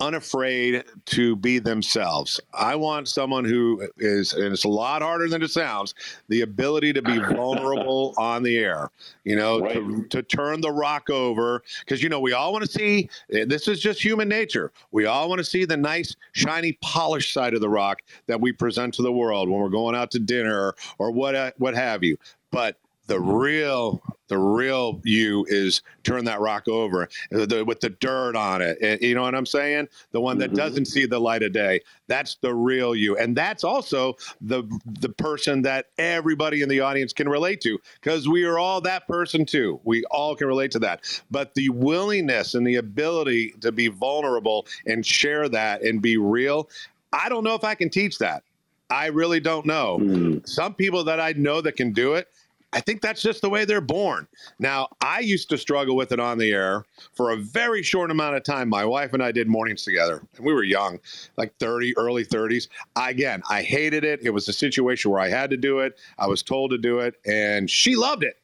unafraid 0.00 0.84
to 1.06 1.36
be 1.36 1.58
themselves. 1.58 2.40
I 2.54 2.74
want 2.74 3.08
someone 3.08 3.44
who 3.44 3.86
is, 3.98 4.32
and 4.32 4.52
it's 4.52 4.64
a 4.64 4.68
lot 4.68 5.02
harder 5.02 5.28
than 5.28 5.42
it 5.42 5.50
sounds, 5.50 5.94
the 6.28 6.40
ability 6.40 6.92
to 6.94 7.02
be 7.02 7.18
vulnerable 7.34 8.14
on 8.16 8.42
the 8.42 8.58
air, 8.58 8.90
you 9.24 9.36
know, 9.36 9.60
right. 9.60 9.74
to, 9.74 10.04
to 10.08 10.22
turn 10.22 10.60
the 10.60 10.72
rock 10.72 11.10
over. 11.10 11.62
Because, 11.80 12.02
you 12.02 12.08
know, 12.08 12.20
we 12.20 12.32
all 12.32 12.52
want 12.52 12.64
to 12.64 12.70
see 12.70 13.08
eh, 13.32 13.44
this 13.46 13.68
is 13.68 13.80
just 13.80 14.02
human 14.02 14.28
nature. 14.28 14.72
We 14.90 15.06
all 15.06 15.28
want 15.28 15.38
to 15.38 15.44
see 15.44 15.64
the 15.64 15.76
nice, 15.76 16.16
shiny, 16.32 16.72
polished 16.80 17.32
side 17.32 17.54
of 17.54 17.60
the 17.60 17.68
rock 17.68 18.02
that 18.26 18.40
we 18.40 18.52
present 18.52 18.94
to 18.94 19.02
the 19.02 19.12
world 19.12 19.48
when 19.48 19.60
we're 19.60 19.68
going 19.68 19.94
out 19.94 20.10
to 20.12 20.18
dinner 20.18 20.74
or 20.98 21.10
what, 21.10 21.34
uh, 21.34 21.52
what 21.58 21.74
have 21.74 22.02
you. 22.02 22.16
But 22.50 22.76
the 23.10 23.20
real 23.20 24.00
the 24.28 24.38
real 24.38 25.00
you 25.02 25.44
is 25.48 25.82
turn 26.04 26.24
that 26.24 26.38
rock 26.38 26.68
over 26.68 27.08
the, 27.32 27.64
with 27.64 27.80
the 27.80 27.90
dirt 27.90 28.36
on 28.36 28.62
it. 28.62 28.78
And, 28.80 29.00
you 29.02 29.16
know 29.16 29.22
what 29.22 29.34
i'm 29.34 29.44
saying? 29.44 29.88
The 30.12 30.20
one 30.20 30.38
that 30.38 30.50
mm-hmm. 30.50 30.56
doesn't 30.58 30.84
see 30.84 31.06
the 31.06 31.18
light 31.18 31.42
of 31.42 31.52
day. 31.52 31.80
That's 32.06 32.36
the 32.36 32.54
real 32.54 32.94
you. 32.94 33.18
And 33.18 33.36
that's 33.36 33.64
also 33.64 34.16
the 34.40 34.62
the 35.00 35.08
person 35.08 35.62
that 35.62 35.86
everybody 35.98 36.62
in 36.62 36.68
the 36.68 36.78
audience 36.78 37.12
can 37.12 37.28
relate 37.28 37.60
to 37.62 37.80
because 38.00 38.28
we 38.28 38.44
are 38.44 38.60
all 38.60 38.80
that 38.82 39.08
person 39.08 39.44
too. 39.44 39.80
We 39.82 40.04
all 40.04 40.36
can 40.36 40.46
relate 40.46 40.70
to 40.72 40.78
that. 40.78 41.02
But 41.32 41.52
the 41.54 41.70
willingness 41.70 42.54
and 42.54 42.64
the 42.64 42.76
ability 42.76 43.54
to 43.60 43.72
be 43.72 43.88
vulnerable 43.88 44.68
and 44.86 45.04
share 45.04 45.48
that 45.48 45.82
and 45.82 46.00
be 46.00 46.16
real 46.16 46.70
i 47.12 47.28
don't 47.28 47.42
know 47.42 47.56
if 47.56 47.64
i 47.64 47.74
can 47.74 47.90
teach 47.90 48.18
that. 48.18 48.44
I 48.90 49.06
really 49.06 49.40
don't 49.40 49.66
know. 49.66 49.98
Mm. 50.00 50.48
Some 50.48 50.74
people 50.74 51.04
that 51.04 51.20
I 51.20 51.32
know 51.32 51.60
that 51.60 51.76
can 51.76 51.92
do 51.92 52.14
it, 52.14 52.28
I 52.72 52.80
think 52.80 53.00
that's 53.00 53.20
just 53.20 53.42
the 53.42 53.50
way 53.50 53.64
they're 53.64 53.80
born. 53.80 54.28
Now, 54.58 54.88
I 55.00 55.20
used 55.20 55.48
to 55.50 55.58
struggle 55.58 55.96
with 55.96 56.12
it 56.12 56.20
on 56.20 56.38
the 56.38 56.52
air 56.52 56.84
for 57.14 57.30
a 57.30 57.36
very 57.36 57.82
short 57.82 58.10
amount 58.10 58.36
of 58.36 58.44
time. 58.44 58.68
My 58.68 58.84
wife 58.84 59.12
and 59.12 59.22
I 59.22 59.32
did 59.32 59.48
mornings 59.48 59.82
together, 59.82 60.22
and 60.36 60.46
we 60.46 60.52
were 60.52 60.62
young, 60.62 61.00
like 61.36 61.52
30, 61.58 61.96
early 61.96 62.24
30s. 62.24 62.68
Again, 62.94 63.42
I 63.50 63.62
hated 63.62 64.04
it. 64.04 64.20
It 64.22 64.30
was 64.30 64.48
a 64.48 64.52
situation 64.52 65.10
where 65.10 65.20
I 65.20 65.28
had 65.28 65.50
to 65.50 65.56
do 65.56 65.80
it. 65.80 65.98
I 66.18 66.28
was 66.28 66.42
told 66.42 66.70
to 66.70 66.78
do 66.78 67.00
it, 67.00 67.16
and 67.26 67.68
she 67.68 67.96
loved 67.96 68.22
it. 68.22 68.38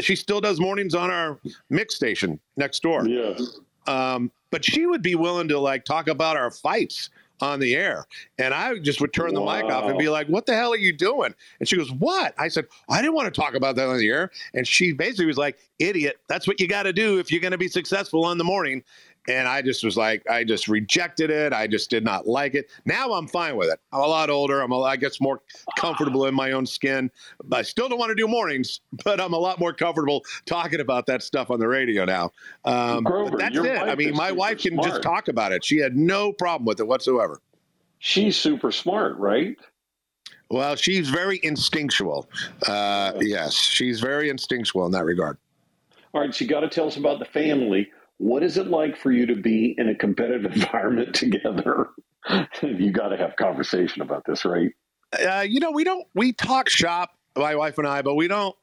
She 0.00 0.14
still 0.14 0.40
does 0.40 0.60
mornings 0.60 0.94
on 0.94 1.10
our 1.10 1.38
mix 1.70 1.96
station 1.96 2.38
next 2.56 2.82
door. 2.82 3.06
Yeah. 3.08 3.34
Um, 3.86 4.30
but 4.50 4.64
she 4.64 4.86
would 4.86 5.02
be 5.02 5.14
willing 5.14 5.48
to 5.48 5.58
like 5.58 5.84
talk 5.84 6.08
about 6.08 6.36
our 6.36 6.50
fights 6.50 7.10
on 7.40 7.60
the 7.60 7.74
air. 7.74 8.06
And 8.38 8.54
I 8.54 8.78
just 8.78 9.00
would 9.00 9.12
turn 9.12 9.34
the 9.34 9.40
wow. 9.40 9.56
mic 9.56 9.70
off 9.70 9.84
and 9.84 9.98
be 9.98 10.08
like, 10.08 10.28
What 10.28 10.46
the 10.46 10.54
hell 10.54 10.72
are 10.72 10.78
you 10.78 10.92
doing? 10.92 11.34
And 11.60 11.68
she 11.68 11.76
goes, 11.76 11.92
What? 11.92 12.34
I 12.38 12.48
said, 12.48 12.66
I 12.88 13.00
didn't 13.00 13.14
want 13.14 13.32
to 13.32 13.40
talk 13.40 13.54
about 13.54 13.76
that 13.76 13.88
on 13.88 13.98
the 13.98 14.08
air. 14.08 14.30
And 14.54 14.66
she 14.66 14.92
basically 14.92 15.26
was 15.26 15.38
like, 15.38 15.58
Idiot, 15.78 16.16
that's 16.28 16.46
what 16.46 16.60
you 16.60 16.68
got 16.68 16.84
to 16.84 16.92
do 16.92 17.18
if 17.18 17.30
you're 17.30 17.40
going 17.40 17.52
to 17.52 17.58
be 17.58 17.68
successful 17.68 18.24
on 18.24 18.38
the 18.38 18.44
morning. 18.44 18.82
And 19.28 19.48
I 19.48 19.62
just 19.62 19.84
was 19.84 19.96
like, 19.96 20.28
I 20.28 20.44
just 20.44 20.68
rejected 20.68 21.30
it. 21.30 21.52
I 21.52 21.66
just 21.66 21.90
did 21.90 22.04
not 22.04 22.26
like 22.26 22.54
it. 22.54 22.70
Now 22.84 23.12
I'm 23.12 23.26
fine 23.26 23.56
with 23.56 23.70
it. 23.70 23.80
I'm 23.92 24.00
a 24.00 24.06
lot 24.06 24.30
older. 24.30 24.60
I'm 24.60 24.72
a, 24.72 24.80
I 24.82 24.96
guess 24.96 25.20
more 25.20 25.42
comfortable 25.76 26.26
in 26.26 26.34
my 26.34 26.52
own 26.52 26.66
skin. 26.66 27.10
I 27.52 27.62
still 27.62 27.88
don't 27.88 27.98
want 27.98 28.10
to 28.10 28.14
do 28.14 28.28
mornings, 28.28 28.80
but 29.04 29.20
I'm 29.20 29.32
a 29.32 29.38
lot 29.38 29.58
more 29.58 29.72
comfortable 29.72 30.24
talking 30.44 30.80
about 30.80 31.06
that 31.06 31.22
stuff 31.22 31.50
on 31.50 31.58
the 31.58 31.68
radio 31.68 32.04
now. 32.04 32.30
Um, 32.64 33.04
Grover, 33.04 33.36
that's 33.36 33.56
it. 33.56 33.78
I 33.78 33.94
mean, 33.94 34.14
my 34.14 34.32
wife 34.32 34.62
can 34.62 34.74
smart. 34.74 34.88
just 34.88 35.02
talk 35.02 35.28
about 35.28 35.52
it. 35.52 35.64
She 35.64 35.78
had 35.78 35.96
no 35.96 36.32
problem 36.32 36.66
with 36.66 36.80
it 36.80 36.86
whatsoever. 36.86 37.40
She's 37.98 38.36
super 38.36 38.70
smart, 38.70 39.16
right? 39.18 39.56
Well, 40.50 40.76
she's 40.76 41.08
very 41.08 41.40
instinctual. 41.42 42.28
Uh, 42.66 43.14
yes, 43.20 43.54
she's 43.54 44.00
very 44.00 44.30
instinctual 44.30 44.86
in 44.86 44.92
that 44.92 45.04
regard. 45.04 45.38
All 46.14 46.20
right, 46.20 46.32
so 46.32 46.44
you 46.44 46.48
got 46.48 46.60
to 46.60 46.68
tell 46.68 46.86
us 46.86 46.96
about 46.96 47.18
the 47.18 47.24
family 47.24 47.90
what 48.18 48.42
is 48.42 48.56
it 48.56 48.68
like 48.68 48.96
for 48.96 49.10
you 49.10 49.26
to 49.26 49.36
be 49.36 49.74
in 49.76 49.88
a 49.88 49.94
competitive 49.94 50.52
environment 50.56 51.14
together? 51.14 51.88
you 52.62 52.90
got 52.90 53.08
to 53.08 53.16
have 53.16 53.36
conversation 53.36 54.02
about 54.02 54.24
this, 54.26 54.44
right? 54.44 54.72
Uh, 55.12 55.44
you 55.48 55.60
know, 55.60 55.70
we 55.70 55.84
don't 55.84 56.06
we 56.14 56.32
talk 56.32 56.68
shop, 56.68 57.10
my 57.36 57.54
wife 57.54 57.78
and 57.78 57.86
I, 57.86 58.02
but 58.02 58.14
we 58.14 58.28
don't 58.28 58.56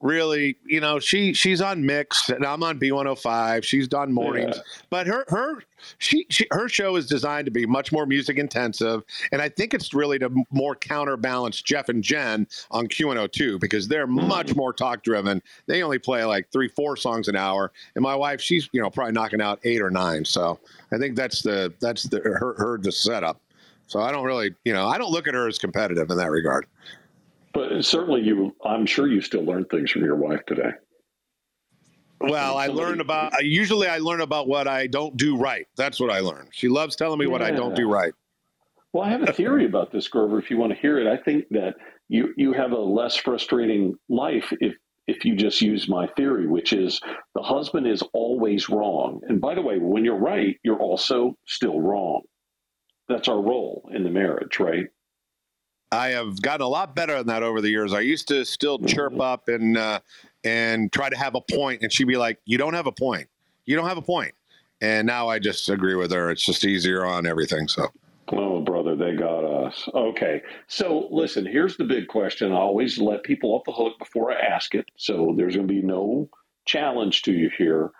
really, 0.00 0.56
you 0.64 0.80
know, 0.80 0.98
she 0.98 1.32
she's 1.32 1.60
on 1.60 1.84
mix 1.84 2.28
and 2.28 2.44
I'm 2.44 2.62
on 2.62 2.78
B105. 2.78 3.64
She's 3.64 3.88
done 3.88 4.12
mornings, 4.12 4.56
yeah. 4.56 4.62
but 4.90 5.06
her 5.06 5.24
her 5.28 5.62
she, 5.98 6.26
she 6.30 6.46
her 6.50 6.68
show 6.68 6.96
is 6.96 7.06
designed 7.06 7.46
to 7.46 7.50
be 7.50 7.66
much 7.66 7.92
more 7.92 8.06
music 8.06 8.38
intensive, 8.38 9.02
and 9.32 9.42
I 9.42 9.48
think 9.48 9.74
it's 9.74 9.92
really 9.92 10.18
to 10.20 10.30
more 10.50 10.76
counterbalance 10.76 11.62
Jeff 11.62 11.88
and 11.88 12.02
Jen 12.02 12.46
on 12.70 12.86
Q102 12.86 13.60
because 13.60 13.88
they're 13.88 14.06
mm. 14.06 14.26
much 14.26 14.54
more 14.54 14.72
talk 14.72 15.02
driven. 15.02 15.42
They 15.66 15.82
only 15.82 15.98
play 15.98 16.24
like 16.24 16.50
three 16.52 16.68
four 16.68 16.96
songs 16.96 17.28
an 17.28 17.36
hour, 17.36 17.72
and 17.94 18.02
my 18.02 18.14
wife 18.14 18.40
she's 18.40 18.68
you 18.72 18.80
know 18.80 18.90
probably 18.90 19.12
knocking 19.12 19.40
out 19.40 19.60
eight 19.64 19.82
or 19.82 19.90
nine. 19.90 20.24
So 20.24 20.58
I 20.92 20.98
think 20.98 21.16
that's 21.16 21.42
the 21.42 21.72
that's 21.80 22.04
the 22.04 22.20
her 22.20 22.54
her 22.58 22.78
the 22.78 22.92
setup. 22.92 23.40
So 23.86 24.00
I 24.00 24.12
don't 24.12 24.24
really 24.24 24.54
you 24.64 24.72
know 24.72 24.86
I 24.86 24.98
don't 24.98 25.10
look 25.10 25.26
at 25.26 25.34
her 25.34 25.48
as 25.48 25.58
competitive 25.58 26.10
in 26.10 26.18
that 26.18 26.30
regard. 26.30 26.66
But 27.58 27.84
certainly, 27.84 28.22
you. 28.22 28.54
I'm 28.64 28.86
sure 28.86 29.08
you 29.08 29.20
still 29.20 29.44
learn 29.44 29.64
things 29.64 29.90
from 29.90 30.04
your 30.04 30.14
wife 30.14 30.46
today. 30.46 30.70
Well, 32.20 32.56
I 32.56 32.68
learn 32.68 33.00
about. 33.00 33.32
Usually, 33.44 33.88
I 33.88 33.98
learn 33.98 34.20
about 34.20 34.46
what 34.46 34.68
I 34.68 34.86
don't 34.86 35.16
do 35.16 35.36
right. 35.36 35.66
That's 35.76 35.98
what 35.98 36.10
I 36.10 36.20
learn. 36.20 36.48
She 36.52 36.68
loves 36.68 36.94
telling 36.94 37.18
me 37.18 37.24
yeah. 37.24 37.32
what 37.32 37.42
I 37.42 37.50
don't 37.50 37.74
do 37.74 37.90
right. 37.90 38.12
Well, 38.92 39.02
I 39.02 39.10
have 39.10 39.28
a 39.28 39.32
theory 39.32 39.66
about 39.66 39.90
this, 39.90 40.06
Grover. 40.06 40.38
If 40.38 40.52
you 40.52 40.56
want 40.56 40.72
to 40.72 40.78
hear 40.78 41.00
it, 41.00 41.08
I 41.08 41.20
think 41.20 41.46
that 41.50 41.74
you 42.08 42.32
you 42.36 42.52
have 42.52 42.70
a 42.70 42.78
less 42.78 43.16
frustrating 43.16 43.96
life 44.08 44.52
if 44.60 44.76
if 45.08 45.24
you 45.24 45.34
just 45.34 45.60
use 45.60 45.88
my 45.88 46.06
theory, 46.16 46.46
which 46.46 46.72
is 46.72 47.00
the 47.34 47.42
husband 47.42 47.88
is 47.88 48.02
always 48.12 48.68
wrong. 48.68 49.20
And 49.26 49.40
by 49.40 49.56
the 49.56 49.62
way, 49.62 49.78
when 49.80 50.04
you're 50.04 50.14
right, 50.14 50.56
you're 50.62 50.78
also 50.78 51.36
still 51.44 51.80
wrong. 51.80 52.22
That's 53.08 53.26
our 53.26 53.42
role 53.42 53.90
in 53.92 54.04
the 54.04 54.10
marriage, 54.10 54.60
right? 54.60 54.86
I 55.90 56.08
have 56.08 56.40
gotten 56.42 56.64
a 56.64 56.68
lot 56.68 56.94
better 56.94 57.16
than 57.16 57.26
that 57.28 57.42
over 57.42 57.60
the 57.60 57.70
years. 57.70 57.92
I 57.92 58.00
used 58.00 58.28
to 58.28 58.44
still 58.44 58.78
chirp 58.78 59.20
up 59.20 59.48
and 59.48 59.76
uh, 59.76 60.00
and 60.44 60.92
try 60.92 61.08
to 61.08 61.16
have 61.16 61.34
a 61.34 61.40
point, 61.40 61.82
and 61.82 61.92
she'd 61.92 62.04
be 62.04 62.16
like, 62.16 62.38
"You 62.44 62.58
don't 62.58 62.74
have 62.74 62.86
a 62.86 62.92
point. 62.92 63.28
You 63.66 63.76
don't 63.76 63.88
have 63.88 63.98
a 63.98 64.02
point." 64.02 64.34
And 64.80 65.06
now 65.06 65.28
I 65.28 65.38
just 65.38 65.68
agree 65.68 65.94
with 65.94 66.12
her. 66.12 66.30
It's 66.30 66.44
just 66.44 66.64
easier 66.64 67.04
on 67.04 67.26
everything. 67.26 67.68
So. 67.68 67.88
Oh, 68.30 68.60
brother, 68.60 68.94
they 68.94 69.16
got 69.16 69.44
us. 69.44 69.88
Okay. 69.94 70.42
So, 70.66 71.08
listen, 71.10 71.46
here's 71.46 71.78
the 71.78 71.84
big 71.84 72.08
question. 72.08 72.52
I 72.52 72.56
always 72.56 72.98
let 72.98 73.22
people 73.22 73.54
off 73.54 73.64
the 73.64 73.72
hook 73.72 73.98
before 73.98 74.30
I 74.30 74.38
ask 74.38 74.74
it. 74.74 74.86
So, 74.96 75.34
there's 75.36 75.56
going 75.56 75.66
to 75.66 75.74
be 75.74 75.80
no 75.80 76.28
challenge 76.66 77.22
to 77.22 77.32
you 77.32 77.50
here. 77.56 77.90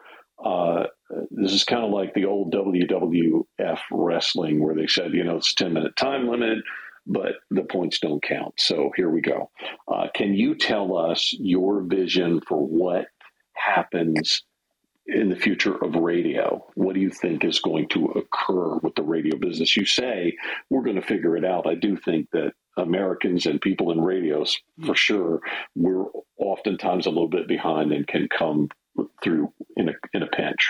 Uh, 0.45 0.85
this 1.31 1.53
is 1.53 1.65
kind 1.65 1.83
of 1.83 1.91
like 1.91 2.13
the 2.15 2.27
old 2.27 2.53
WWF 2.53 3.79
wrestling 3.91 4.63
where 4.63 4.75
they 4.75 4.87
said, 4.87 5.15
you 5.15 5.25
know, 5.25 5.39
it's 5.39 5.53
a 5.53 5.57
10 5.57 5.73
minute 5.73 5.97
time 5.97 6.29
limit 6.29 6.59
but 7.09 7.33
the 7.51 7.65
points 7.65 7.99
don't 7.99 8.23
count. 8.23 8.55
So 8.59 8.93
here 8.95 9.11
we 9.11 9.21
go. 9.21 9.51
Uh, 9.89 10.09
can 10.15 10.35
you 10.35 10.55
tell 10.55 10.97
us 10.97 11.33
your 11.33 11.83
vision 11.83 12.41
for 12.47 12.59
what 12.59 13.07
happens 13.55 14.43
in 15.07 15.31
the 15.31 15.37
future 15.37 15.83
of 15.83 15.95
radio? 15.97 16.65
What 16.75 16.95
do 16.95 17.01
you 17.01 17.11
think 17.11 17.45
is 17.45 17.61
going 17.61 17.89
to 17.89 18.07
occur 18.07 18.77
with 18.77 18.95
the 18.95 19.03
radio 19.03 19.37
business? 19.39 19.77
You 19.77 19.87
say 19.87 20.37
we're 20.71 20.83
going 20.85 21.01
to 21.01 21.07
figure 21.07 21.37
it 21.37 21.45
out. 21.45 21.67
I 21.67 21.75
do 21.75 21.97
think 21.97 22.29
that 22.33 22.53
Americans 22.77 23.47
and 23.47 23.61
people 23.61 23.91
in 23.91 24.01
radios, 24.01 24.59
for 24.85 24.95
sure, 24.95 25.41
we're 25.75 26.05
oftentimes 26.39 27.07
a 27.07 27.11
little 27.11 27.29
bit 27.29 27.49
behind 27.49 27.93
and 27.93 28.07
can 28.07 28.29
come 28.29 28.69
through 29.23 29.53
in 29.77 29.89
a 29.89 29.93
in 30.13 30.23
a 30.23 30.29
pinch. 30.29 30.69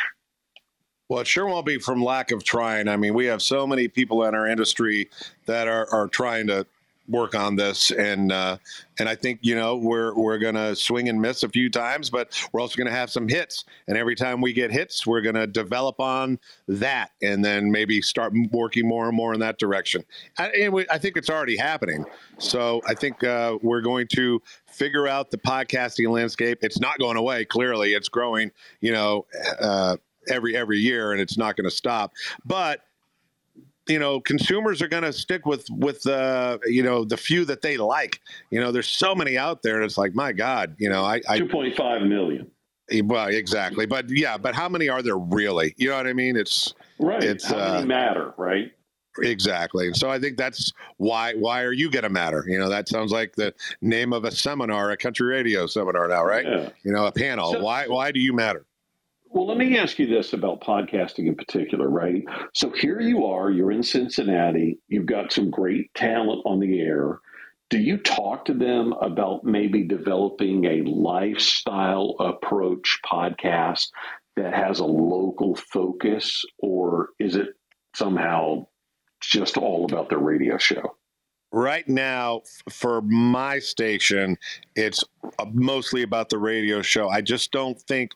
Well, 1.08 1.20
it 1.20 1.26
sure 1.26 1.46
won't 1.46 1.64
be 1.64 1.78
from 1.78 2.04
lack 2.04 2.30
of 2.32 2.44
trying. 2.44 2.86
I 2.86 2.96
mean, 2.96 3.14
we 3.14 3.26
have 3.26 3.40
so 3.40 3.66
many 3.66 3.88
people 3.88 4.24
in 4.24 4.34
our 4.34 4.46
industry 4.46 5.08
that 5.46 5.66
are, 5.66 5.88
are 5.90 6.06
trying 6.08 6.46
to 6.48 6.66
work 7.08 7.34
on 7.34 7.56
this, 7.56 7.90
and 7.90 8.30
uh, 8.30 8.58
and 8.98 9.08
I 9.08 9.14
think 9.14 9.40
you 9.42 9.54
know 9.54 9.76
we're 9.76 10.14
we're 10.14 10.38
gonna 10.38 10.76
swing 10.76 11.08
and 11.08 11.20
miss 11.20 11.42
a 11.42 11.48
few 11.48 11.70
times, 11.70 12.10
but 12.10 12.38
we're 12.52 12.60
also 12.60 12.76
gonna 12.76 12.90
have 12.94 13.10
some 13.10 13.28
hits. 13.28 13.64
And 13.86 13.96
every 13.96 14.14
time 14.14 14.40
we 14.40 14.52
get 14.52 14.70
hits, 14.70 15.06
we're 15.06 15.22
gonna 15.22 15.46
develop 15.46 15.98
on 16.00 16.38
that, 16.68 17.10
and 17.22 17.44
then 17.44 17.70
maybe 17.72 18.02
start 18.02 18.32
working 18.52 18.86
more 18.86 19.08
and 19.08 19.16
more 19.16 19.32
in 19.32 19.40
that 19.40 19.58
direction. 19.58 20.04
I, 20.36 20.70
I 20.90 20.98
think 20.98 21.16
it's 21.16 21.30
already 21.30 21.56
happening. 21.56 22.04
So 22.38 22.82
I 22.86 22.94
think 22.94 23.24
uh, 23.24 23.58
we're 23.62 23.80
going 23.80 24.08
to 24.14 24.42
figure 24.66 25.08
out 25.08 25.30
the 25.30 25.38
podcasting 25.38 26.10
landscape. 26.10 26.58
It's 26.62 26.80
not 26.80 26.98
going 26.98 27.16
away. 27.16 27.44
Clearly, 27.46 27.94
it's 27.94 28.08
growing. 28.08 28.50
You 28.80 28.92
know. 28.92 29.26
Uh, 29.58 29.96
every 30.28 30.56
every 30.56 30.78
year, 30.78 31.12
and 31.12 31.20
it's 31.20 31.38
not 31.38 31.56
going 31.56 31.68
to 31.68 31.74
stop. 31.74 32.12
But 32.44 32.80
you 33.88 33.98
know, 33.98 34.20
consumers 34.20 34.82
are 34.82 34.88
going 34.88 35.02
to 35.02 35.12
stick 35.12 35.46
with 35.46 35.66
with 35.70 36.02
the 36.02 36.16
uh, 36.16 36.58
you 36.66 36.82
know 36.82 37.04
the 37.04 37.16
few 37.16 37.44
that 37.46 37.62
they 37.62 37.76
like. 37.76 38.20
You 38.50 38.60
know, 38.60 38.70
there's 38.70 38.88
so 38.88 39.14
many 39.14 39.36
out 39.36 39.62
there, 39.62 39.76
and 39.76 39.84
it's 39.84 39.98
like, 39.98 40.14
my 40.14 40.32
God, 40.32 40.76
you 40.78 40.88
know, 40.88 41.04
I, 41.04 41.20
I 41.28 41.38
two 41.38 41.48
point 41.48 41.74
five 41.76 42.02
million. 42.02 42.50
Well, 43.04 43.28
exactly, 43.28 43.86
but 43.86 44.06
yeah, 44.08 44.38
but 44.38 44.54
how 44.54 44.68
many 44.68 44.88
are 44.88 45.02
there 45.02 45.18
really? 45.18 45.74
You 45.76 45.90
know 45.90 45.96
what 45.96 46.06
I 46.06 46.12
mean? 46.12 46.36
It's 46.36 46.74
right. 46.98 47.22
It's 47.22 47.46
how 47.46 47.78
uh, 47.78 47.84
matter, 47.84 48.34
right? 48.36 48.72
Exactly. 49.22 49.86
And 49.86 49.96
so 49.96 50.10
I 50.10 50.18
think 50.18 50.36
that's 50.36 50.72
why 50.96 51.34
why 51.34 51.62
are 51.62 51.72
you 51.72 51.90
gonna 51.90 52.08
matter? 52.08 52.44
You 52.46 52.58
know, 52.58 52.68
that 52.68 52.88
sounds 52.88 53.12
like 53.12 53.34
the 53.34 53.54
name 53.80 54.12
of 54.12 54.24
a 54.24 54.30
seminar, 54.30 54.90
a 54.90 54.96
country 54.96 55.26
radio 55.26 55.66
seminar 55.66 56.08
now, 56.08 56.24
right? 56.24 56.46
Yeah. 56.46 56.68
You 56.82 56.92
know, 56.92 57.06
a 57.06 57.12
panel. 57.12 57.52
So, 57.52 57.60
why 57.60 57.88
why 57.88 58.12
do 58.12 58.20
you 58.20 58.32
matter? 58.32 58.64
Well, 59.30 59.46
let 59.46 59.58
me 59.58 59.76
ask 59.78 59.98
you 59.98 60.06
this 60.06 60.32
about 60.32 60.62
podcasting 60.62 61.26
in 61.26 61.34
particular, 61.34 61.88
right? 61.90 62.24
So 62.54 62.70
here 62.70 63.00
you 63.00 63.26
are, 63.26 63.50
you're 63.50 63.72
in 63.72 63.82
Cincinnati, 63.82 64.78
you've 64.88 65.06
got 65.06 65.32
some 65.32 65.50
great 65.50 65.92
talent 65.94 66.42
on 66.46 66.60
the 66.60 66.80
air. 66.80 67.20
Do 67.68 67.78
you 67.78 67.98
talk 67.98 68.46
to 68.46 68.54
them 68.54 68.94
about 68.94 69.44
maybe 69.44 69.84
developing 69.84 70.64
a 70.64 70.82
lifestyle 70.82 72.16
approach 72.18 73.00
podcast 73.04 73.88
that 74.36 74.54
has 74.54 74.78
a 74.78 74.86
local 74.86 75.54
focus, 75.56 76.42
or 76.58 77.10
is 77.18 77.36
it 77.36 77.48
somehow 77.94 78.66
just 79.20 79.58
all 79.58 79.84
about 79.84 80.08
the 80.08 80.16
radio 80.16 80.56
show? 80.56 80.96
Right 81.52 81.86
now, 81.88 82.42
for 82.70 83.02
my 83.02 83.58
station, 83.58 84.38
it's 84.74 85.04
uh, 85.38 85.46
mostly 85.52 86.02
about 86.02 86.30
the 86.30 86.38
radio 86.38 86.80
show. 86.80 87.08
I 87.08 87.20
just 87.20 87.52
don't 87.52 87.80
think 87.82 88.12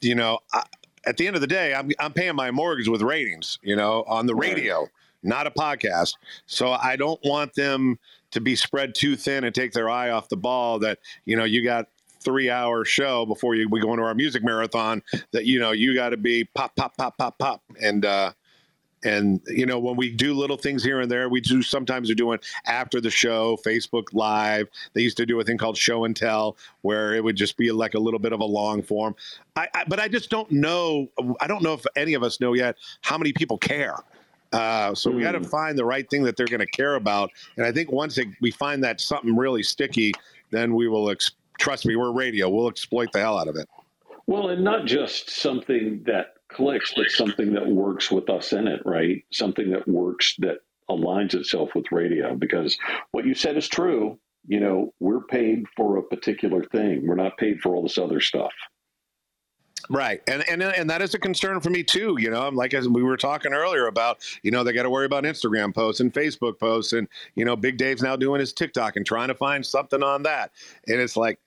you 0.00 0.14
know, 0.14 0.38
I, 0.52 0.64
at 1.06 1.16
the 1.16 1.26
end 1.26 1.36
of 1.36 1.40
the 1.40 1.46
day, 1.46 1.74
I'm 1.74 1.90
I'm 1.98 2.12
paying 2.12 2.36
my 2.36 2.50
mortgage 2.50 2.88
with 2.88 3.02
ratings, 3.02 3.58
you 3.62 3.76
know, 3.76 4.04
on 4.06 4.26
the 4.26 4.34
radio, 4.34 4.86
not 5.22 5.46
a 5.46 5.50
podcast. 5.50 6.14
So 6.46 6.72
I 6.72 6.96
don't 6.96 7.20
want 7.24 7.54
them 7.54 7.98
to 8.32 8.40
be 8.40 8.54
spread 8.54 8.94
too 8.94 9.16
thin 9.16 9.44
and 9.44 9.54
take 9.54 9.72
their 9.72 9.88
eye 9.88 10.10
off 10.10 10.28
the 10.28 10.36
ball. 10.36 10.78
That 10.80 10.98
you 11.24 11.36
know, 11.36 11.44
you 11.44 11.64
got 11.64 11.86
three 12.22 12.50
hour 12.50 12.84
show 12.84 13.24
before 13.24 13.54
you, 13.54 13.68
we 13.68 13.80
go 13.80 13.92
into 13.92 14.04
our 14.04 14.14
music 14.14 14.44
marathon. 14.44 15.02
That 15.32 15.46
you 15.46 15.58
know, 15.58 15.72
you 15.72 15.94
got 15.94 16.10
to 16.10 16.16
be 16.16 16.44
pop, 16.44 16.76
pop, 16.76 16.96
pop, 16.96 17.16
pop, 17.16 17.38
pop, 17.38 17.62
and 17.80 18.04
uh, 18.04 18.32
and 19.02 19.40
you 19.46 19.64
know 19.64 19.78
when 19.78 19.96
we 19.96 20.10
do 20.10 20.34
little 20.34 20.56
things 20.56 20.82
here 20.84 21.00
and 21.00 21.10
there 21.10 21.28
we 21.28 21.40
do 21.40 21.62
sometimes 21.62 22.08
we're 22.08 22.14
doing 22.14 22.38
after 22.66 23.00
the 23.00 23.10
show 23.10 23.56
facebook 23.64 24.04
live. 24.12 24.68
They 24.92 25.02
used 25.02 25.16
to 25.18 25.26
do 25.26 25.40
a 25.40 25.44
thing 25.44 25.58
called 25.58 25.76
show 25.76 26.04
and 26.04 26.14
tell 26.14 26.56
where 26.82 27.14
it 27.14 27.24
would 27.24 27.36
just 27.36 27.56
be 27.56 27.72
like 27.72 27.94
a 27.94 27.98
little 27.98 28.20
bit 28.20 28.32
of 28.32 28.40
a 28.40 28.44
long 28.44 28.82
form. 28.82 29.14
I, 29.56 29.68
I 29.74 29.84
but 29.86 30.00
i 30.00 30.08
just 30.08 30.30
don't 30.30 30.50
know 30.50 31.08
i 31.40 31.46
don't 31.46 31.62
know 31.62 31.74
if 31.74 31.84
any 31.96 32.14
of 32.14 32.22
us 32.22 32.40
know 32.40 32.52
yet 32.52 32.76
how 33.02 33.18
many 33.18 33.32
people 33.32 33.58
care. 33.58 33.96
Uh, 34.52 34.92
so 34.96 35.10
mm. 35.10 35.14
we 35.14 35.22
got 35.22 35.32
to 35.32 35.38
hmm. 35.38 35.44
find 35.44 35.78
the 35.78 35.84
right 35.84 36.10
thing 36.10 36.24
that 36.24 36.36
they're 36.36 36.44
going 36.44 36.58
to 36.58 36.66
care 36.66 36.96
about. 36.96 37.30
And 37.56 37.64
i 37.64 37.72
think 37.72 37.92
once 37.92 38.18
we 38.40 38.50
find 38.50 38.82
that 38.84 39.00
something 39.00 39.36
really 39.36 39.62
sticky 39.62 40.12
then 40.50 40.74
we 40.74 40.88
will 40.88 41.10
ex- 41.10 41.32
trust 41.58 41.86
me 41.86 41.96
we're 41.96 42.12
radio. 42.12 42.48
We'll 42.48 42.68
exploit 42.68 43.12
the 43.12 43.20
hell 43.20 43.38
out 43.38 43.48
of 43.48 43.56
it. 43.56 43.68
Well 44.26 44.48
and 44.48 44.62
not 44.62 44.86
just 44.86 45.30
something 45.30 46.02
that 46.06 46.34
clicks, 46.50 46.92
but 46.94 47.10
something 47.10 47.52
that 47.54 47.66
works 47.66 48.10
with 48.10 48.28
us 48.30 48.52
in 48.52 48.68
it, 48.68 48.82
right? 48.84 49.24
Something 49.32 49.70
that 49.70 49.88
works 49.88 50.34
that 50.38 50.58
aligns 50.88 51.34
itself 51.34 51.74
with 51.74 51.92
radio. 51.92 52.34
Because 52.34 52.76
what 53.12 53.24
you 53.24 53.34
said 53.34 53.56
is 53.56 53.68
true. 53.68 54.18
You 54.46 54.60
know, 54.60 54.94
we're 55.00 55.20
paid 55.20 55.66
for 55.76 55.98
a 55.98 56.02
particular 56.02 56.64
thing. 56.64 57.06
We're 57.06 57.14
not 57.14 57.36
paid 57.36 57.60
for 57.60 57.74
all 57.74 57.82
this 57.82 57.98
other 57.98 58.20
stuff. 58.20 58.52
Right, 59.88 60.22
and 60.28 60.44
and 60.48 60.62
and 60.62 60.88
that 60.88 61.02
is 61.02 61.14
a 61.14 61.18
concern 61.18 61.60
for 61.60 61.70
me 61.70 61.82
too. 61.82 62.16
You 62.18 62.30
know, 62.30 62.46
I'm 62.46 62.54
like 62.54 62.74
as 62.74 62.88
we 62.88 63.02
were 63.02 63.16
talking 63.16 63.52
earlier 63.52 63.86
about, 63.86 64.18
you 64.42 64.50
know, 64.50 64.62
they 64.62 64.72
got 64.72 64.84
to 64.84 64.90
worry 64.90 65.06
about 65.06 65.24
Instagram 65.24 65.74
posts 65.74 66.00
and 66.00 66.12
Facebook 66.12 66.60
posts, 66.60 66.92
and 66.92 67.08
you 67.34 67.44
know, 67.44 67.56
Big 67.56 67.76
Dave's 67.76 68.02
now 68.02 68.14
doing 68.14 68.40
his 68.40 68.52
TikTok 68.52 68.96
and 68.96 69.04
trying 69.04 69.28
to 69.28 69.34
find 69.34 69.64
something 69.66 70.02
on 70.02 70.22
that, 70.22 70.52
and 70.86 71.00
it's 71.00 71.16
like, 71.16 71.40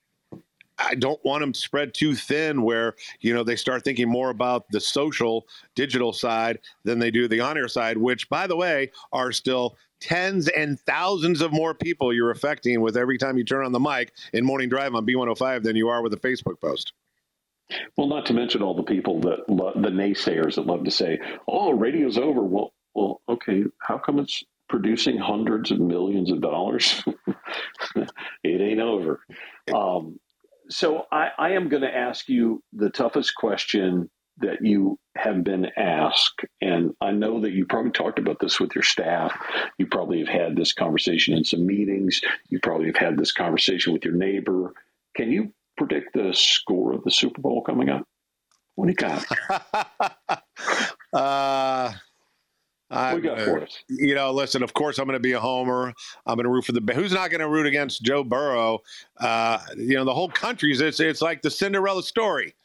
I 0.77 0.95
don't 0.95 1.23
want 1.23 1.41
them 1.41 1.53
spread 1.53 1.93
too 1.93 2.15
thin 2.15 2.63
where, 2.63 2.95
you 3.21 3.33
know, 3.33 3.43
they 3.43 3.55
start 3.55 3.83
thinking 3.83 4.09
more 4.09 4.29
about 4.29 4.65
the 4.71 4.79
social 4.79 5.47
digital 5.75 6.13
side 6.13 6.59
than 6.83 6.99
they 6.99 7.11
do 7.11 7.27
the 7.27 7.41
on 7.41 7.57
air 7.57 7.67
side, 7.67 7.97
which, 7.97 8.29
by 8.29 8.47
the 8.47 8.55
way, 8.55 8.91
are 9.11 9.31
still 9.31 9.77
tens 9.99 10.49
and 10.49 10.79
thousands 10.81 11.41
of 11.41 11.53
more 11.53 11.73
people 11.73 12.11
you're 12.13 12.31
affecting 12.31 12.81
with 12.81 12.97
every 12.97 13.17
time 13.17 13.37
you 13.37 13.45
turn 13.45 13.65
on 13.65 13.71
the 13.71 13.79
mic 13.79 14.11
in 14.33 14.43
Morning 14.43 14.67
Drive 14.67 14.95
on 14.95 15.05
B105 15.05 15.63
than 15.63 15.75
you 15.75 15.87
are 15.89 16.01
with 16.01 16.13
a 16.13 16.17
Facebook 16.17 16.59
post. 16.59 16.93
Well, 17.95 18.07
not 18.07 18.25
to 18.27 18.33
mention 18.33 18.61
all 18.61 18.75
the 18.75 18.83
people 18.83 19.21
that 19.21 19.47
lo- 19.47 19.71
the 19.75 19.89
naysayers 19.89 20.55
that 20.55 20.67
love 20.67 20.83
to 20.83 20.91
say, 20.91 21.19
"Oh, 21.47 21.71
radio's 21.71 22.17
over." 22.17 22.41
Well, 22.41 22.73
well, 22.93 23.21
okay. 23.29 23.63
How 23.79 23.97
come 23.97 24.19
it's 24.19 24.43
producing 24.67 25.17
hundreds 25.17 25.71
of 25.71 25.79
millions 25.79 26.31
of 26.31 26.41
dollars? 26.41 27.01
it 28.43 28.61
ain't 28.61 28.81
over. 28.81 29.21
Um, 29.73 30.19
so 30.73 31.05
I, 31.11 31.29
I 31.37 31.49
am 31.51 31.69
going 31.69 31.83
to 31.83 31.95
ask 31.95 32.27
you 32.27 32.63
the 32.73 32.89
toughest 32.89 33.35
question 33.35 34.09
that 34.37 34.65
you 34.65 34.97
have 35.15 35.43
been 35.43 35.67
asked, 35.77 36.43
and 36.59 36.93
I 36.99 37.11
know 37.11 37.41
that 37.41 37.51
you 37.51 37.65
probably 37.65 37.91
talked 37.91 38.17
about 38.17 38.39
this 38.39 38.59
with 38.59 38.73
your 38.73 38.83
staff. 38.83 39.31
You 39.77 39.85
probably 39.85 40.19
have 40.19 40.27
had 40.27 40.55
this 40.55 40.73
conversation 40.73 41.37
in 41.37 41.43
some 41.43 41.65
meetings. 41.67 42.21
You 42.49 42.59
probably 42.59 42.87
have 42.87 42.97
had 42.97 43.17
this 43.17 43.31
conversation 43.31 43.93
with 43.93 44.03
your 44.03 44.15
neighbor. 44.15 44.73
Can 45.15 45.31
you 45.31 45.53
predict 45.77 46.13
the 46.13 46.33
score 46.33 46.93
of 46.93 47.03
the 47.03 47.11
Super 47.11 47.41
Bowl 47.41 47.61
coming 47.61 47.89
up? 47.89 48.07
What 48.75 48.87
do 48.87 48.91
you 48.91 48.95
got? 48.95 50.43
uh, 51.13 51.93
we 53.15 53.21
got 53.21 53.39
us? 53.39 53.83
You 53.89 54.15
know, 54.15 54.31
listen. 54.31 54.63
Of 54.63 54.73
course, 54.73 54.99
I'm 54.99 55.05
going 55.05 55.15
to 55.15 55.19
be 55.19 55.33
a 55.33 55.39
homer. 55.39 55.93
I'm 56.25 56.35
going 56.35 56.45
to 56.45 56.49
root 56.49 56.65
for 56.65 56.71
the. 56.71 56.93
Who's 56.93 57.13
not 57.13 57.29
going 57.29 57.41
to 57.41 57.49
root 57.49 57.65
against 57.65 58.03
Joe 58.03 58.23
Burrow? 58.23 58.79
Uh, 59.19 59.59
you 59.77 59.95
know, 59.95 60.05
the 60.05 60.13
whole 60.13 60.29
country's. 60.29 60.81
It's 60.81 60.99
it's 60.99 61.21
like 61.21 61.41
the 61.41 61.51
Cinderella 61.51 62.03
story. 62.03 62.55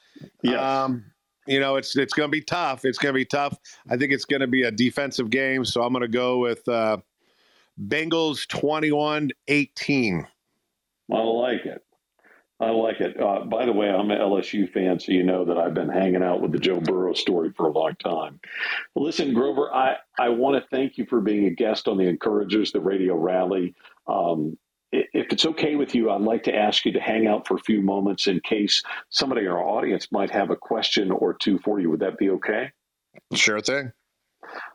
Yeah. 0.42 0.84
Um, 0.84 1.04
you 1.46 1.60
know, 1.60 1.76
it's 1.76 1.96
it's 1.96 2.12
going 2.12 2.28
to 2.28 2.32
be 2.32 2.42
tough. 2.42 2.84
It's 2.84 2.98
going 2.98 3.14
to 3.14 3.18
be 3.18 3.24
tough. 3.24 3.56
I 3.88 3.96
think 3.96 4.12
it's 4.12 4.26
going 4.26 4.40
to 4.40 4.46
be 4.46 4.64
a 4.64 4.70
defensive 4.70 5.30
game, 5.30 5.64
so 5.64 5.82
I'm 5.82 5.92
going 5.92 6.02
to 6.02 6.08
go 6.08 6.38
with 6.38 6.68
uh, 6.68 6.98
Bengals 7.86 8.46
21-18. 8.46 10.26
I. 11.08 11.37
I 12.60 12.70
like 12.70 13.00
it. 13.00 13.20
Uh, 13.20 13.44
by 13.44 13.66
the 13.66 13.72
way, 13.72 13.88
I'm 13.88 14.10
an 14.10 14.18
LSU 14.18 14.70
fan, 14.72 14.98
so 14.98 15.12
you 15.12 15.22
know 15.22 15.44
that 15.44 15.58
I've 15.58 15.74
been 15.74 15.88
hanging 15.88 16.24
out 16.24 16.40
with 16.40 16.50
the 16.50 16.58
Joe 16.58 16.80
Burrow 16.80 17.14
story 17.14 17.52
for 17.56 17.68
a 17.68 17.72
long 17.72 17.94
time. 18.02 18.40
Listen, 18.96 19.32
Grover, 19.32 19.72
I, 19.72 19.96
I 20.18 20.30
want 20.30 20.60
to 20.60 20.68
thank 20.76 20.98
you 20.98 21.06
for 21.06 21.20
being 21.20 21.46
a 21.46 21.50
guest 21.50 21.86
on 21.86 21.98
the 21.98 22.08
Encouragers, 22.08 22.72
the 22.72 22.80
radio 22.80 23.14
rally. 23.14 23.74
Um, 24.08 24.58
if 24.90 25.32
it's 25.32 25.46
okay 25.46 25.76
with 25.76 25.94
you, 25.94 26.10
I'd 26.10 26.22
like 26.22 26.44
to 26.44 26.54
ask 26.54 26.84
you 26.84 26.92
to 26.92 27.00
hang 27.00 27.28
out 27.28 27.46
for 27.46 27.54
a 27.54 27.60
few 27.60 27.80
moments 27.80 28.26
in 28.26 28.40
case 28.40 28.82
somebody 29.10 29.42
in 29.42 29.48
our 29.48 29.62
audience 29.62 30.10
might 30.10 30.30
have 30.30 30.50
a 30.50 30.56
question 30.56 31.12
or 31.12 31.34
two 31.34 31.58
for 31.58 31.78
you. 31.78 31.90
Would 31.90 32.00
that 32.00 32.18
be 32.18 32.30
okay? 32.30 32.72
Sure 33.34 33.60
thing. 33.60 33.92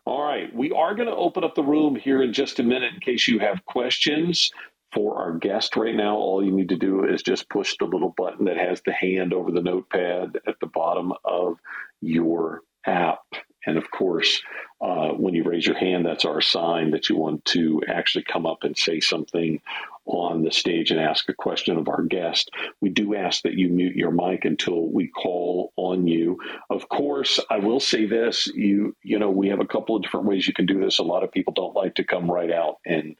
All 0.05 0.23
right. 0.23 0.53
We 0.55 0.71
are 0.71 0.93
going 0.93 1.07
to 1.07 1.15
open 1.15 1.43
up 1.43 1.55
the 1.55 1.63
room 1.63 1.95
here 1.95 2.21
in 2.21 2.31
just 2.31 2.59
a 2.59 2.63
minute 2.63 2.93
in 2.93 2.99
case 2.99 3.27
you 3.27 3.39
have 3.39 3.65
questions 3.65 4.51
for 4.93 5.17
our 5.17 5.37
guest 5.37 5.75
right 5.75 5.95
now. 5.95 6.15
All 6.15 6.43
you 6.43 6.51
need 6.51 6.69
to 6.69 6.77
do 6.77 7.05
is 7.05 7.23
just 7.23 7.49
push 7.49 7.75
the 7.79 7.85
little 7.85 8.13
button 8.15 8.45
that 8.45 8.57
has 8.57 8.81
the 8.85 8.93
hand 8.93 9.33
over 9.33 9.51
the 9.51 9.61
notepad 9.61 10.39
at 10.47 10.59
the 10.59 10.67
bottom 10.67 11.13
of 11.25 11.57
your 12.01 12.61
app. 12.85 13.23
And 13.65 13.77
of 13.77 13.89
course, 13.91 14.41
uh, 14.81 15.09
when 15.09 15.33
you 15.33 15.43
raise 15.43 15.65
your 15.65 15.77
hand, 15.77 16.05
that's 16.05 16.25
our 16.25 16.41
sign 16.41 16.91
that 16.91 17.07
you 17.09 17.15
want 17.15 17.45
to 17.45 17.81
actually 17.87 18.25
come 18.25 18.45
up 18.45 18.63
and 18.63 18.77
say 18.77 18.99
something 18.99 19.61
on 20.05 20.43
the 20.43 20.51
stage 20.51 20.91
and 20.91 20.99
ask 20.99 21.29
a 21.29 21.33
question 21.33 21.77
of 21.77 21.87
our 21.87 22.01
guest. 22.03 22.51
We 22.81 22.89
do 22.89 23.15
ask 23.15 23.43
that 23.43 23.53
you 23.53 23.69
mute 23.69 23.95
your 23.95 24.11
mic 24.11 24.43
until 24.43 24.87
we 24.87 25.07
call 25.07 25.71
on 25.77 26.07
you. 26.07 26.39
Of 26.69 26.89
course, 26.89 27.39
I 27.49 27.59
will 27.59 27.79
say 27.79 28.05
this: 28.05 28.47
you 28.47 28.97
you 29.01 29.17
know 29.17 29.31
we 29.31 29.47
have 29.47 29.61
a 29.61 29.65
couple 29.65 29.95
of 29.95 30.03
different 30.03 30.25
ways 30.25 30.45
you 30.45 30.53
can 30.53 30.65
do 30.65 30.81
this. 30.81 30.99
A 30.99 31.03
lot 31.03 31.23
of 31.23 31.31
people 31.31 31.53
don't 31.53 31.75
like 31.75 31.95
to 31.95 32.03
come 32.03 32.29
right 32.29 32.51
out 32.51 32.79
and 32.85 33.15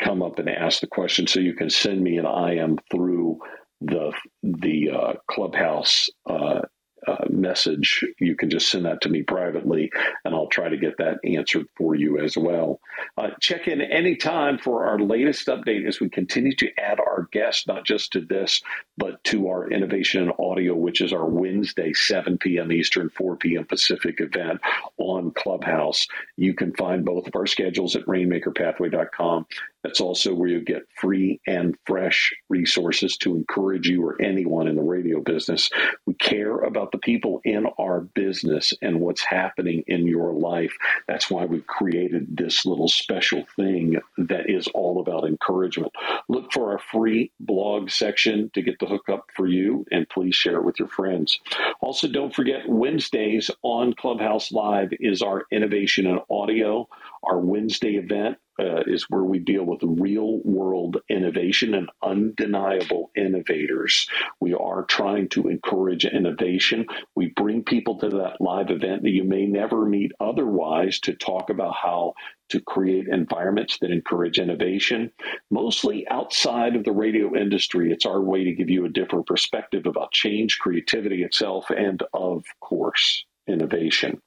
come 0.00 0.22
up 0.22 0.38
and 0.38 0.48
ask 0.48 0.80
the 0.80 0.86
question, 0.88 1.26
so 1.26 1.40
you 1.40 1.54
can 1.54 1.70
send 1.70 2.02
me 2.02 2.18
an 2.18 2.26
IM 2.26 2.78
through 2.90 3.40
the 3.80 4.12
the 4.42 4.90
uh, 4.90 5.12
clubhouse 5.28 6.08
uh, 6.28 6.60
uh, 7.06 7.16
message, 7.30 8.04
you 8.20 8.36
can 8.36 8.50
just 8.50 8.70
send 8.70 8.84
that 8.84 9.00
to 9.02 9.08
me 9.08 9.22
privately, 9.22 9.90
and 10.24 10.34
I'll 10.34 10.48
try 10.48 10.68
to 10.68 10.76
get 10.76 10.98
that 10.98 11.18
answered 11.24 11.66
for 11.76 11.94
you 11.94 12.20
as 12.20 12.36
well. 12.36 12.80
Uh, 13.16 13.30
check 13.40 13.68
in 13.68 13.80
anytime 13.80 14.58
for 14.58 14.86
our 14.86 14.98
latest 14.98 15.46
update 15.48 15.86
as 15.86 16.00
we 16.00 16.08
continue 16.10 16.54
to 16.56 16.70
add 16.78 17.00
our 17.00 17.28
guests, 17.32 17.66
not 17.66 17.84
just 17.84 18.12
to 18.12 18.20
this, 18.20 18.62
but 18.96 19.22
to 19.24 19.48
our 19.48 19.70
Innovation 19.70 20.22
and 20.22 20.32
Audio, 20.38 20.74
which 20.74 21.00
is 21.00 21.12
our 21.12 21.26
Wednesday, 21.26 21.92
7 21.92 22.38
p.m. 22.38 22.72
Eastern, 22.72 23.10
4 23.10 23.36
p.m. 23.36 23.64
Pacific 23.64 24.20
event 24.20 24.60
on 24.98 25.32
Clubhouse. 25.32 26.08
You 26.36 26.54
can 26.54 26.74
find 26.74 27.04
both 27.04 27.26
of 27.26 27.36
our 27.36 27.46
schedules 27.46 27.96
at 27.96 28.06
rainmakerpathway.com. 28.06 29.46
That's 29.88 30.02
also 30.02 30.34
where 30.34 30.50
you 30.50 30.60
get 30.60 30.82
free 31.00 31.40
and 31.46 31.74
fresh 31.86 32.34
resources 32.50 33.16
to 33.18 33.34
encourage 33.34 33.88
you 33.88 34.04
or 34.06 34.20
anyone 34.20 34.68
in 34.68 34.76
the 34.76 34.82
radio 34.82 35.22
business. 35.22 35.70
We 36.04 36.12
care 36.12 36.58
about 36.58 36.92
the 36.92 36.98
people 36.98 37.40
in 37.42 37.64
our 37.78 38.02
business 38.02 38.74
and 38.82 39.00
what's 39.00 39.24
happening 39.24 39.84
in 39.86 40.06
your 40.06 40.34
life. 40.34 40.76
That's 41.08 41.30
why 41.30 41.46
we 41.46 41.62
created 41.62 42.36
this 42.36 42.66
little 42.66 42.88
special 42.88 43.46
thing 43.56 43.96
that 44.18 44.50
is 44.50 44.68
all 44.74 45.00
about 45.00 45.24
encouragement. 45.26 45.94
Look 46.28 46.52
for 46.52 46.72
our 46.72 46.78
free 46.78 47.32
blog 47.40 47.88
section 47.88 48.50
to 48.52 48.60
get 48.60 48.78
the 48.80 48.86
hookup 48.86 49.28
for 49.34 49.46
you, 49.46 49.86
and 49.90 50.06
please 50.10 50.34
share 50.34 50.56
it 50.58 50.66
with 50.66 50.78
your 50.78 50.88
friends. 50.88 51.40
Also, 51.80 52.08
don't 52.08 52.34
forget 52.34 52.68
Wednesdays 52.68 53.50
on 53.62 53.94
Clubhouse 53.94 54.52
Live 54.52 54.90
is 55.00 55.22
our 55.22 55.46
innovation 55.50 56.06
in 56.06 56.20
audio, 56.30 56.86
our 57.24 57.38
Wednesday 57.40 57.96
event 57.96 58.36
uh, 58.58 58.82
is 58.86 59.06
where 59.08 59.24
we 59.24 59.38
deal 59.38 59.64
with 59.64 59.80
real 59.82 60.38
world 60.44 60.98
innovation 61.08 61.74
and 61.74 61.90
undeniable 62.02 63.10
innovators. 63.16 64.08
We 64.40 64.54
are 64.54 64.84
trying 64.84 65.28
to 65.30 65.48
encourage 65.48 66.04
innovation. 66.04 66.86
We 67.14 67.28
bring 67.28 67.64
people 67.64 67.98
to 68.00 68.08
that 68.10 68.40
live 68.40 68.70
event 68.70 69.02
that 69.02 69.10
you 69.10 69.24
may 69.24 69.46
never 69.46 69.86
meet 69.86 70.12
otherwise 70.20 70.98
to 71.00 71.14
talk 71.14 71.50
about 71.50 71.74
how 71.74 72.14
to 72.50 72.60
create 72.60 73.06
environments 73.08 73.78
that 73.78 73.90
encourage 73.90 74.38
innovation, 74.38 75.12
mostly 75.50 76.06
outside 76.08 76.76
of 76.76 76.84
the 76.84 76.92
radio 76.92 77.36
industry. 77.36 77.92
It's 77.92 78.06
our 78.06 78.22
way 78.22 78.44
to 78.44 78.54
give 78.54 78.70
you 78.70 78.86
a 78.86 78.90
different 78.90 79.26
perspective 79.26 79.86
about 79.86 80.12
change, 80.12 80.58
creativity 80.58 81.22
itself, 81.22 81.66
and 81.70 82.02
of 82.14 82.44
course, 82.60 83.24
innovation. 83.48 84.20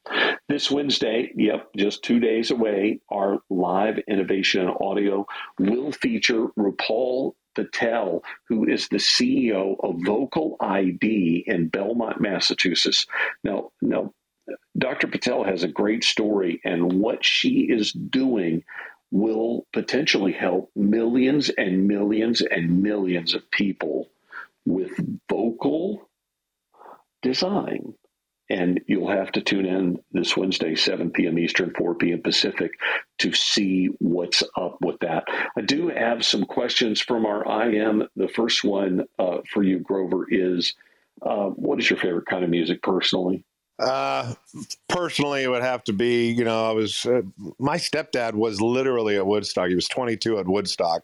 This 0.50 0.70
Wednesday, 0.70 1.32
yep, 1.36 1.70
just 1.78 2.04
two 2.04 2.20
days 2.20 2.52
away, 2.52 3.00
our 3.10 3.40
live 3.50 4.00
innovation 4.08 4.62
and 4.62 4.78
audio 4.82 5.26
will 5.60 5.92
feature 5.92 6.48
Rupal 6.58 7.34
Patel, 7.56 8.24
who 8.48 8.68
is 8.68 8.88
the 8.88 8.98
CEO 8.98 9.76
of 9.84 9.96
VocaliD 9.98 11.44
in 11.46 11.68
Belmont, 11.68 12.22
Massachusetts. 12.22 13.06
Now, 13.44 13.72
now, 13.82 14.14
Dr. 14.78 15.08
Patel 15.08 15.44
has 15.44 15.64
a 15.64 15.68
great 15.68 16.04
story, 16.04 16.60
and 16.66 17.00
what 17.00 17.24
she 17.24 17.68
is 17.70 17.92
doing 17.92 18.64
will 19.12 19.68
potentially 19.74 20.32
help 20.32 20.72
millions 20.76 21.50
and 21.50 21.88
millions 21.88 22.42
and 22.42 22.82
millions 22.82 23.34
of 23.34 23.50
people 23.52 24.10
with 24.66 24.92
vocal 25.30 26.10
design 27.22 27.94
and 28.52 28.82
you'll 28.86 29.10
have 29.10 29.32
to 29.32 29.42
tune 29.42 29.66
in 29.66 29.98
this 30.12 30.36
Wednesday, 30.36 30.76
7 30.76 31.12
p.m. 31.12 31.40
Eastern, 31.40 31.74
4 31.74 31.96
p.m. 31.96 32.22
Pacific, 32.22 32.74
to 33.20 33.32
see 33.32 33.86
what's 34.00 34.44
up 34.58 34.78
with 34.82 35.00
that. 35.00 35.24
I 35.58 35.62
do 35.62 35.88
have 35.88 36.26
some 36.26 36.44
questions 36.44 37.00
from 37.00 37.26
our 37.26 37.46
IM. 37.66 38.10
The 38.18 38.28
first 38.28 38.66
one 38.66 39.06
uh, 39.18 39.38
for 39.50 39.64
you, 39.64 39.80
Grover, 39.80 40.28
is 40.30 40.74
uh, 41.22 41.48
what 41.48 41.80
is 41.80 41.90
your 41.90 41.98
favorite 41.98 42.26
kind 42.26 42.44
of 42.44 42.50
music 42.50 42.82
personally? 42.82 43.46
Uh, 43.80 44.34
personally, 44.90 45.44
it 45.44 45.48
would 45.48 45.64
have 45.64 45.86
to 45.86 45.94
be, 45.94 46.30
you 46.32 46.44
know, 46.44 46.70
I 46.70 46.74
was, 46.74 47.06
uh, 47.06 47.22
my 47.58 47.78
stepdad 47.78 48.34
was 48.34 48.60
literally 48.60 49.16
at 49.16 49.26
Woodstock. 49.26 49.70
He 49.70 49.76
was 49.76 49.88
22 49.88 50.40
at 50.40 50.46
Woodstock 50.46 51.04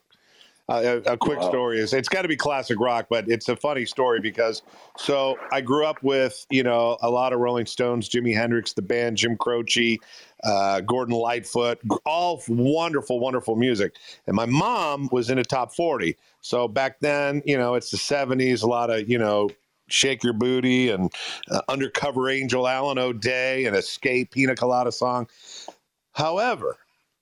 uh, 0.70 1.00
a, 1.06 1.14
a, 1.14 1.18
quick 1.18 1.40
wow. 1.40 1.50
story 1.50 1.80
is 1.80 1.94
it's 1.94 2.10
got 2.10 2.24
to 2.24 2.28
be 2.28 2.36
classic 2.36 2.80
rock, 2.80 3.08
but 3.10 3.30
it's 3.30 3.48
a 3.48 3.56
funny 3.56 3.86
story 3.86 4.20
because 4.20 4.62
so 4.98 5.38
I 5.52 5.62
grew 5.62 5.86
up 5.86 6.04
with 6.04 6.46
you 6.50 6.64
know 6.64 6.98
a 7.02 7.10
lot 7.10 7.32
of 7.32 7.40
Rolling 7.40 7.66
Stones, 7.66 8.10
Jimi 8.10 8.34
Hendrix, 8.34 8.74
the 8.74 8.82
band, 8.82 9.18
Jim 9.18 9.38
Croce, 9.38 9.98
uh, 10.44 10.82
Gordon 10.82 11.16
Lightfoot, 11.16 11.80
all 12.06 12.44
wonderful, 12.50 13.20
wonderful 13.20 13.56
music. 13.56 13.96
And 14.26 14.36
my 14.36 14.46
mom 14.46 15.08
was 15.12 15.30
in 15.30 15.38
a 15.38 15.44
top 15.44 15.74
forty, 15.74 16.18
so 16.42 16.68
back 16.68 17.00
then 17.00 17.42
you 17.46 17.58
know 17.58 17.76
it's 17.76 17.92
the 17.92 17.98
seventies, 17.98 18.62
a 18.62 18.68
lot 18.68 18.90
of 18.90 19.10
you 19.10 19.18
know 19.18 19.50
Shake 19.88 20.24
Your 20.24 20.34
Booty 20.34 20.90
and 20.90 21.12
uh, 21.50 21.62
Undercover 21.70 22.30
Angel, 22.30 22.68
Alan 22.68 22.98
O'Day, 22.98 23.66
and 23.66 23.76
Escape 23.76 24.32
Pina 24.32 24.56
Colada 24.56 24.92
song. 24.92 25.28
However, 26.12 26.78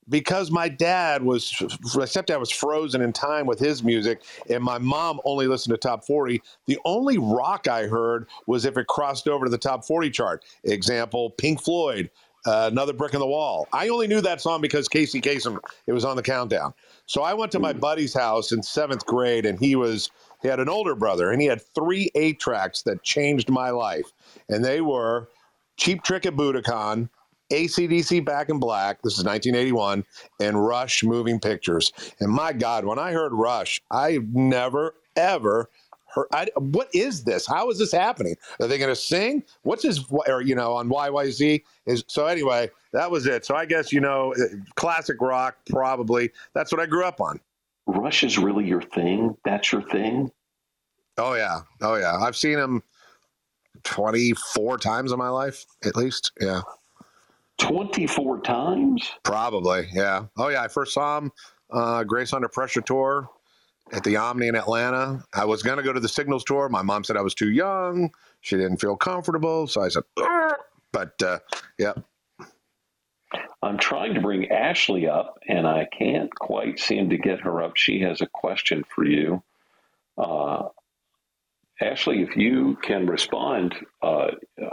because 0.09 0.51
my 0.51 0.69
dad 0.69 1.23
was 1.23 1.53
my 1.95 2.05
stepdad 2.05 2.39
was 2.39 2.51
frozen 2.51 3.01
in 3.01 3.11
time 3.11 3.45
with 3.45 3.59
his 3.59 3.83
music 3.83 4.21
and 4.49 4.63
my 4.63 4.77
mom 4.77 5.19
only 5.25 5.47
listened 5.47 5.73
to 5.73 5.77
top 5.77 6.05
40 6.05 6.41
the 6.67 6.77
only 6.85 7.17
rock 7.17 7.67
i 7.67 7.83
heard 7.83 8.27
was 8.45 8.65
if 8.65 8.77
it 8.77 8.87
crossed 8.87 9.27
over 9.27 9.45
to 9.45 9.51
the 9.51 9.57
top 9.57 9.85
40 9.85 10.09
chart 10.11 10.45
example 10.63 11.31
pink 11.31 11.61
floyd 11.61 12.09
uh, 12.45 12.69
another 12.71 12.93
brick 12.93 13.13
in 13.13 13.19
the 13.19 13.25
wall. 13.25 13.67
I 13.73 13.87
only 13.89 14.07
knew 14.07 14.21
that 14.21 14.39
song 14.39 14.61
because 14.61 14.87
Casey 14.87 15.19
Kasem, 15.19 15.57
it 15.87 15.93
was 15.93 16.05
on 16.05 16.15
the 16.15 16.21
countdown. 16.21 16.73
So 17.07 17.23
I 17.23 17.33
went 17.33 17.51
to 17.53 17.59
my 17.59 17.73
buddy's 17.73 18.13
house 18.13 18.51
in 18.51 18.61
seventh 18.61 19.05
grade, 19.05 19.45
and 19.45 19.59
he 19.59 19.75
was 19.75 20.11
he 20.41 20.47
had 20.47 20.59
an 20.59 20.69
older 20.69 20.93
brother, 20.93 21.31
and 21.31 21.41
he 21.41 21.47
had 21.47 21.61
three 21.73 22.11
eight 22.13 22.39
tracks 22.39 22.83
that 22.83 23.01
changed 23.01 23.49
my 23.49 23.71
life, 23.71 24.11
and 24.47 24.63
they 24.63 24.81
were 24.81 25.27
Cheap 25.77 26.03
Trick 26.03 26.25
at 26.25 26.35
Budokan, 26.35 27.09
ACDC 27.55 28.25
Back 28.25 28.49
in 28.49 28.59
Black, 28.59 29.01
this 29.01 29.17
is 29.17 29.23
1981, 29.23 30.03
and 30.39 30.65
Rush 30.65 31.03
Moving 31.03 31.39
Pictures. 31.39 31.93
And 32.19 32.29
my 32.31 32.51
God, 32.53 32.85
when 32.85 32.99
I 32.99 33.11
heard 33.13 33.33
Rush, 33.33 33.81
I 33.89 34.19
never, 34.31 34.95
ever 35.15 35.69
heard. 36.07 36.27
I, 36.33 36.47
what 36.57 36.89
is 36.93 37.23
this? 37.23 37.47
How 37.47 37.69
is 37.69 37.79
this 37.79 37.91
happening? 37.91 38.35
Are 38.59 38.67
they 38.67 38.77
going 38.77 38.89
to 38.89 38.95
sing? 38.95 39.43
What's 39.63 39.83
his, 39.83 40.03
or, 40.27 40.41
you 40.41 40.55
know, 40.55 40.73
on 40.73 40.89
YYZ? 40.89 41.63
Is, 41.85 42.03
so 42.07 42.25
anyway, 42.25 42.69
that 42.91 43.09
was 43.09 43.25
it. 43.25 43.45
So 43.45 43.55
I 43.55 43.65
guess, 43.65 43.93
you 43.93 44.01
know, 44.01 44.33
uh, 44.33 44.55
classic 44.75 45.21
rock, 45.21 45.55
probably. 45.69 46.31
That's 46.53 46.71
what 46.71 46.81
I 46.81 46.85
grew 46.85 47.05
up 47.05 47.21
on. 47.21 47.39
Rush 47.87 48.23
is 48.23 48.37
really 48.37 48.65
your 48.65 48.81
thing? 48.81 49.37
That's 49.45 49.71
your 49.71 49.81
thing? 49.83 50.31
Oh, 51.17 51.35
yeah. 51.35 51.59
Oh, 51.81 51.95
yeah. 51.95 52.17
I've 52.17 52.35
seen 52.35 52.57
him 52.57 52.83
24 53.83 54.77
times 54.79 55.11
in 55.11 55.19
my 55.19 55.29
life, 55.29 55.65
at 55.85 55.95
least. 55.95 56.31
Yeah. 56.41 56.61
24 57.59 58.41
times? 58.41 59.11
Probably, 59.23 59.87
yeah. 59.93 60.25
Oh, 60.37 60.49
yeah. 60.49 60.61
I 60.63 60.67
first 60.67 60.93
saw 60.93 61.19
him, 61.19 61.31
uh, 61.71 62.03
Grace 62.03 62.33
Under 62.33 62.49
Pressure 62.49 62.81
tour 62.81 63.29
at 63.91 64.03
the 64.03 64.17
Omni 64.17 64.47
in 64.47 64.55
Atlanta. 64.55 65.23
I 65.33 65.45
was 65.45 65.63
going 65.63 65.77
to 65.77 65.83
go 65.83 65.93
to 65.93 65.99
the 65.99 66.09
Signals 66.09 66.43
tour. 66.43 66.69
My 66.69 66.81
mom 66.81 67.03
said 67.03 67.17
I 67.17 67.21
was 67.21 67.35
too 67.35 67.51
young. 67.51 68.11
She 68.41 68.55
didn't 68.57 68.77
feel 68.77 68.95
comfortable. 68.95 69.67
So 69.67 69.81
I 69.81 69.89
said, 69.89 70.03
Argh! 70.17 70.55
but 70.91 71.21
uh, 71.21 71.39
yeah. 71.77 71.93
I'm 73.61 73.77
trying 73.77 74.13
to 74.13 74.21
bring 74.21 74.49
Ashley 74.51 75.07
up, 75.07 75.39
and 75.47 75.67
I 75.67 75.87
can't 75.97 76.33
quite 76.35 76.79
seem 76.79 77.09
to 77.09 77.17
get 77.17 77.41
her 77.41 77.63
up. 77.63 77.75
She 77.75 78.01
has 78.01 78.21
a 78.21 78.27
question 78.27 78.83
for 78.93 79.03
you. 79.03 79.43
Uh, 80.17 80.69
Ashley, 81.81 82.21
if 82.21 82.37
you 82.37 82.77
can 82.81 83.07
respond, 83.07 83.75
uh, 84.01 84.27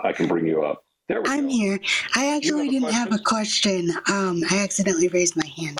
I 0.04 0.12
can 0.12 0.28
bring 0.28 0.46
you 0.46 0.62
up. 0.62 0.84
I'm 1.26 1.46
go. 1.46 1.52
here. 1.52 1.78
I 2.14 2.34
actually 2.36 2.68
didn't 2.68 2.90
question? 2.90 3.00
have 3.00 3.12
a 3.12 3.22
question. 3.22 3.90
Um, 4.10 4.42
I 4.50 4.58
accidentally 4.58 5.08
raised 5.08 5.36
my 5.36 5.46
hand. 5.46 5.78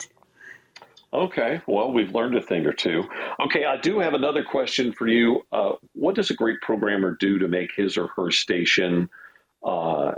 Okay, 1.14 1.61
well, 1.66 1.93
we've 1.93 2.14
learned 2.14 2.37
a 2.37 2.41
thing 2.41 2.64
or 2.64 2.72
two. 2.72 3.05
Okay, 3.39 3.66
I 3.66 3.76
do 3.76 3.99
have 3.99 4.14
another 4.14 4.43
question 4.43 4.93
for 4.93 5.07
you. 5.07 5.43
Uh, 5.53 5.72
what 5.93 6.14
does 6.14 6.30
a 6.30 6.35
great 6.35 6.61
programmer 6.62 7.16
do 7.20 7.39
to 7.39 7.49
make 7.49 7.70
his 7.76 7.99
or 7.99 8.09
her 8.16 8.30
station 8.30 9.11
uh, 9.62 10.12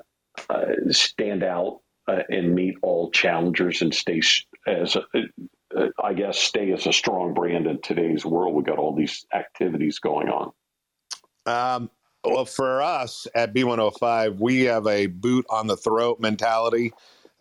uh, 0.48 0.64
stand 0.90 1.42
out 1.42 1.80
uh, 2.06 2.22
and 2.28 2.54
meet 2.54 2.76
all 2.82 3.10
challengers 3.10 3.82
and 3.82 3.92
stay 3.92 4.20
as, 4.68 4.94
a, 4.94 5.02
uh, 5.76 5.88
I 6.02 6.12
guess, 6.14 6.38
stay 6.38 6.70
as 6.70 6.86
a 6.86 6.92
strong 6.92 7.34
brand 7.34 7.66
in 7.66 7.80
today's 7.82 8.24
world? 8.24 8.54
We've 8.54 8.64
got 8.64 8.78
all 8.78 8.94
these 8.94 9.26
activities 9.34 9.98
going 9.98 10.28
on. 10.28 10.52
Um, 11.46 11.90
well, 12.24 12.44
for 12.44 12.82
us 12.82 13.26
at 13.34 13.54
B105, 13.54 14.38
we 14.38 14.62
have 14.62 14.86
a 14.86 15.06
boot 15.06 15.44
on 15.50 15.66
the 15.66 15.76
throat 15.76 16.20
mentality. 16.20 16.92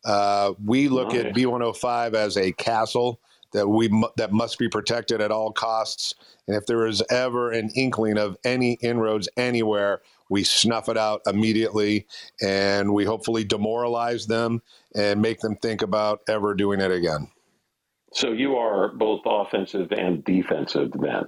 Uh, 0.06 0.54
we 0.64 0.90
look 0.90 1.10
nice. 1.10 1.26
at 1.26 1.34
B105 1.34 2.14
as 2.14 2.38
a 2.38 2.52
castle 2.54 3.20
that 3.54 3.68
we 3.68 3.88
that 4.18 4.32
must 4.32 4.60
be 4.60 4.68
protected 4.68 5.22
at 5.22 5.32
all 5.32 5.52
costs. 5.52 6.16
And 6.48 6.58
if 6.58 6.66
there 6.66 6.86
is 6.86 7.02
ever 7.10 7.52
an 7.52 7.70
inkling 7.76 8.18
of 8.18 8.38
any 8.44 8.74
inroads 8.82 9.30
anywhere, 9.38 10.02
we 10.30 10.44
snuff 10.44 10.90
it 10.90 10.98
out 10.98 11.22
immediately, 11.28 12.08
and 12.42 12.94
we 12.94 13.06
hopefully 13.06 13.44
demoralize 13.44 14.26
them 14.26 14.62
and 14.96 15.22
make 15.22 15.40
them 15.40 15.56
think 15.58 15.82
about 15.82 16.22
ever 16.28 16.54
doing 16.54 16.82
it 16.82 16.92
again. 16.92 17.30
So 18.12 18.32
you 18.32 18.56
are 18.56 18.90
both 18.90 19.22
offensive 19.26 19.92
and 19.92 20.24
defensive 20.24 20.92
then. 20.94 21.26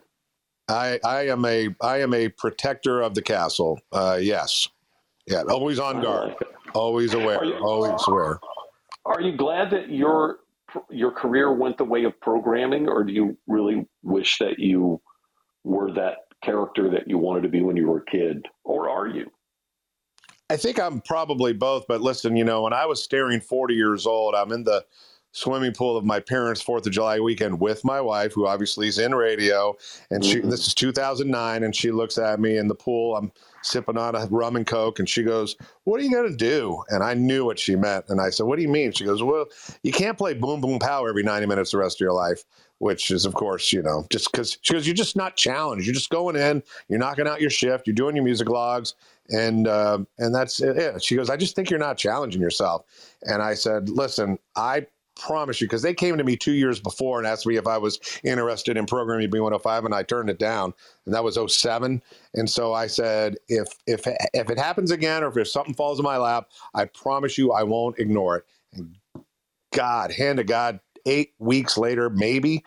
I, 0.67 0.99
I 1.03 1.27
am 1.27 1.45
a 1.45 1.69
I 1.81 2.01
am 2.01 2.13
a 2.13 2.29
protector 2.29 3.01
of 3.01 3.13
the 3.13 3.21
castle. 3.21 3.79
Uh, 3.91 4.17
yes, 4.19 4.67
yeah, 5.27 5.43
always 5.43 5.79
on 5.79 6.01
guard, 6.01 6.35
always 6.73 7.13
aware, 7.13 7.43
you, 7.43 7.55
always 7.57 8.01
aware. 8.07 8.39
Are 9.05 9.21
you 9.21 9.37
glad 9.37 9.69
that 9.71 9.89
your 9.89 10.39
your 10.89 11.11
career 11.11 11.53
went 11.53 11.77
the 11.77 11.83
way 11.83 12.03
of 12.03 12.19
programming, 12.19 12.89
or 12.89 13.03
do 13.03 13.13
you 13.13 13.37
really 13.47 13.87
wish 14.01 14.39
that 14.39 14.57
you 14.57 15.01
were 15.63 15.91
that 15.93 16.17
character 16.43 16.89
that 16.89 17.07
you 17.07 17.17
wanted 17.17 17.41
to 17.41 17.49
be 17.49 17.61
when 17.61 17.77
you 17.77 17.87
were 17.87 17.99
a 17.99 18.05
kid, 18.05 18.45
or 18.63 18.89
are 18.89 19.07
you? 19.07 19.31
I 20.49 20.57
think 20.57 20.79
I'm 20.79 21.01
probably 21.01 21.53
both. 21.53 21.85
But 21.87 22.01
listen, 22.01 22.35
you 22.35 22.43
know, 22.43 22.63
when 22.63 22.73
I 22.73 22.85
was 22.85 23.01
staring 23.01 23.39
40 23.39 23.73
years 23.73 24.05
old, 24.05 24.35
I'm 24.35 24.51
in 24.51 24.63
the 24.63 24.85
swimming 25.35 25.73
pool 25.73 25.97
of 25.97 26.05
my 26.05 26.19
parents' 26.19 26.61
Fourth 26.61 26.85
of 26.85 26.93
July 26.93 27.19
weekend 27.19 27.59
with 27.59 27.83
my 27.83 27.99
wife, 27.99 28.33
who 28.33 28.47
obviously 28.47 28.87
is 28.87 28.97
in 28.97 29.13
radio, 29.13 29.75
and 30.09 30.23
she. 30.23 30.37
Mm-hmm. 30.37 30.49
This 30.49 30.67
is 30.67 30.73
2009, 30.73 31.63
and 31.63 31.75
she 31.75 31.91
looks 31.91 32.17
at 32.17 32.39
me 32.39 32.57
in 32.57 32.67
the 32.67 32.75
pool. 32.75 33.15
I'm 33.15 33.31
sipping 33.61 33.97
on 33.97 34.15
a 34.15 34.25
rum 34.27 34.55
and 34.55 34.65
coke, 34.65 34.99
and 34.99 35.09
she 35.09 35.23
goes, 35.23 35.57
"What 35.83 35.99
are 35.99 36.03
you 36.03 36.11
going 36.11 36.29
to 36.29 36.35
do?" 36.35 36.81
And 36.89 37.03
I 37.03 37.13
knew 37.13 37.45
what 37.45 37.59
she 37.59 37.75
meant, 37.75 38.05
and 38.07 38.21
I 38.21 38.29
said, 38.29 38.45
"What 38.45 38.55
do 38.55 38.61
you 38.61 38.69
mean?" 38.69 38.93
She 38.93 39.03
goes, 39.03 39.21
"Well, 39.21 39.45
you 39.83 39.91
can't 39.91 40.17
play 40.17 40.33
boom 40.33 40.61
boom 40.61 40.79
pow 40.79 41.05
every 41.05 41.23
90 41.23 41.47
minutes 41.47 41.71
the 41.71 41.77
rest 41.77 41.97
of 41.97 42.01
your 42.01 42.13
life." 42.13 42.43
Which 42.79 43.09
is, 43.09 43.25
of 43.25 43.33
course, 43.35 43.71
you 43.71 43.81
know, 43.81 44.05
just 44.09 44.29
because 44.29 44.57
she 44.61 44.73
goes, 44.73 44.85
you're 44.85 44.93
just 44.93 45.15
not 45.15 45.37
challenged. 45.37 45.87
You're 45.87 45.93
just 45.93 46.09
going 46.09 46.35
in, 46.35 46.61
you're 46.89 46.99
knocking 46.99 47.25
out 47.25 47.39
your 47.39 47.49
shift, 47.49 47.87
you're 47.87 47.95
doing 47.95 48.17
your 48.17 48.25
music 48.25 48.49
logs, 48.49 48.95
and 49.29 49.65
uh, 49.65 49.99
and 50.17 50.35
that's 50.35 50.61
it. 50.61 51.01
She 51.01 51.15
goes, 51.15 51.29
I 51.29 51.37
just 51.37 51.55
think 51.55 51.69
you're 51.69 51.79
not 51.79 51.97
challenging 51.97 52.41
yourself. 52.41 52.83
And 53.23 53.41
I 53.41 53.53
said, 53.53 53.87
listen, 53.87 54.37
I 54.57 54.87
promise 55.15 55.61
you, 55.61 55.67
because 55.67 55.81
they 55.81 55.93
came 55.93 56.17
to 56.17 56.23
me 56.23 56.35
two 56.35 56.53
years 56.53 56.79
before 56.79 57.17
and 57.17 57.27
asked 57.27 57.45
me 57.45 57.55
if 57.55 57.67
I 57.67 57.77
was 57.77 57.99
interested 58.23 58.77
in 58.77 58.85
programming 58.85 59.29
B105, 59.29 59.85
and 59.85 59.95
I 59.95 60.03
turned 60.03 60.29
it 60.29 60.39
down, 60.39 60.73
and 61.05 61.13
that 61.13 61.23
was 61.23 61.37
07. 61.47 62.01
And 62.33 62.49
so 62.49 62.73
I 62.73 62.87
said, 62.87 63.37
if 63.47 63.69
if 63.87 64.05
if 64.33 64.49
it 64.49 64.59
happens 64.59 64.91
again, 64.91 65.23
or 65.23 65.37
if 65.39 65.47
something 65.47 65.73
falls 65.73 65.99
in 65.99 66.03
my 66.03 66.17
lap, 66.17 66.49
I 66.73 66.85
promise 66.85 67.37
you, 67.37 67.51
I 67.51 67.63
won't 67.63 67.99
ignore 67.99 68.37
it. 68.37 68.45
And 68.73 68.95
God, 69.73 70.11
hand 70.11 70.37
to 70.37 70.43
God, 70.43 70.79
eight 71.05 71.33
weeks 71.39 71.77
later, 71.77 72.09
maybe 72.09 72.63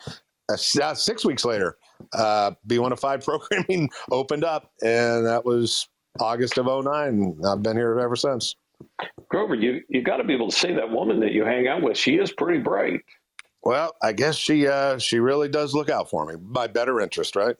uh, 0.49 0.53
uh 0.53 0.93
six 0.93 1.25
weeks 1.25 1.45
later, 1.45 1.77
uh, 2.13 2.51
B105 2.67 3.23
programming 3.25 3.89
opened 4.11 4.43
up, 4.43 4.71
and 4.81 5.25
that 5.25 5.45
was 5.45 5.87
August 6.19 6.57
of 6.57 6.65
09. 6.65 7.39
I've 7.45 7.63
been 7.63 7.77
here 7.77 7.99
ever 7.99 8.15
since. 8.15 8.55
Grover, 9.29 9.55
you 9.55 9.81
you 9.89 10.01
got 10.01 10.17
to 10.17 10.23
be 10.23 10.33
able 10.33 10.49
to 10.49 10.55
say 10.55 10.73
that 10.73 10.89
woman 10.89 11.19
that 11.19 11.31
you 11.31 11.45
hang 11.45 11.67
out 11.67 11.81
with. 11.81 11.97
She 11.97 12.15
is 12.15 12.31
pretty 12.31 12.59
bright. 12.59 13.01
Well, 13.63 13.95
I 14.01 14.13
guess 14.13 14.35
she 14.35 14.67
uh, 14.67 14.97
she 14.97 15.19
really 15.19 15.49
does 15.49 15.73
look 15.73 15.89
out 15.89 16.09
for 16.09 16.25
me. 16.25 16.35
My 16.41 16.67
better 16.67 16.99
interest, 16.99 17.35
right? 17.35 17.55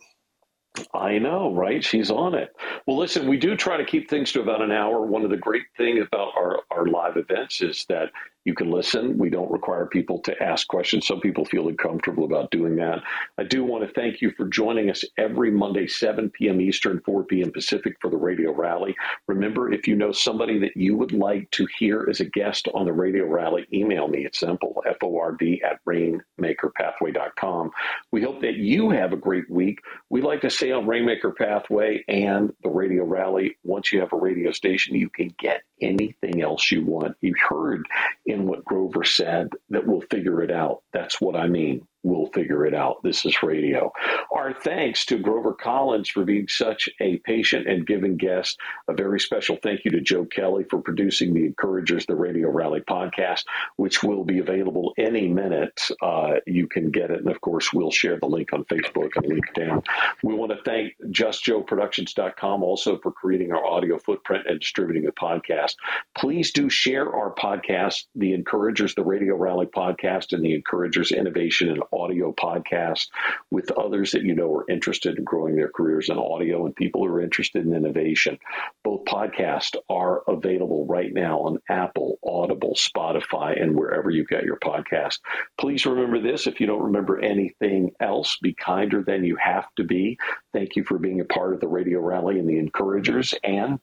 I 0.94 1.18
know, 1.18 1.54
right? 1.54 1.84
She's 1.84 2.12
on 2.12 2.36
it. 2.36 2.56
Well, 2.86 2.98
listen, 2.98 3.28
we 3.28 3.38
do 3.38 3.56
try 3.56 3.78
to 3.78 3.86
keep 3.86 4.10
things 4.10 4.32
to 4.34 4.42
about 4.42 4.62
an 4.62 4.72
hour. 4.72 5.02
One 5.02 5.24
of 5.24 5.30
the 5.30 5.38
great 5.38 5.64
things 5.78 6.06
about 6.06 6.32
our, 6.38 6.60
our 6.72 6.86
live 6.86 7.18
events 7.18 7.62
is 7.62 7.86
that 7.90 8.12
you 8.46 8.54
can 8.54 8.72
listen. 8.72 9.18
We 9.18 9.30
don't 9.30 9.52
require 9.52 9.86
people 9.86 10.20
to 10.20 10.44
ask 10.44 10.68
questions. 10.68 11.06
Some 11.06 11.20
people 11.20 11.46
feel 11.46 11.68
uncomfortable 11.68 12.26
about 12.26 12.52
doing 12.52 12.76
that. 12.78 13.02
I 13.38 13.44
do 13.44 13.64
want 13.64 13.86
to 13.88 13.94
thank 13.94 14.22
you 14.22 14.32
for 14.32 14.48
joining 14.48 14.90
us 14.90 15.04
every 15.18 15.52
Monday, 15.52 15.88
7 15.88 16.30
p.m. 16.30 16.62
Eastern, 16.62 17.02
4 17.06 17.26
p.m. 17.26 17.52
Pacific 17.52 17.98
for 18.02 18.10
the 18.10 18.18
Radio 18.18 18.54
Rally. 18.54 18.96
Remember, 19.28 19.72
if 19.72 19.88
you 19.88 19.96
know 19.96 20.12
somebody 20.12 20.58
that 20.60 20.76
you 20.76 20.98
would 20.98 21.12
like 21.12 21.50
to 21.52 21.68
hear 21.78 22.08
as 22.10 22.20
a 22.22 22.26
guest 22.26 22.68
on 22.74 22.86
the 22.86 22.94
Radio 22.94 23.26
Rally, 23.26 23.68
email 23.74 24.08
me. 24.08 24.26
It's 24.26 24.40
simple, 24.40 24.84
FORD 25.00 25.44
at 25.64 25.80
rainmakerpathway.com. 25.86 27.72
We 28.12 28.24
hope 28.24 28.42
that 28.42 28.56
you 28.56 28.90
have 28.90 29.14
a 29.14 29.18
great 29.18 29.50
week. 29.50 29.80
We 30.10 30.22
like 30.22 30.42
to 30.42 30.50
say 30.50 30.72
on 30.72 30.88
Rainmaker 30.88 31.32
Pathway 31.32 32.04
and 32.08 32.54
the 32.64 32.70
Radio 32.70 33.04
Rally, 33.04 33.58
once 33.64 33.92
you 33.92 34.00
have 34.00 34.14
a 34.14 34.18
radio 34.18 34.52
station, 34.52 34.96
you 34.96 35.10
can 35.10 35.34
get 35.38 35.62
anything 35.82 36.42
else 36.42 36.72
you 36.72 36.86
want. 36.86 37.18
You 37.22 37.36
heard 37.50 37.88
in 38.26 38.48
what 38.48 38.66
Grover 38.66 39.04
said 39.04 39.50
that 39.70 39.88
we'll 39.88 40.04
figure 40.12 40.44
it 40.44 40.52
out. 40.52 40.84
That's 40.94 41.22
what 41.22 41.36
I 41.36 41.48
mean 41.48 41.88
we'll 42.04 42.28
figure 42.28 42.66
it 42.66 42.74
out. 42.74 43.02
This 43.04 43.26
is 43.26 43.44
radio. 43.44 43.92
Our 44.34 44.54
thanks 44.54 45.06
to 45.08 45.18
Grover 45.18 45.54
Collins 45.54 46.10
for 46.10 46.24
being 46.24 46.48
such 46.48 46.90
a 47.02 47.18
patient 47.20 47.68
and 47.68 47.86
giving 47.86 48.18
guest. 48.18 48.58
A 48.88 48.94
very 48.94 49.20
special 49.20 49.58
thank 49.62 49.84
you 49.84 49.92
to 49.92 50.02
Joe 50.02 50.26
Kelley 50.26 50.64
for 50.70 50.82
producing 50.82 51.34
the 51.34 51.46
Encouragers, 51.46 52.06
the 52.06 52.16
Radio 52.16 52.50
Rally 52.50 52.82
podcast, 52.82 53.44
which 53.76 54.02
will 54.04 54.24
be 54.24 54.40
available 54.40 54.94
any 54.98 55.28
minute. 55.28 55.90
Uh, 56.02 56.36
you 56.46 56.68
can 56.68 56.92
get 56.92 57.12
it. 57.12 57.20
And 57.20 57.30
of 57.30 57.42
course, 57.42 57.74
we'll 57.74 57.92
share 57.92 58.18
the 58.18 58.28
link 58.28 58.54
on 58.54 58.64
Facebook 58.66 59.10
and 59.16 59.26
LinkedIn. 59.26 59.86
We 60.24 60.34
want 60.36 60.52
to 60.52 60.60
thank 60.64 60.94
JustJoeProductions.com 61.08 62.64
also 62.64 62.98
for 63.00 63.12
creating 63.12 63.52
our 63.52 63.66
audio 63.66 63.98
footprint 63.98 64.46
and 64.48 64.60
distributing 64.60 65.04
the 65.04 65.12
podcast. 65.12 65.76
Please 66.18 66.52
do 66.52 66.70
share 66.70 67.14
our 67.14 67.34
podcast, 67.34 68.06
the 68.16 68.34
Encouragers, 68.34 68.96
the 68.96 69.04
Radio 69.04 69.36
Rally 69.36 69.66
podcast, 69.66 70.34
and 70.34 70.44
the 70.44 70.54
Encouragers 70.54 71.12
Innovation 71.12 71.70
and 71.70 71.84
audio 71.92 72.32
podcast 72.32 73.08
with 73.52 73.72
others 73.72 74.12
that 74.12 74.24
you 74.24 74.36
know 74.36 74.54
are 74.54 74.70
interested 74.70 75.18
in 75.18 75.24
growing 75.24 75.56
their 75.56 75.70
careers 75.70 76.10
in 76.10 76.18
audio 76.18 76.66
and 76.66 76.76
people 76.76 77.06
who 77.06 77.14
are 77.14 77.22
interested 77.22 77.66
in 77.66 77.74
innovation. 77.74 78.38
Both 78.84 79.06
podcasts 79.06 79.76
are 79.90 80.22
available 80.28 80.86
right 80.86 81.14
now 81.14 81.40
on 81.40 81.60
Apple, 81.70 82.20
Audible, 82.26 82.76
Spotify, 82.76 83.62
and 83.62 83.76
wherever 83.76 84.10
you 84.10 84.26
get 84.26 84.44
your 84.44 84.58
podcast. 84.58 85.20
Please 85.58 85.86
remember 85.86 86.20
this 86.20 86.48
if 86.48 86.60
you 86.60 86.68
don't 86.68 86.84
remember 86.84 87.20
anything 87.20 87.92
else, 88.00 88.38
be 88.42 88.54
kinder 88.54 89.04
than 89.04 89.24
you 89.24 89.36
have 89.38 89.68
to 89.76 89.84
be. 89.84 90.18
Thank 90.54 90.76
you 90.76 90.84
for 90.84 90.98
being 90.98 91.22
a 91.22 91.26
part 91.26 91.54
of 91.54 91.60
the 91.60 91.68
radio 91.68 92.00
rally 92.00 92.40
and 92.40 92.50
the 92.50 92.58
encouragers, 92.58 93.34
and 93.44 93.80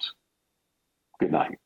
good 1.20 1.32
night. 1.32 1.58